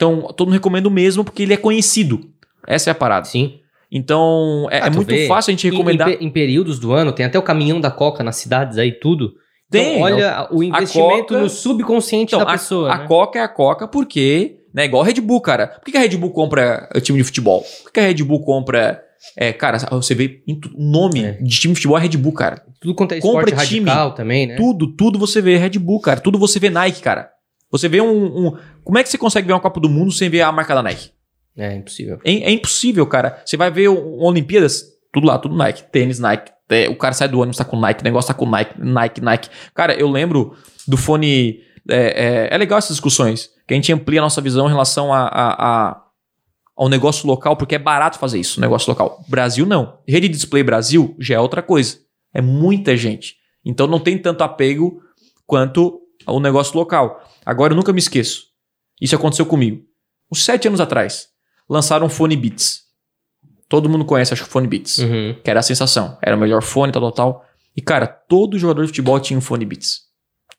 [0.00, 2.20] Então, todo mundo recomenda o mesmo porque ele é conhecido.
[2.66, 3.26] Essa é a parada.
[3.26, 3.56] Sim.
[3.92, 6.08] Então, é, Ah, é muito vê, fácil a gente Em- recomendar.
[6.08, 8.92] Em, pe- em períodos do ano, tem até o caminhão da Coca nas cidades aí,
[8.92, 9.32] tudo.
[9.70, 12.90] Tem, Então, olha o investimento Coca- no subconsciente Então, da a- pessoa.
[12.92, 13.06] a, né?
[13.06, 15.66] Coca é a Coca porque, né, igual a Red Bull, cara.
[15.68, 17.60] Por que que a Red Bull compra o time de futebol?
[17.82, 19.02] Por que que a Red Bull compra.
[19.36, 21.32] É, cara, você vê em o nome É.
[21.32, 22.62] de time de futebol é Red Bull, cara.
[22.80, 23.86] Tudo quanto é compra esporte time.
[23.90, 24.56] radical também, né?
[24.56, 26.20] Tudo, tudo você vê Red Bull, cara.
[26.20, 27.28] Tudo você vê Nike, cara.
[27.70, 30.28] Você vê um, um- Como é que você consegue ver uma Copa do Mundo sem
[30.28, 31.10] ver a marca da Nike?
[31.56, 32.18] É impossível.
[32.24, 33.42] É, é impossível, cara.
[33.44, 35.84] Você vai ver o, o Olimpíadas, tudo lá, tudo Nike.
[35.90, 36.50] Tênis, Nike.
[36.68, 39.20] É, o cara sai do ônibus, tá com Nike, o negócio tá com Nike, Nike,
[39.20, 39.48] Nike.
[39.74, 40.54] Cara, eu lembro
[40.86, 41.60] do fone.
[41.88, 45.12] É, é- é legal essas discussões, que a gente amplia a nossa visão em relação
[45.12, 46.02] a, a- a-
[46.76, 49.22] ao negócio local, porque é barato fazer isso, negócio local.
[49.28, 49.98] Brasil não.
[50.06, 51.98] Rede de display Brasil já é outra coisa.
[52.32, 53.34] É muita gente.
[53.64, 55.00] Então não tem tanto apego
[55.46, 56.00] quanto
[56.30, 57.22] o negócio local.
[57.44, 58.44] Agora eu nunca me esqueço.
[59.00, 59.82] Isso aconteceu comigo.
[60.32, 61.28] Uns sete anos atrás,
[61.68, 62.82] lançaram o fone Beats.
[63.68, 64.98] Todo mundo conhece, acho que o fone Beats.
[64.98, 65.36] Uhum.
[65.42, 66.18] Que era a sensação.
[66.22, 67.44] Era o melhor fone, tal, tal, tal.
[67.76, 70.02] E, cara, todo jogador de futebol tinha um fone Beats.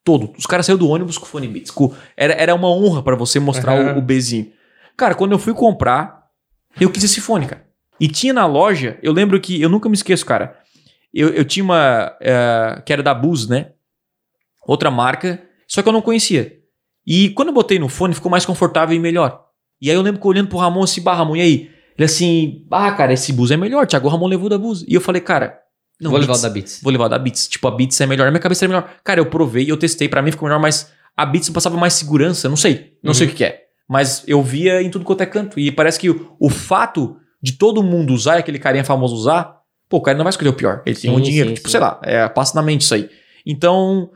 [0.03, 0.33] Todo.
[0.37, 1.71] Os caras saíram do ônibus com o fone Beats.
[1.71, 3.95] Com- Era, era uma honra pra você mostrar Aham.
[3.95, 4.51] o, o Bzinho.
[4.97, 6.27] Cara, quando eu fui comprar,
[6.79, 7.65] eu quis esse fone, cara.
[7.99, 10.57] E tinha na loja, eu lembro que, eu nunca me esqueço, cara.
[11.13, 13.73] Eu, eu tinha uma, eh, que era da Bose, né?
[14.65, 15.41] Outra marca,
[15.71, 16.53] só que eu não conhecia.
[17.05, 19.41] E quando eu botei no fone, ficou mais confortável e melhor.
[19.81, 21.69] E aí eu lembro que olhando pro Ramon assim, bah, Ramon, e aí?
[21.97, 24.83] Ele assim, ah, cara, esse bus é melhor, Thiago Ramon levou da bus.
[24.87, 25.57] E eu falei, cara,
[25.99, 26.79] não, Vou levar o Beats- da Beats.
[26.83, 27.47] Vou levar o da Beats.
[27.47, 28.89] Tipo, a Beats é melhor, na minha cabeça é melhor.
[29.03, 32.49] Cara, eu provei, eu testei, pra mim ficou melhor, mas a Beats passava mais segurança,
[32.49, 33.31] não sei, não sei o Uhum.
[33.35, 33.61] que que é.
[33.89, 35.59] Mas eu via em tudo quanto é canto.
[35.59, 39.57] E parece que o, o fato de todo mundo usar e aquele carinha famoso usar,
[39.89, 40.81] pô, o cara não vai escolher o pior.
[40.85, 41.71] Ele tem um Sim, dinheiro, sim, tipo, sim.
[41.71, 43.09] sei lá, é, passa na mente isso aí.
[43.45, 44.09] Então,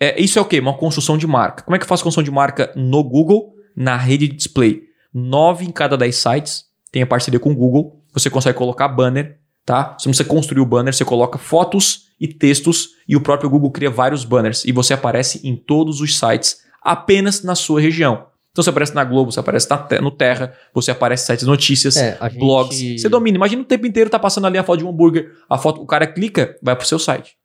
[0.00, 0.58] é, isso é o quê?
[0.58, 1.62] Uma construção de marca.
[1.62, 4.82] Como é que eu faço construção de marca no Google, na rede de display?
[5.12, 8.00] Nove em cada dez sites tem a parceria com o Google.
[8.12, 9.96] Você consegue colocar banner, tá?
[9.98, 13.70] Você não precisa construir o banner, você coloca fotos e textos e o próprio Google
[13.70, 18.26] cria vários banners e você aparece em todos os sites apenas na sua região.
[18.52, 21.50] Então você aparece na Globo, você aparece na no Terra, você aparece em sites de
[21.50, 23.00] notícias, É, a gente- blogs.
[23.00, 23.36] Você domina.
[23.36, 25.86] Imagina o tempo inteiro tá passando ali a foto de um hambúrguer, a foto, o
[25.86, 27.36] cara clica, vai pro seu site.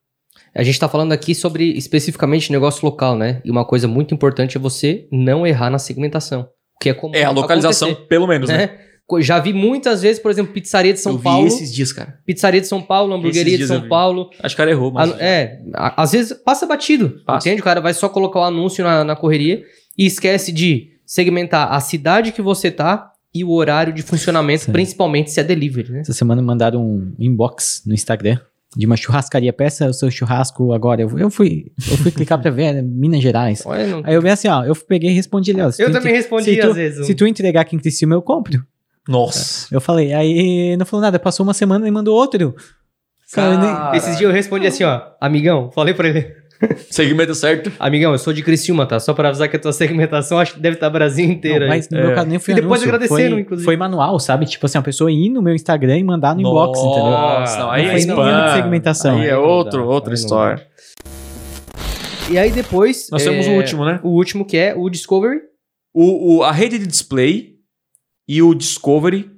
[0.55, 3.41] A gente tá falando aqui sobre especificamente negócio local, né?
[3.45, 6.47] E uma coisa muito importante é você não errar na segmentação.
[6.81, 8.57] Que é como É a localização, pelo menos, né?
[8.57, 8.79] né?
[9.21, 11.47] Já vi muitas vezes, por exemplo, pizzaria de São Eu vi Paulo.
[11.47, 12.19] esses dias, cara.
[12.25, 13.87] Pizzaria de São Paulo, hamburgueria de São.
[13.89, 14.29] Paulo.
[14.41, 15.11] Acho que o cara errou, mas.
[15.11, 17.15] A- é, a- às vezes passa batido.
[17.25, 17.47] Passa.
[17.47, 17.61] Entende?
[17.61, 19.63] O cara vai só colocar o anúncio na, na correria
[19.97, 24.71] e esquece de segmentar a cidade que você tá e o horário de funcionamento, Sim.
[24.71, 25.99] principalmente se é delivery, né?
[26.01, 28.39] Essa semana mandaram um inbox no Instagram
[28.75, 29.51] de uma churrascaria.
[29.53, 31.01] Peça o seu churrasco agora.
[31.01, 33.63] Eu, eu fui, eu fui clicar pra ver, né, Minas Gerais.
[33.65, 35.65] Olha, não- Aí eu vi assim, ó, eu peguei e respondi ali, ó.
[35.67, 36.99] Eu também entre- respondi se tu, às vezes.
[36.99, 38.63] um- Se tu entregar aqui em Criciúma, eu compro.
[39.07, 39.67] Nossa.
[39.73, 42.55] Eu falei, aí não falou nada, passou uma semana e mandou outro.
[43.33, 43.97] Cara, eu nem- Cara.
[43.97, 45.01] Esses dias eu respondi assim, ó.
[45.19, 46.31] Amigão, falei pra ele.
[46.91, 47.71] Segmento certo.
[47.79, 48.99] Amigão, eu sou de Criciúma, tá?
[48.99, 51.77] Só pra avisar que a tua segmentação acho que deve estar Brasil inteiro Não, aí.
[51.79, 52.15] mas no meu É.
[52.15, 53.65] caso nem foi E depois anúncio, agradeceram, foi, inclusive.
[53.65, 54.45] Foi manual, sabe?
[54.45, 57.03] Tipo assim, a pessoa ir no meu Instagram e mandar no inbox, entendeu?
[57.03, 58.45] Nossa, não, aí Não é spam.
[58.45, 59.17] de segmentação.
[59.19, 60.65] Aí é outro, outra história.
[62.29, 63.07] E aí depois...
[63.11, 63.99] Nós temos é, o último, né?
[64.03, 65.39] O último que é o Discovery.
[65.93, 67.55] O, o- a rede de display
[68.27, 69.31] e o Discovery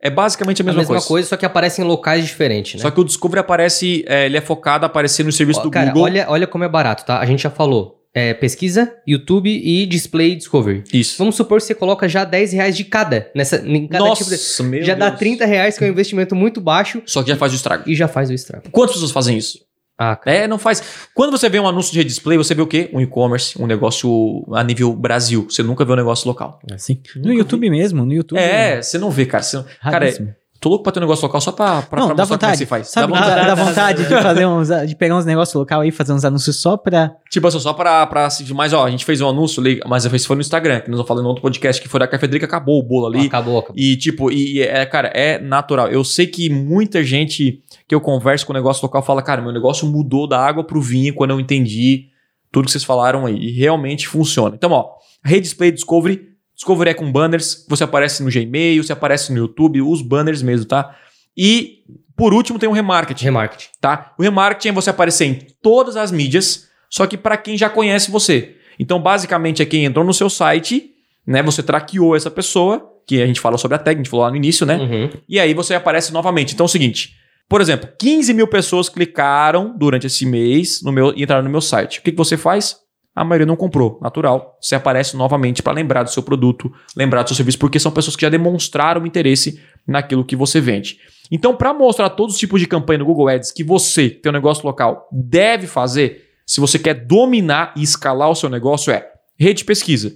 [0.00, 1.06] é basicamente a A mesma, mesma, coisa.
[1.08, 1.28] coisa.
[1.28, 2.82] só que aparece em locais diferentes, né?
[2.82, 5.70] Só que o Discovery aparece, é, ele é focado a aparecer no serviço Ó, do
[5.70, 6.02] Cara, Google.
[6.04, 7.18] olha, olha como é barato, tá?
[7.18, 7.96] A gente já falou.
[8.14, 10.82] É, pesquisa, YouTube e Display Discovery.
[10.92, 11.16] Isso.
[11.18, 13.30] Vamos supor que você coloca já 10 reais de cada.
[13.34, 14.68] Nessa, em cada Nossa, tipo de...
[14.70, 15.18] meu Já dá Deus.
[15.20, 17.84] 30 reais, que é um investimento muito baixo, Só que já faz o estrago.
[17.86, 18.70] e já faz o estrago.
[18.72, 19.60] Quantas pessoas fazem isso?
[19.98, 20.36] Ah, cara.
[20.36, 21.08] É, não faz.
[21.12, 22.88] Quando você vê um anúncio de display, você vê o quê?
[22.92, 25.46] Um e-commerce, um negócio a nível Brasil.
[25.50, 26.60] Você nunca vê um negócio local.
[26.72, 27.02] Assim.
[27.16, 28.38] No YouTube mesmo, no YouTube.
[28.38, 29.42] É, você não vê, cara.
[29.42, 30.36] Você não- Cara, é-.
[30.60, 32.52] Tô louco pra ter um negócio local só pra, pra, não, pra dá mostrar como
[32.52, 32.58] é que vontade.
[32.58, 32.88] você faz.
[32.88, 33.46] Sabe, dá dá, vontade.
[33.46, 36.76] dá vontade de fazer uns, de pegar uns negócios local aí, fazer uns anúncios só
[36.76, 37.12] pra.
[37.30, 38.54] Tipo assim, só pra, pra assistir.
[38.54, 41.22] Mas, ó, a gente fez um anúncio, mas esse foi no Instagram, que nós falamos
[41.22, 43.26] no outro podcast, que foi da Cafedrica, acabou o bolo ali.
[43.26, 43.76] Acabou, acabou.
[43.76, 45.88] E, tipo, e, e é, cara, é natural.
[45.88, 49.52] Eu sei que muita gente que eu converso com o negócio local fala, cara, meu
[49.52, 52.06] negócio mudou da água pro vinho quando eu entendi
[52.50, 53.36] tudo que vocês falaram aí.
[53.36, 54.54] E realmente funciona.
[54.54, 54.90] Então, ó,
[55.24, 56.28] Rede Display Discovery.
[56.58, 57.64] Discovery é com banners.
[57.68, 60.94] Você aparece no Gmail, você aparece no YouTube, os banners mesmo, tá?
[61.36, 61.84] E,
[62.16, 63.68] por último, tem o remarketing Remarketing.
[63.80, 64.12] tá?
[64.18, 68.10] O remarketing é você aparecer em todas as mídias, só que para quem já conhece
[68.10, 68.56] você.
[68.76, 70.90] Então, basicamente, é quem entrou no seu site,
[71.24, 71.42] né?
[71.44, 74.30] Você traqueou essa pessoa, que a gente fala sobre a tag, a gente falou lá
[74.30, 74.76] no início, né?
[74.76, 75.10] Uhum.
[75.28, 76.54] E aí você aparece novamente.
[76.54, 77.14] Então é o seguinte:
[77.48, 81.60] por exemplo, 15 mil pessoas clicaram durante esse mês no meu, e entraram no meu
[81.60, 82.00] site.
[82.00, 82.76] O que, que você faz?
[83.18, 84.56] A maioria não comprou, natural.
[84.60, 88.14] Você aparece novamente para lembrar do seu produto, lembrar do seu serviço, porque são pessoas
[88.14, 91.00] que já demonstraram interesse naquilo que você vende.
[91.28, 94.30] Então, para mostrar todos os tipos de campanha no Google Ads que você, que tem
[94.30, 99.58] negócio local, deve fazer, se você quer dominar e escalar o seu negócio, é rede
[99.58, 100.12] de pesquisa.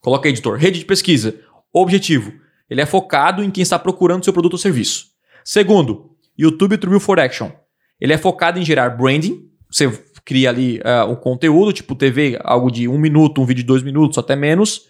[0.00, 0.56] Coloca aí, editor.
[0.56, 1.34] Rede de pesquisa.
[1.72, 2.32] Objetivo.
[2.70, 5.06] Ele é focado em quem está procurando seu produto ou serviço.
[5.44, 7.50] Segundo, YouTube True for Action.
[8.00, 9.42] Ele é focado em gerar branding.
[9.68, 9.90] Você
[10.24, 13.82] cria ali ah, o conteúdo, tipo TV, algo de um minuto, um vídeo de dois
[13.82, 14.82] minutos, até menos.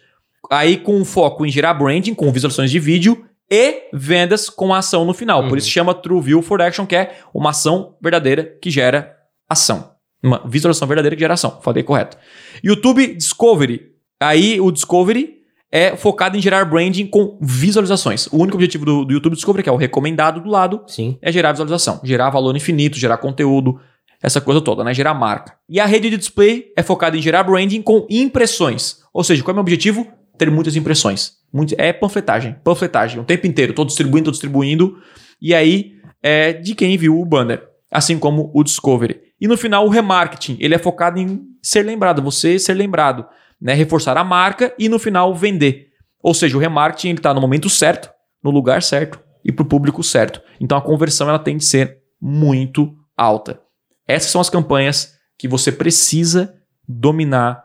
[0.50, 5.14] Aí com foco em gerar branding, com visualizações de vídeo e vendas com ação no
[5.14, 5.42] final.
[5.42, 5.48] Uhum.
[5.48, 9.14] Por isso chama True View for Action, que é uma ação verdadeira que gera
[9.48, 9.92] ação.
[10.22, 11.60] Uma visualização verdadeira que gera ação.
[11.62, 12.16] Falei correto.
[12.62, 13.92] YouTube Discovery.
[14.20, 15.34] Aí o Discovery
[15.70, 18.26] é focado em gerar branding com visualizações.
[18.28, 21.18] O único objetivo do, do YouTube Discovery, que é o recomendado do lado, Sim.
[21.20, 23.80] é gerar visualização, gerar valor infinito, gerar conteúdo,
[24.24, 24.94] essa coisa toda, né?
[24.94, 25.54] Gerar marca.
[25.68, 29.00] E a rede de display é focada em gerar branding com impressões.
[29.12, 30.06] Ou seja, qual é o meu objetivo?
[30.38, 31.32] Ter muitas impressões.
[31.52, 34.96] Muito- é panfletagem, panfletagem, o tempo inteiro, tô distribuindo, tô distribuindo.
[35.40, 35.92] E aí
[36.22, 39.20] é de quem viu o banner, assim como o Discovery.
[39.38, 43.26] E no final, o remarketing, ele é focado em ser lembrado, você ser lembrado,
[43.60, 43.74] né?
[43.74, 45.88] Reforçar a marca e no final vender.
[46.22, 48.10] Ou seja, o remarketing está no momento certo,
[48.42, 50.40] no lugar certo e para o público certo.
[50.58, 53.60] Então a conversão ela tem de ser muito alta.
[54.06, 56.54] Essas são as campanhas que você precisa
[56.88, 57.62] dominar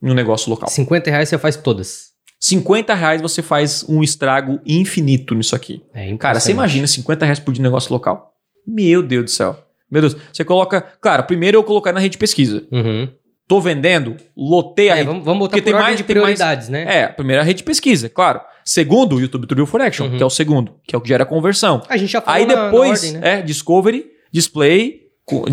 [0.00, 0.68] no negócio local.
[0.68, 2.06] 50 reais você faz todas.
[2.38, 5.82] 50 reais você faz um estrago infinito nisso aqui.
[5.94, 8.32] É Cara, você imagina 50 reais por dia de negócio local?
[8.66, 9.56] Meu Deus do céu.
[9.90, 10.16] Meu Deus.
[10.32, 10.80] Você coloca.
[11.00, 12.66] Cara, primeiro eu colocar na rede de pesquisa.
[12.70, 13.08] Uhum.
[13.48, 15.06] Tô vendendo, lotei a É, rede.
[15.06, 16.84] vamos, vamos botar porque por tem ordem mais- de tem mais- prioridades, né?
[17.02, 18.40] É, primeiro a rede de pesquisa, claro.
[18.64, 20.16] Segundo, o YouTube Tutorial for Action, Uhum.
[20.16, 21.80] que é o segundo, que é o que gera conversão.
[21.88, 23.38] A gente já falou Aí na- na depois, ordem, né?
[23.38, 25.02] é, Discovery, Display,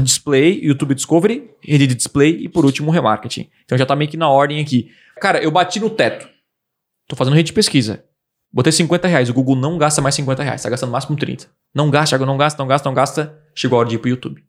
[0.03, 3.49] Display, YouTube Discovery, rede de Display e por último, Remarketing.
[3.65, 4.91] Então já tá meio que na ordem aqui.
[5.19, 6.27] Cara, eu bati no teto.
[7.07, 8.03] Tô fazendo rede de pesquisa.
[8.53, 9.29] Botei 50 reais.
[9.29, 10.61] O Google não gasta mais 50 reais.
[10.61, 11.47] Tá gastando no máximo 30.
[11.73, 13.39] Não gasta, não gasta, não gasta, não gasta.
[13.55, 14.43] Chegou a hora de ir pro YouTube.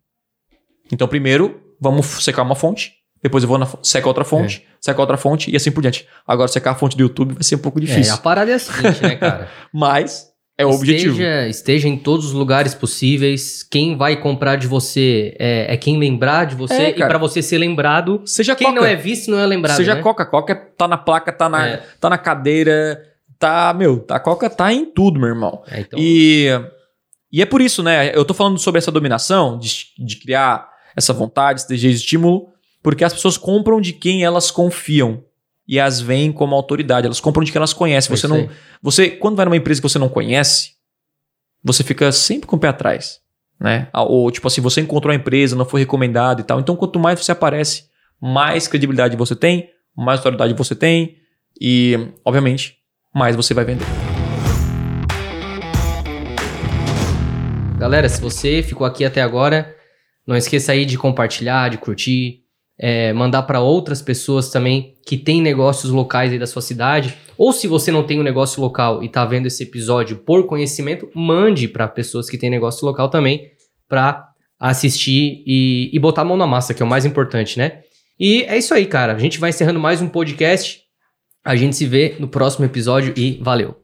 [0.93, 2.93] Então, primeiro, vamos secar uma fonte.
[3.23, 6.07] Depois eu vou na seca outra fonte, seca outra fonte e assim por diante.
[6.27, 8.13] Agora, secar a fonte do YouTube vai ser um pouco É, difícil.
[8.13, 9.49] a parada é a seguinte, né, cara?
[9.73, 10.27] Mas
[10.57, 11.13] é o objetivo.
[11.13, 13.63] Esteja, esteja em todos os lugares possíveis.
[13.63, 16.75] Quem vai comprar de você é, é quem lembrar de você.
[16.75, 18.81] É, e pra você ser lembrado, Seja quem Coca.
[18.81, 19.77] não é visto não é lembrado.
[19.77, 20.03] Seja né?
[20.03, 20.25] Coca.
[20.25, 21.77] Coca tá na placa, tá na, É.
[22.01, 23.03] tá na cadeira,
[23.39, 25.63] tá, meu, a Coca tá em tudo, meu irmão.
[25.71, 26.49] É, então, E,
[27.33, 28.17] e é por isso, né?
[28.17, 32.47] Eu tô falando sobre essa dominação, de, de criar essa vontade, esse desejo de estímulo,
[32.81, 35.25] porque as pessoas compram de quem elas confiam.
[35.67, 37.07] E as veem como autoridade.
[37.07, 38.15] Elas compram de quem elas conhecem.
[38.15, 38.49] Você não.
[38.83, 40.73] Você, quando vai numa empresa que você não conhece,
[41.63, 43.21] você fica sempre com o pé atrás.
[43.59, 43.89] Né?
[43.95, 46.61] Ou, tipo assim, você encontrou a empresa, não foi recomendado e tal.
[46.61, 47.85] Então, quanto mais você aparece,
[48.21, 51.17] mais credibilidade você tem, mais autoridade você tem.
[51.59, 52.77] E, obviamente,
[53.15, 53.87] mais você vai vender.
[57.79, 59.75] Galera, se você ficou aqui até agora,
[60.27, 62.44] não esqueça aí de compartilhar, de curtir,
[62.79, 67.17] é, mandar para outras pessoas também que têm negócios locais aí da sua cidade.
[67.37, 71.09] Ou se você não tem um negócio local e tá vendo esse episódio por conhecimento,
[71.15, 73.51] mande para pessoas que têm negócio local também
[73.89, 74.29] para
[74.59, 77.83] assistir e, e botar a mão na massa, que é o mais importante, né?
[78.19, 79.15] E é isso aí, cara.
[79.15, 80.83] A gente vai encerrando mais um podcast.
[81.45, 83.84] A gente se vê no próximo episódio e valeu.